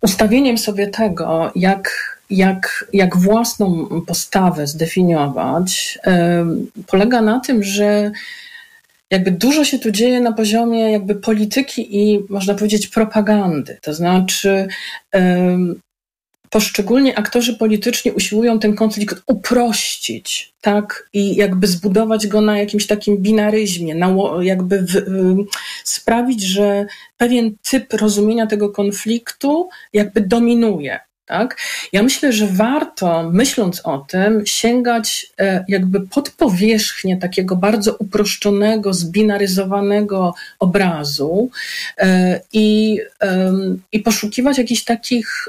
ustawieniem 0.00 0.58
sobie 0.58 0.86
tego, 0.86 1.52
jak, 1.54 2.13
jak, 2.36 2.86
jak 2.92 3.16
własną 3.16 3.88
postawę 4.06 4.66
zdefiniować, 4.66 5.98
polega 6.86 7.20
na 7.20 7.40
tym, 7.40 7.62
że 7.62 8.12
jakby 9.10 9.30
dużo 9.30 9.64
się 9.64 9.78
tu 9.78 9.90
dzieje 9.90 10.20
na 10.20 10.32
poziomie 10.32 10.92
jakby 10.92 11.14
polityki 11.14 11.96
i 11.98 12.20
można 12.28 12.54
powiedzieć 12.54 12.88
propagandy. 12.88 13.78
To 13.82 13.94
znaczy 13.94 14.68
poszczególni 16.50 17.16
aktorzy 17.16 17.54
polityczni 17.54 18.12
usiłują 18.12 18.58
ten 18.58 18.74
konflikt 18.74 19.22
uprościć, 19.26 20.54
tak, 20.60 21.08
i 21.12 21.36
jakby 21.36 21.66
zbudować 21.66 22.26
go 22.26 22.40
na 22.40 22.58
jakimś 22.58 22.86
takim 22.86 23.16
binaryzmie, 23.18 23.94
na, 23.94 24.16
jakby 24.40 24.82
w, 24.82 25.04
sprawić, 25.84 26.42
że 26.42 26.86
pewien 27.16 27.54
typ 27.70 27.92
rozumienia 27.92 28.46
tego 28.46 28.70
konfliktu 28.70 29.68
jakby 29.92 30.20
dominuje. 30.20 31.00
Tak? 31.26 31.56
Ja 31.92 32.02
myślę, 32.02 32.32
że 32.32 32.46
warto, 32.46 33.30
myśląc 33.32 33.80
o 33.84 33.98
tym, 33.98 34.46
sięgać 34.46 35.26
e, 35.38 35.64
jakby 35.68 36.00
pod 36.00 36.30
powierzchnię 36.30 37.16
takiego 37.16 37.56
bardzo 37.56 37.94
uproszczonego, 37.94 38.94
zbinaryzowanego 38.94 40.34
obrazu 40.58 41.50
e, 41.98 42.40
i, 42.52 42.98
i 43.92 44.00
poszukiwać 44.00 44.58
jakichś 44.58 44.84
takich 44.84 45.48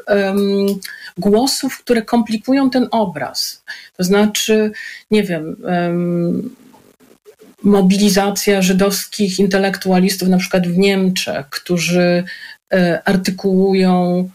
głosów, 1.18 1.78
które 1.78 2.02
komplikują 2.02 2.70
ten 2.70 2.88
obraz. 2.92 3.64
To 3.98 4.04
znaczy, 4.04 4.72
nie 5.12 5.24
wiem, 5.24 5.56
mobilizacja 7.64 8.62
żydowskich 8.62 9.40
intelektualistów, 9.40 10.30
na 10.30 10.38
przykład 10.38 10.68
w 10.68 10.78
Niemczech, 10.78 11.50
którzy 11.50 12.24
e, 12.74 13.02
artykułują 13.06 14.30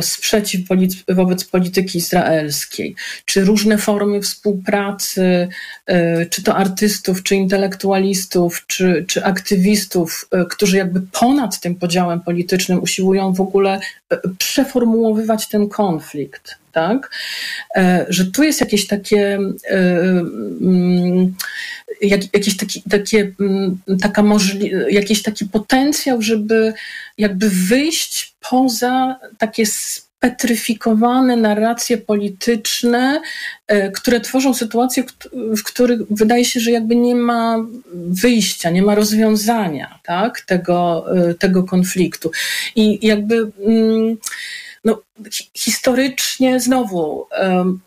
sprzeciw 0.00 0.60
wobec 1.08 1.44
polityki 1.44 1.98
izraelskiej, 1.98 2.94
czy 3.24 3.44
różne 3.44 3.78
formy 3.78 4.20
współpracy, 4.20 5.48
e, 5.86 6.26
czy 6.26 6.42
to 6.42 6.56
artystów, 6.56 7.22
czy 7.22 7.36
intelektualistów, 7.36 8.64
czy, 8.66 9.04
czy 9.08 9.24
aktywistów, 9.24 10.28
e, 10.30 10.44
którzy 10.44 10.76
jakby 10.76 11.00
ponad 11.00 11.60
tym 11.60 11.74
podziałem 11.74 12.20
politycznym 12.20 12.82
usiłują 12.82 13.32
w 13.32 13.40
ogóle 13.40 13.80
przeformułowywać 14.38 15.48
ten 15.48 15.68
konflikt. 15.68 16.60
Tak? 16.72 17.10
Że 18.08 18.24
tu 18.24 18.42
jest 18.42 18.60
jakieś 18.60 18.86
takie, 18.86 19.38
mm, 22.02 22.20
jakiś 22.32 22.56
taki, 22.56 22.82
takie, 22.82 23.32
mm, 23.40 23.78
taka 24.02 24.22
możli- 24.22 24.72
jakiś 24.90 25.22
taki 25.22 25.44
potencjał, 25.44 26.22
żeby 26.22 26.72
jakby 27.18 27.50
wyjść 27.50 28.34
poza 28.50 29.18
takie 29.38 29.66
spetryfikowane 30.20 31.36
narracje 31.36 31.98
polityczne, 31.98 33.20
e, 33.66 33.90
które 33.90 34.20
tworzą 34.20 34.54
sytuacje, 34.54 35.04
w 35.32 35.62
których 35.62 36.00
wydaje 36.10 36.44
się, 36.44 36.60
że 36.60 36.70
jakby 36.70 36.96
nie 36.96 37.14
ma 37.14 37.56
wyjścia, 37.94 38.70
nie 38.70 38.82
ma 38.82 38.94
rozwiązania 38.94 39.98
tak, 40.04 40.40
tego, 40.40 41.06
e, 41.16 41.34
tego 41.34 41.64
konfliktu. 41.64 42.30
I 42.76 43.06
jakby 43.06 43.50
mm, 43.66 44.16
no, 44.84 45.02
historycznie 45.54 46.60
znowu 46.60 47.26
um, 47.42 47.80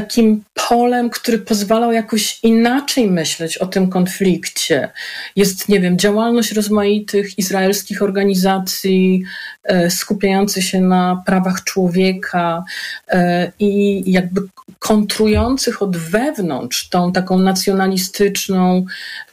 takim 0.00 0.42
polem, 0.68 1.10
który 1.10 1.38
pozwalał 1.38 1.92
jakoś 1.92 2.38
inaczej 2.42 3.10
myśleć 3.10 3.58
o 3.58 3.66
tym 3.66 3.90
konflikcie. 3.90 4.88
Jest, 5.36 5.68
nie 5.68 5.80
wiem, 5.80 5.98
działalność 5.98 6.52
rozmaitych 6.52 7.38
izraelskich 7.38 8.02
organizacji 8.02 9.22
e, 9.64 9.90
skupiających 9.90 10.64
się 10.64 10.80
na 10.80 11.22
prawach 11.26 11.64
człowieka 11.64 12.64
e, 13.08 13.52
i 13.58 14.02
jakby 14.12 14.40
kontrujących 14.78 15.82
od 15.82 15.96
wewnątrz 15.96 16.88
tą 16.88 17.12
taką 17.12 17.38
nacjonalistyczną 17.38 18.84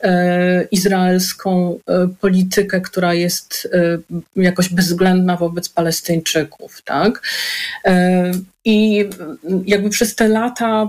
e, 0.01 0.63
izraelską 0.63 1.79
e, 1.87 2.07
politykę, 2.21 2.81
która 2.81 3.13
jest 3.13 3.67
e, 3.73 4.41
jakoś 4.41 4.69
bezwzględna 4.69 5.37
wobec 5.37 5.69
Palestyńczyków. 5.69 6.81
Tak? 6.81 7.21
I 8.65 9.09
jakby 9.65 9.89
przez 9.89 10.15
te 10.15 10.27
lata 10.27 10.87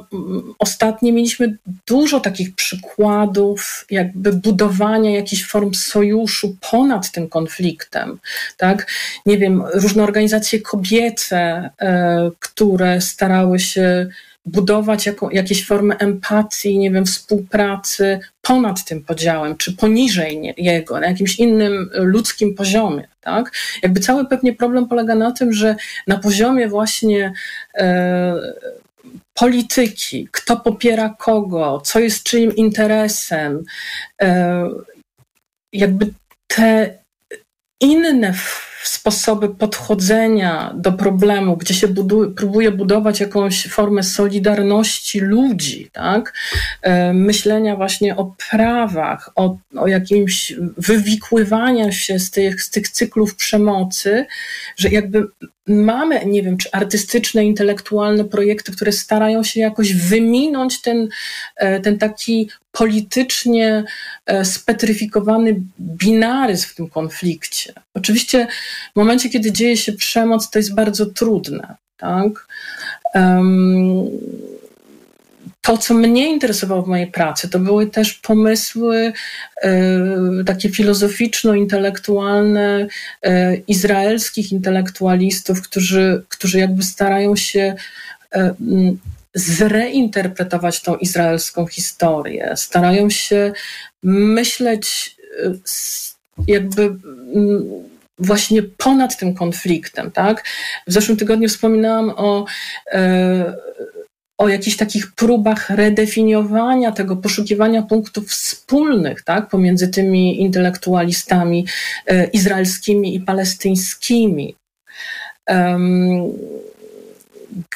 ostatnie 0.59 1.12
mieliśmy 1.12 1.57
dużo 1.87 2.20
takich 2.20 2.55
przykładów, 2.55 3.87
jakby 3.91 4.33
budowania 4.33 5.11
jakichś 5.11 5.45
form 5.45 5.74
sojuszu 5.74 6.57
ponad 6.70 7.12
tym 7.12 7.29
konfliktem. 7.29 8.18
Tak? 8.57 8.93
Nie 9.27 9.39
wiem, 9.39 9.62
różne 9.74 10.03
organizacje 10.03 10.61
kobiece, 10.61 11.70
e, 11.81 12.31
które 12.41 13.01
starały 13.01 13.59
się 13.59 14.09
budować 14.47 15.07
jaką, 15.07 15.31
jakieś 15.31 15.66
formy 15.66 15.97
empatii, 15.99 16.79
nie 16.79 16.91
wiem, 16.91 17.07
współpracy 17.07 18.20
ponad 18.47 18.85
tym 18.85 19.05
podziałem, 19.05 19.57
czy 19.57 19.77
poniżej 19.77 20.55
jego, 20.57 21.01
na 21.01 21.07
jakimś 21.07 21.39
innym 21.39 21.91
ludzkim 21.95 22.55
poziomie. 22.55 23.09
Tak? 23.21 23.53
Jakby 23.83 24.01
cały 24.01 24.27
pewnie 24.27 24.53
problem 24.53 24.89
polega 24.89 25.15
na 25.15 25.33
tym, 25.33 25.53
że 25.53 25.77
na 26.07 26.19
poziomie 26.19 26.69
właśnie 26.69 27.33
e, 27.75 28.35
polityki, 29.35 30.29
kto 30.33 30.57
popiera 30.57 31.15
kogo, 31.19 31.81
co 31.85 31.99
jest 32.01 32.23
czyim 32.23 32.57
interesem, 32.57 33.65
e, 34.23 34.69
jakby 35.73 36.13
te 36.47 36.99
inne 37.81 38.35
sposoby 38.83 39.49
podchodzenia 39.49 40.74
do 40.77 40.93
problemu, 40.93 41.57
gdzie 41.57 41.74
się 41.74 41.89
próbuje 42.37 42.70
budować 42.70 43.20
jakąś 43.20 43.68
formę 43.68 44.03
solidarności 44.03 45.20
ludzi, 45.20 45.91
tak? 45.93 46.33
E, 46.83 47.12
myślenia 47.12 47.77
właśnie 47.77 48.16
o 48.16 48.35
prawach, 48.51 49.31
o, 49.37 49.57
o 49.77 49.87
jakimś 49.87 50.53
wywikływaniu 50.77 51.93
się 51.93 52.18
z 52.18 52.31
tych, 52.31 52.62
z 52.62 52.70
tych 52.70 52.89
cyklów 52.89 53.35
przemocy, 53.37 54.27
że 54.77 54.89
jakby 54.89 55.29
mamy, 55.66 56.27
nie 56.27 56.43
wiem, 56.43 56.57
czy 56.57 56.68
artystyczne, 56.72 57.45
intelektualne 57.45 58.24
projekty, 58.24 58.72
które 58.72 58.93
starają 58.93 59.43
się 59.43 59.61
jakoś 59.61 59.95
wyminąć 59.95 60.81
ten, 60.81 61.09
e, 61.57 61.81
ten 61.81 61.99
taki 61.99 62.51
politycznie 62.72 63.85
e, 64.27 64.45
spetryfikowany 64.45 65.61
binaryzm 65.81 66.68
w 66.68 66.74
tym 66.74 66.89
konflikcie. 66.89 67.72
Oczywiście 67.95 68.47
w 68.93 68.97
momencie, 68.97 69.29
kiedy 69.29 69.53
dzieje 69.53 69.77
się 69.77 69.93
przemoc, 69.93 70.51
to 70.51 70.59
jest 70.59 70.75
bardzo 70.75 71.07
trudne. 71.07 71.75
Tak? 71.97 72.47
Um, 73.14 74.09
to, 75.67 75.79
co 75.79 75.95
mnie 75.95 76.31
interesowało 76.31 76.83
w 76.83 76.89
mojej 76.89 77.07
pracy, 77.07 77.49
to 77.49 77.59
były 77.59 77.87
też 77.87 78.14
pomysły 78.14 79.12
e, 79.62 79.99
takie 80.47 80.71
filozoficzno-intelektualne 80.71 82.87
e, 83.23 83.57
izraelskich 83.57 84.53
intelektualistów, 84.53 85.62
którzy, 85.62 86.23
którzy 86.29 86.59
jakby 86.59 86.83
starają 86.83 87.37
się 87.37 87.75
e, 88.35 88.55
zreinterpretować 89.35 90.83
tą 90.83 90.97
izraelską 90.97 91.67
historię, 91.67 92.53
starają 92.57 93.11
się 93.11 93.53
myśleć 94.03 95.17
jakby 96.47 96.97
właśnie 98.19 98.62
ponad 98.62 99.17
tym 99.17 99.35
konfliktem, 99.35 100.11
tak? 100.11 100.45
W 100.87 100.93
zeszłym 100.93 101.19
tygodniu 101.19 101.49
wspominałam 101.49 102.11
o, 102.17 102.47
e, 102.93 103.55
o 104.39 104.49
jakichś 104.49 104.77
takich 104.77 105.12
próbach 105.12 105.71
redefiniowania 105.71 106.93
tego, 106.93 107.17
poszukiwania 107.17 107.83
punktów 107.83 108.29
wspólnych, 108.29 109.23
tak? 109.23 109.49
Pomiędzy 109.49 109.89
tymi 109.89 110.41
intelektualistami 110.41 111.67
e, 112.07 112.25
izraelskimi 112.25 113.17
i 113.17 113.21
palestyńskimi. 113.21 114.55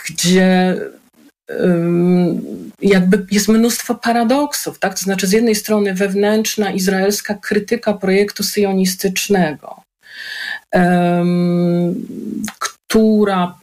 gdzie 0.04 0.76
jakby 2.82 3.26
jest 3.30 3.48
mnóstwo 3.48 3.94
paradoksów, 3.94 4.78
tak? 4.78 4.94
To 4.94 5.04
znaczy 5.04 5.26
z 5.26 5.32
jednej 5.32 5.54
strony 5.54 5.94
wewnętrzna 5.94 6.70
izraelska 6.70 7.34
krytyka 7.34 7.92
projektu 7.94 8.42
syjonistycznego, 8.42 9.82
która 12.58 13.58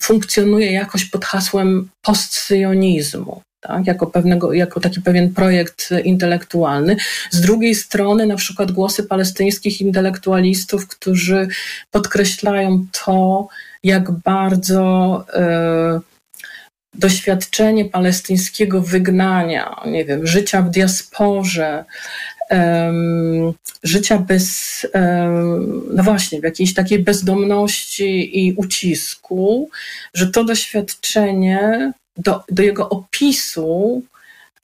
funkcjonuje 0.00 0.72
jakoś 0.72 1.04
pod 1.04 1.24
hasłem 1.24 1.88
postsyjonizmu. 2.02 3.42
tak, 3.62 3.86
jako, 3.86 4.06
pewnego, 4.06 4.52
jako 4.52 4.80
taki 4.80 5.00
pewien 5.00 5.34
projekt 5.34 5.88
intelektualny. 6.04 6.96
Z 7.30 7.40
drugiej 7.40 7.74
strony, 7.74 8.26
na 8.26 8.36
przykład 8.36 8.72
głosy 8.72 9.02
palestyńskich 9.02 9.80
intelektualistów, 9.80 10.88
którzy 10.88 11.48
podkreślają 11.90 12.86
to, 13.04 13.48
jak 13.82 14.10
bardzo 14.10 15.24
e, 15.34 16.00
doświadczenie 16.94 17.84
palestyńskiego 17.84 18.80
wygnania, 18.80 19.76
nie 19.86 20.04
wiem, 20.04 20.26
życia 20.26 20.62
w 20.62 20.70
diasporze, 20.70 21.84
um, 22.50 23.52
życia 23.82 24.18
bez, 24.18 24.86
um, 24.94 25.82
no 25.94 26.02
właśnie, 26.02 26.40
w 26.40 26.44
jakiejś 26.44 26.74
takiej 26.74 26.98
bezdomności 26.98 28.38
i 28.46 28.52
ucisku, 28.52 29.70
że 30.14 30.26
to 30.26 30.44
doświadczenie 30.44 31.92
do, 32.16 32.42
do 32.48 32.62
jego 32.62 32.88
opisu, 32.88 34.02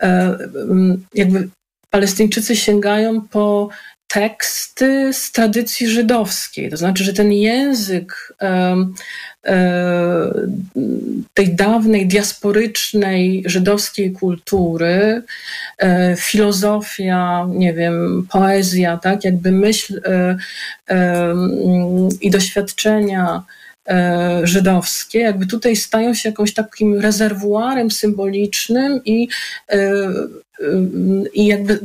um, 0.03 1.07
jakby 1.15 1.49
Palestyńczycy 1.91 2.57
sięgają 2.57 3.21
po 3.21 3.69
teksty 4.09 5.13
z 5.13 5.33
tradycji 5.33 5.89
żydowskiej. 5.89 6.71
To 6.71 6.77
znaczy, 6.77 7.05
że 7.05 7.13
ten 7.13 7.33
język 7.33 8.35
tej 11.35 11.55
dawnej, 11.55 12.07
diasporycznej 12.07 13.43
żydowskiej 13.47 14.13
kultury, 14.13 15.23
e, 15.79 16.17
filozofia, 16.19 17.47
nie 17.51 17.75
wiem, 17.75 18.27
poezja, 18.33 18.97
tak, 18.97 19.25
jakby 19.25 19.53
myśl 19.53 20.01
e, 20.05 20.37
i 22.21 22.31
doświadczenia 22.31 23.43
e, 23.89 24.41
żydowskie, 24.45 25.19
jakby 25.19 25.47
tutaj 25.47 25.77
stają 25.77 26.15
się 26.15 26.29
jakąś 26.29 26.55
takim 26.55 27.01
rezerwuarem 27.01 27.91
symbolicznym 27.91 29.01
i 29.05 29.29
i 31.35 31.47
jakby 31.47 31.81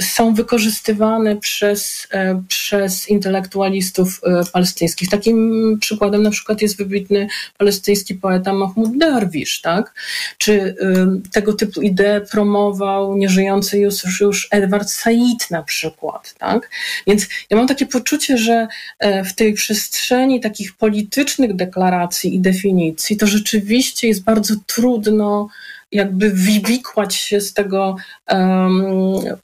są 0.00 0.34
wykorzystywane 0.34 1.36
przez, 1.36 2.06
e, 2.12 2.42
przez 2.48 3.08
intelektualistów 3.08 4.20
e, 4.24 4.42
palestyńskich. 4.52 5.08
Takim 5.10 5.78
przykładem 5.80 6.22
na 6.22 6.30
przykład 6.30 6.62
jest 6.62 6.76
wybitny 6.76 7.28
palestyński 7.58 8.14
poeta 8.14 8.52
Mahmoud 8.52 8.98
Darwish, 8.98 9.60
tak? 9.60 9.94
Czy 10.38 10.52
e, 10.52 10.74
tego 11.32 11.52
typu 11.52 11.82
ideę 11.82 12.20
promował 12.20 13.16
nieżyjący 13.16 13.78
już, 13.78 14.20
już 14.20 14.48
Edward 14.50 14.90
Said 14.90 15.50
na 15.50 15.62
przykład, 15.62 16.34
tak? 16.38 16.70
Więc 17.06 17.26
ja 17.50 17.56
mam 17.56 17.66
takie 17.66 17.86
poczucie, 17.86 18.38
że 18.38 18.68
w 19.24 19.34
tej 19.34 19.54
przestrzeni 19.54 20.40
takich 20.40 20.76
politycznych 20.76 21.56
deklaracji 21.56 22.34
i 22.34 22.40
definicji 22.40 23.16
to 23.16 23.26
rzeczywiście 23.26 24.08
jest 24.08 24.24
bardzo 24.24 24.54
trudno 24.66 25.48
jakby 25.92 26.30
wywikłać 26.30 27.14
się 27.14 27.40
z 27.40 27.52
tego 27.52 27.96
um, 28.30 28.82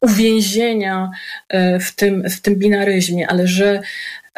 uwięzienia 0.01 1.11
e, 1.49 1.81
w 1.81 1.95
tym, 1.95 2.31
w 2.31 2.41
tym 2.41 2.57
binaryzmie, 2.57 3.29
ale 3.29 3.47
że 3.47 3.83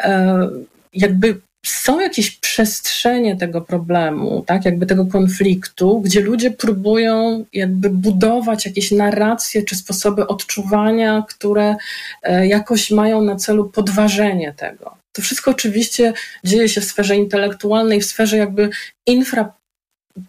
um, 0.05 0.65
jakby 0.93 1.41
są 1.65 1.99
jakieś 1.99 2.31
przestrzenie 2.31 3.37
tego 3.37 3.61
problemu, 3.61 4.43
tak, 4.47 4.65
jakby 4.65 4.85
tego 4.85 5.05
konfliktu, 5.05 6.01
gdzie 6.01 6.21
ludzie 6.21 6.51
próbują 6.51 7.45
jakby 7.53 7.89
budować 7.89 8.65
jakieś 8.65 8.91
narracje 8.91 9.63
czy 9.63 9.75
sposoby 9.75 10.27
odczuwania, 10.27 11.23
które 11.29 11.75
e, 12.23 12.47
jakoś 12.47 12.91
mają 12.91 13.21
na 13.21 13.35
celu 13.35 13.69
podważenie 13.69 14.53
tego. 14.57 14.95
To 15.13 15.21
wszystko 15.21 15.51
oczywiście 15.51 16.13
dzieje 16.43 16.69
się 16.69 16.81
w 16.81 16.85
sferze 16.85 17.15
intelektualnej, 17.15 18.01
w 18.01 18.05
sferze 18.05 18.37
jakby 18.37 18.69
infra 19.05 19.53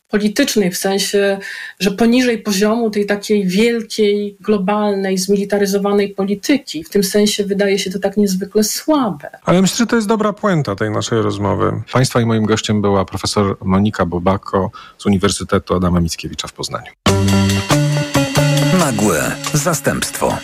politycznej, 0.08 0.70
w 0.70 0.76
sensie, 0.76 1.38
że 1.80 1.90
poniżej 1.90 2.38
poziomu 2.38 2.90
tej 2.90 3.06
takiej 3.06 3.46
wielkiej, 3.46 4.36
globalnej, 4.40 5.18
zmilitaryzowanej 5.18 6.08
polityki. 6.08 6.84
W 6.84 6.90
tym 6.90 7.04
sensie 7.04 7.44
wydaje 7.44 7.78
się 7.78 7.90
to 7.90 7.98
tak 7.98 8.16
niezwykle 8.16 8.64
słabe. 8.64 9.30
Ale 9.44 9.62
myślę, 9.62 9.76
że 9.76 9.86
to 9.86 9.96
jest 9.96 10.08
dobra 10.08 10.32
puenta 10.32 10.76
tej 10.76 10.90
naszej 10.90 11.22
rozmowy. 11.22 11.82
Państwa 11.92 12.20
i 12.20 12.26
moim 12.26 12.44
gościem 12.44 12.82
była 12.82 13.04
profesor 13.04 13.56
Monika 13.64 14.06
Bobako 14.06 14.70
z 14.98 15.06
Uniwersytetu 15.06 15.74
Adama 15.74 16.00
Mickiewicza 16.00 16.48
w 16.48 16.52
Poznaniu. 16.52 16.92
Nagłe 18.78 19.36
zastępstwo. 19.54 20.38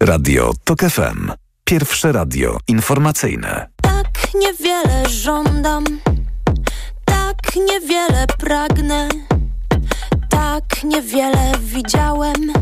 Radio 0.00 0.52
TOK 0.64 0.80
FM. 0.80 1.39
Pierwsze 1.70 2.12
radio 2.12 2.58
informacyjne. 2.68 3.66
Tak 3.82 4.34
niewiele 4.34 5.08
żądam, 5.08 5.84
tak 7.04 7.36
niewiele 7.56 8.26
pragnę, 8.38 9.08
tak 10.30 10.84
niewiele 10.84 11.52
widziałem, 11.60 12.52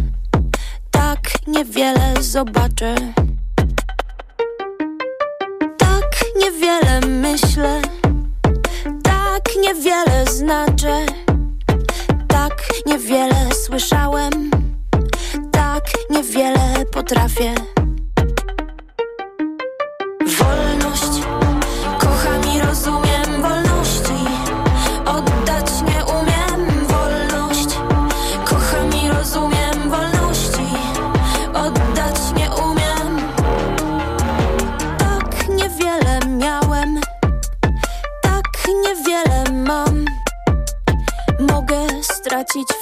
tak 0.91 1.21
niewiele 1.47 2.15
zobaczę. 2.21 2.95
Tak 5.79 6.11
niewiele 6.37 7.01
myślę, 7.01 7.83
tak 9.03 9.43
niewiele 9.63 10.27
znaczę, 10.27 11.07
tak 12.29 12.69
niewiele 12.87 13.55
słyszałem, 13.67 14.51
tak 15.53 15.85
niewiele 16.11 16.85
potrafię. 16.93 17.78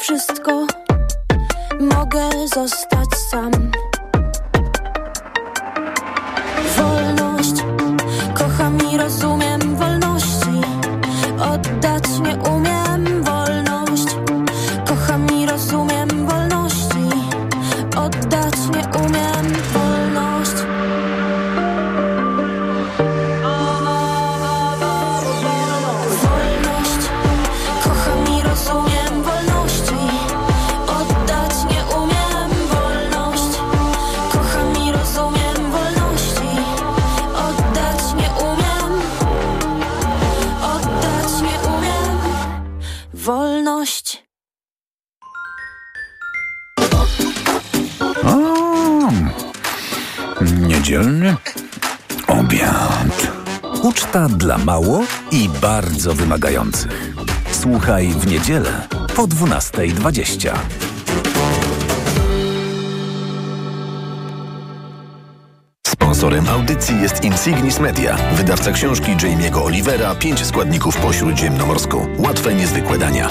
Wszystko, 0.06 0.66
obiad. 52.46 53.32
Uczta 53.82 54.28
dla 54.28 54.58
mało 54.58 55.04
i 55.30 55.48
bardzo 55.48 56.14
wymagających. 56.14 57.14
Słuchaj 57.52 58.06
w 58.08 58.26
niedzielę 58.26 58.88
po 59.16 59.22
12.20. 59.26 60.58
Sponsorem 65.86 66.48
audycji 66.48 67.02
jest 67.02 67.24
Insignis 67.24 67.80
Media, 67.80 68.16
wydawca 68.32 68.72
książki 68.72 69.16
Jamie'ego 69.16 69.64
Olivera 69.64 70.14
Pięć 70.14 70.46
składników 70.46 70.96
po 70.96 71.12
śródziemnomorsku. 71.12 72.06
Łatwe, 72.18 72.54
niezwykłe 72.54 72.98
dania. 72.98 73.28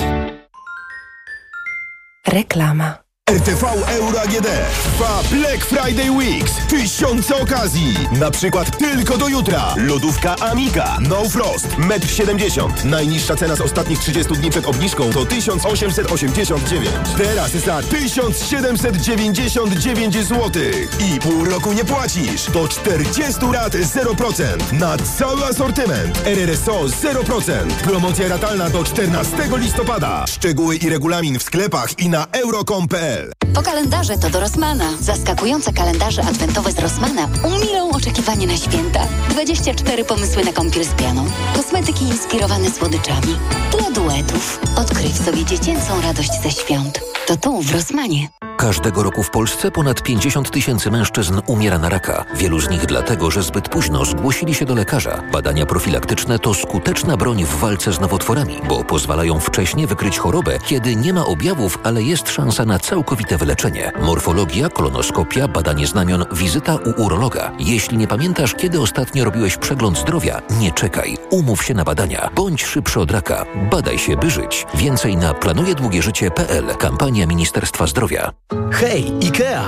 Reklama. 2.28 3.05
RTV 3.32 3.64
Euro 3.88 4.22
AGD 4.22 4.48
trwa 4.84 5.22
Black 5.32 5.66
Friday 5.66 6.12
Weeks. 6.12 6.52
Tysiące 6.70 7.36
okazji. 7.36 7.94
Na 8.20 8.32
przykład 8.32 8.78
tylko 8.78 9.18
do 9.18 9.28
jutra. 9.28 9.74
Lodówka 9.78 10.36
Amiga 10.36 10.98
No 11.02 11.30
Frost 11.30 11.68
1,70 11.68 12.66
m. 12.66 12.72
Najniższa 12.90 13.36
cena 13.36 13.56
z 13.56 13.62
ostatnich 13.62 14.00
30 14.00 14.34
dni 14.34 14.50
przed 14.50 14.66
obniżką 14.66 15.12
to 15.12 15.26
1889. 15.26 16.90
Teraz 17.18 17.52
za 17.52 17.82
1799 17.82 20.16
zł. 20.16 20.52
I 21.00 21.20
pół 21.20 21.46
roku 21.46 21.74
nie 21.74 21.86
płacisz. 21.86 22.52
Do 22.52 22.68
40 22.68 23.46
lat 23.54 23.74
0%. 23.74 24.44
Na 24.80 24.98
cały 24.98 25.46
asortyment. 25.46 26.22
RRSO 26.26 26.84
0%. 26.86 27.52
Promocja 27.84 28.28
ratalna 28.28 28.70
do 28.70 28.84
14 28.84 29.38
listopada. 29.58 30.26
Szczegóły 30.28 30.76
i 30.76 30.90
regulamin 30.90 31.40
w 31.40 31.44
sklepach 31.44 32.00
i 32.00 32.10
na 32.10 32.28
euro.com.pl 32.32 33.15
Po 33.56 33.62
kalendarze 33.62 34.18
to 34.18 34.30
do 34.30 34.40
Rossmana. 34.40 34.90
Zaskakujące 35.02 35.74
kalendarze 35.74 36.22
adwentowe 36.24 36.72
z 36.72 36.80
Rossmana 36.80 37.30
umilą 37.44 37.92
oczekiwanie 37.92 38.48
na 38.48 38.58
święta. 38.58 39.08
24 39.30 40.06
pomysły 40.06 40.44
na 40.44 40.54
kąpiel 40.54 40.86
z 40.86 40.94
pianą. 40.94 41.26
Kosmetyki 41.56 42.06
inspirowane 42.06 42.72
słodyczami. 42.72 43.38
Dla 43.72 43.92
duetów. 43.92 44.60
Odkryj 44.78 45.10
w 45.10 45.26
sobie 45.26 45.46
dziecięcą 45.46 46.02
radość 46.02 46.32
ze 46.44 46.52
świąt. 46.52 47.15
To 47.28 47.38
tu, 47.38 47.62
w 47.62 47.74
Rossmanie. 47.74 48.30
Każdego 48.58 49.04
roku 49.04 49.24
w 49.24 49.30
Polsce 49.30 49.72
ponad 49.72 50.04
50 50.04 50.52
tysięcy 50.52 50.92
mężczyzn 50.92 51.42
umiera 51.48 51.78
na 51.78 51.90
raka. 51.90 52.26
Wielu 52.36 52.60
z 52.60 52.70
nich 52.70 52.86
dlatego, 52.86 53.32
że 53.32 53.44
zbyt 53.44 53.70
późno 53.70 54.06
zgłosili 54.06 54.54
się 54.54 54.66
do 54.66 54.76
lekarza. 54.76 55.24
Badania 55.32 55.66
profilaktyczne 55.66 56.40
to 56.40 56.54
skuteczna 56.54 57.18
broń 57.18 57.44
w 57.44 57.56
walce 57.56 57.94
z 57.94 58.00
nowotworami, 58.00 58.60
bo 58.70 58.84
pozwalają 58.84 59.40
wcześnie 59.40 59.88
wykryć 59.88 60.18
chorobę, 60.20 60.60
kiedy 60.66 60.96
nie 60.96 61.14
ma 61.14 61.26
objawów, 61.26 61.80
ale 61.84 62.04
jest 62.04 62.30
szansa 62.30 62.66
na 62.66 62.80
całkowite 62.80 63.38
wyleczenie. 63.38 63.92
Morfologia, 64.02 64.70
kolonoskopia, 64.70 65.48
badanie 65.48 65.88
znamion, 65.88 66.26
wizyta 66.32 66.76
u 66.76 67.04
urologa. 67.04 67.52
Jeśli 67.60 67.98
nie 67.98 68.08
pamiętasz, 68.08 68.56
kiedy 68.56 68.82
ostatnio 68.82 69.26
robiłeś 69.26 69.58
przegląd 69.58 69.98
zdrowia, 69.98 70.42
nie 70.60 70.72
czekaj. 70.72 71.18
Umów 71.30 71.64
się 71.64 71.74
na 71.74 71.84
badania. 71.84 72.30
Bądź 72.36 72.66
szybszy 72.66 73.00
od 73.00 73.12
raka. 73.12 73.46
Badaj 73.72 73.98
się, 73.98 74.18
by 74.18 74.30
żyć. 74.30 74.66
Więcej 74.74 75.18
na 75.18 75.34
planujedługieżycie.pl. 75.34 76.66
Kampania 76.78 77.15
Ministerstwa 77.24 77.88
Zdrowia. 77.88 78.32
Hej, 78.72 79.12
IKEA! 79.24 79.64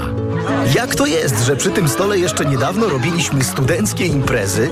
Jak 0.76 0.96
to 0.96 1.06
jest, 1.06 1.46
że 1.46 1.56
przy 1.56 1.70
tym 1.70 1.90
stole 1.90 2.20
jeszcze 2.20 2.46
niedawno 2.46 2.90
robiliśmy 2.90 3.44
studenckie 3.44 4.06
imprezy, 4.06 4.70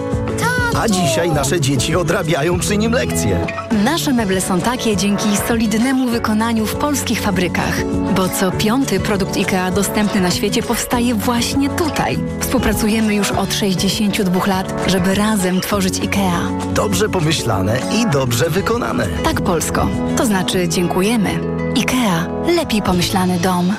a 0.77 0.87
dzisiaj 0.87 1.31
nasze 1.31 1.61
dzieci 1.61 1.95
odrabiają 1.95 2.59
przy 2.59 2.77
nim 2.77 2.91
lekcje? 2.91 3.47
Nasze 3.83 4.13
meble 4.13 4.41
są 4.41 4.61
takie 4.61 4.97
dzięki 4.97 5.37
solidnemu 5.47 6.07
wykonaniu 6.09 6.65
w 6.65 6.75
polskich 6.75 7.21
fabrykach, 7.21 7.85
bo 8.15 8.29
co 8.29 8.51
piąty 8.51 8.99
produkt 8.99 9.37
IKEA 9.37 9.71
dostępny 9.75 10.21
na 10.21 10.31
świecie 10.31 10.63
powstaje 10.63 11.15
właśnie 11.15 11.69
tutaj. 11.69 12.19
Współpracujemy 12.39 13.15
już 13.15 13.31
od 13.31 13.53
62 13.53 14.45
lat, 14.45 14.73
żeby 14.87 15.15
razem 15.15 15.61
tworzyć 15.61 15.99
IKEA. 15.99 16.73
Dobrze 16.73 17.09
pomyślane 17.09 17.79
i 18.01 18.11
dobrze 18.11 18.49
wykonane. 18.49 19.07
Tak, 19.23 19.41
Polsko. 19.41 19.87
To 20.17 20.25
znaczy 20.25 20.67
dziękujemy. 20.67 21.29
IKEA. 21.77 22.34
Lepiej 22.47 22.81
pomyślany 22.81 23.39
dom. 23.39 23.73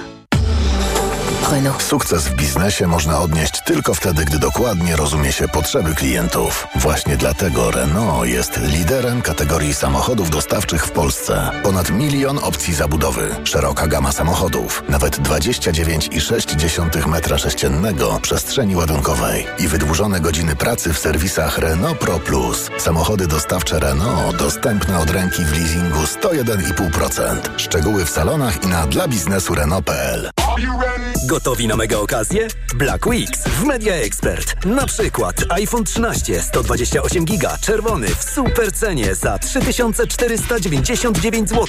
Renault. 1.53 1.83
Sukces 1.83 2.29
w 2.29 2.35
biznesie 2.35 2.87
można 2.87 3.21
odnieść 3.21 3.63
tylko 3.65 3.95
wtedy, 3.95 4.25
gdy 4.25 4.39
dokładnie 4.39 4.97
rozumie 4.97 5.33
się 5.33 5.49
potrzeby 5.49 5.95
klientów. 5.95 6.67
Właśnie 6.75 7.17
dlatego 7.17 7.71
Renault 7.71 8.29
jest 8.29 8.57
liderem 8.57 9.23
kategorii 9.23 9.75
samochodów 9.75 10.31
dostawczych 10.31 10.87
w 10.87 10.91
Polsce. 10.91 11.51
Ponad 11.63 11.91
milion 11.91 12.39
opcji 12.43 12.75
zabudowy, 12.75 13.37
szeroka 13.45 13.87
gama 13.87 14.13
samochodów, 14.13 14.83
nawet 14.89 15.19
29,6 15.19 17.71
m2 17.71 18.21
przestrzeni 18.21 18.77
ładunkowej 18.77 19.47
i 19.59 19.69
wydłużone 19.69 20.21
godziny 20.21 20.57
pracy 20.57 20.93
w 20.93 20.99
serwisach 20.99 21.59
Renault 21.59 21.99
Pro 21.99 22.19
Plus. 22.19 22.71
Samochody 22.79 23.27
dostawcze 23.27 23.81
Renault 23.81 24.37
dostępne 24.37 24.99
od 24.99 25.11
ręki 25.11 25.45
w 25.45 25.53
leasingu 25.53 25.99
101,5%. 25.99 27.37
Szczegóły 27.57 28.05
w 28.05 28.11
salonach 28.11 28.65
i 28.65 28.67
na 28.67 28.87
dla 28.87 29.09
biznesu 29.09 29.55
Renault.pl. 29.55 30.46
Gotowi 31.27 31.69
na 31.69 31.77
mega 31.77 31.99
okazję? 31.99 32.49
Black 32.75 33.07
Weeks 33.07 33.45
w 33.45 33.65
Media 33.65 33.95
Expert. 33.95 34.65
Na 34.65 34.87
przykład 34.87 35.37
iPhone 35.49 35.85
13 35.85 36.43
128 36.43 37.25
giga 37.25 37.59
czerwony 37.59 38.07
w 38.07 38.25
super 38.25 38.73
cenie 38.73 39.15
za 39.15 39.39
3499 39.39 41.49
zł. 41.49 41.67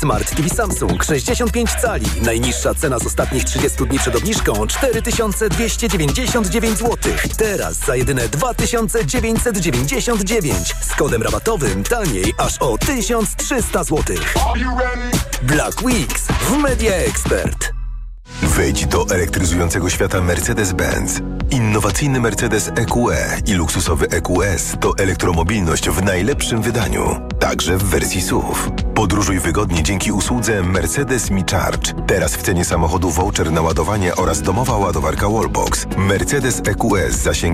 Smart 0.00 0.36
TV 0.36 0.48
Samsung 0.48 1.04
65 1.04 1.70
cali. 1.82 2.06
Najniższa 2.22 2.74
cena 2.74 2.98
z 2.98 3.06
ostatnich 3.06 3.44
30 3.44 3.86
dni 3.86 3.98
przed 3.98 4.16
obniżką 4.16 4.66
4299 4.66 6.78
zł. 6.78 6.96
Teraz 7.38 7.76
za 7.76 7.96
jedyne 7.96 8.28
2999 8.28 10.74
z 10.80 10.94
kodem 10.96 11.22
rabatowym 11.22 11.84
taniej 11.84 12.34
aż 12.38 12.58
o 12.58 12.78
1300 12.78 13.84
zł. 13.84 14.16
Black 15.42 15.82
Weeks 15.82 16.26
w 16.26 16.56
Media 16.56 16.94
Expert. 16.94 17.77
Wejdź 18.42 18.86
do 18.86 19.06
elektryzującego 19.10 19.90
świata 19.90 20.20
Mercedes-Benz. 20.20 21.20
Innowacyjny 21.50 22.20
Mercedes 22.20 22.68
EQE 22.68 23.40
i 23.46 23.54
luksusowy 23.54 24.06
EQS 24.10 24.76
to 24.80 24.92
elektromobilność 24.98 25.90
w 25.90 26.02
najlepszym 26.02 26.62
wydaniu, 26.62 27.20
także 27.38 27.78
w 27.78 27.82
wersji 27.82 28.22
SUV. 28.22 28.46
Podróżuj 28.94 29.40
wygodnie 29.40 29.82
dzięki 29.82 30.12
usłudze 30.12 30.62
Mercedes 30.62 31.30
Me 31.30 31.42
Charge. 31.50 31.94
Teraz 32.06 32.36
w 32.36 32.42
cenie 32.42 32.64
samochodu 32.64 33.10
voucher 33.10 33.52
na 33.52 33.62
ładowanie 33.62 34.16
oraz 34.16 34.42
domowa 34.42 34.76
ładowarka 34.76 35.28
Wallbox. 35.28 35.86
Mercedes 35.96 36.62
EQS 36.66 37.14
z 37.14 37.22
zasięgiem 37.22 37.48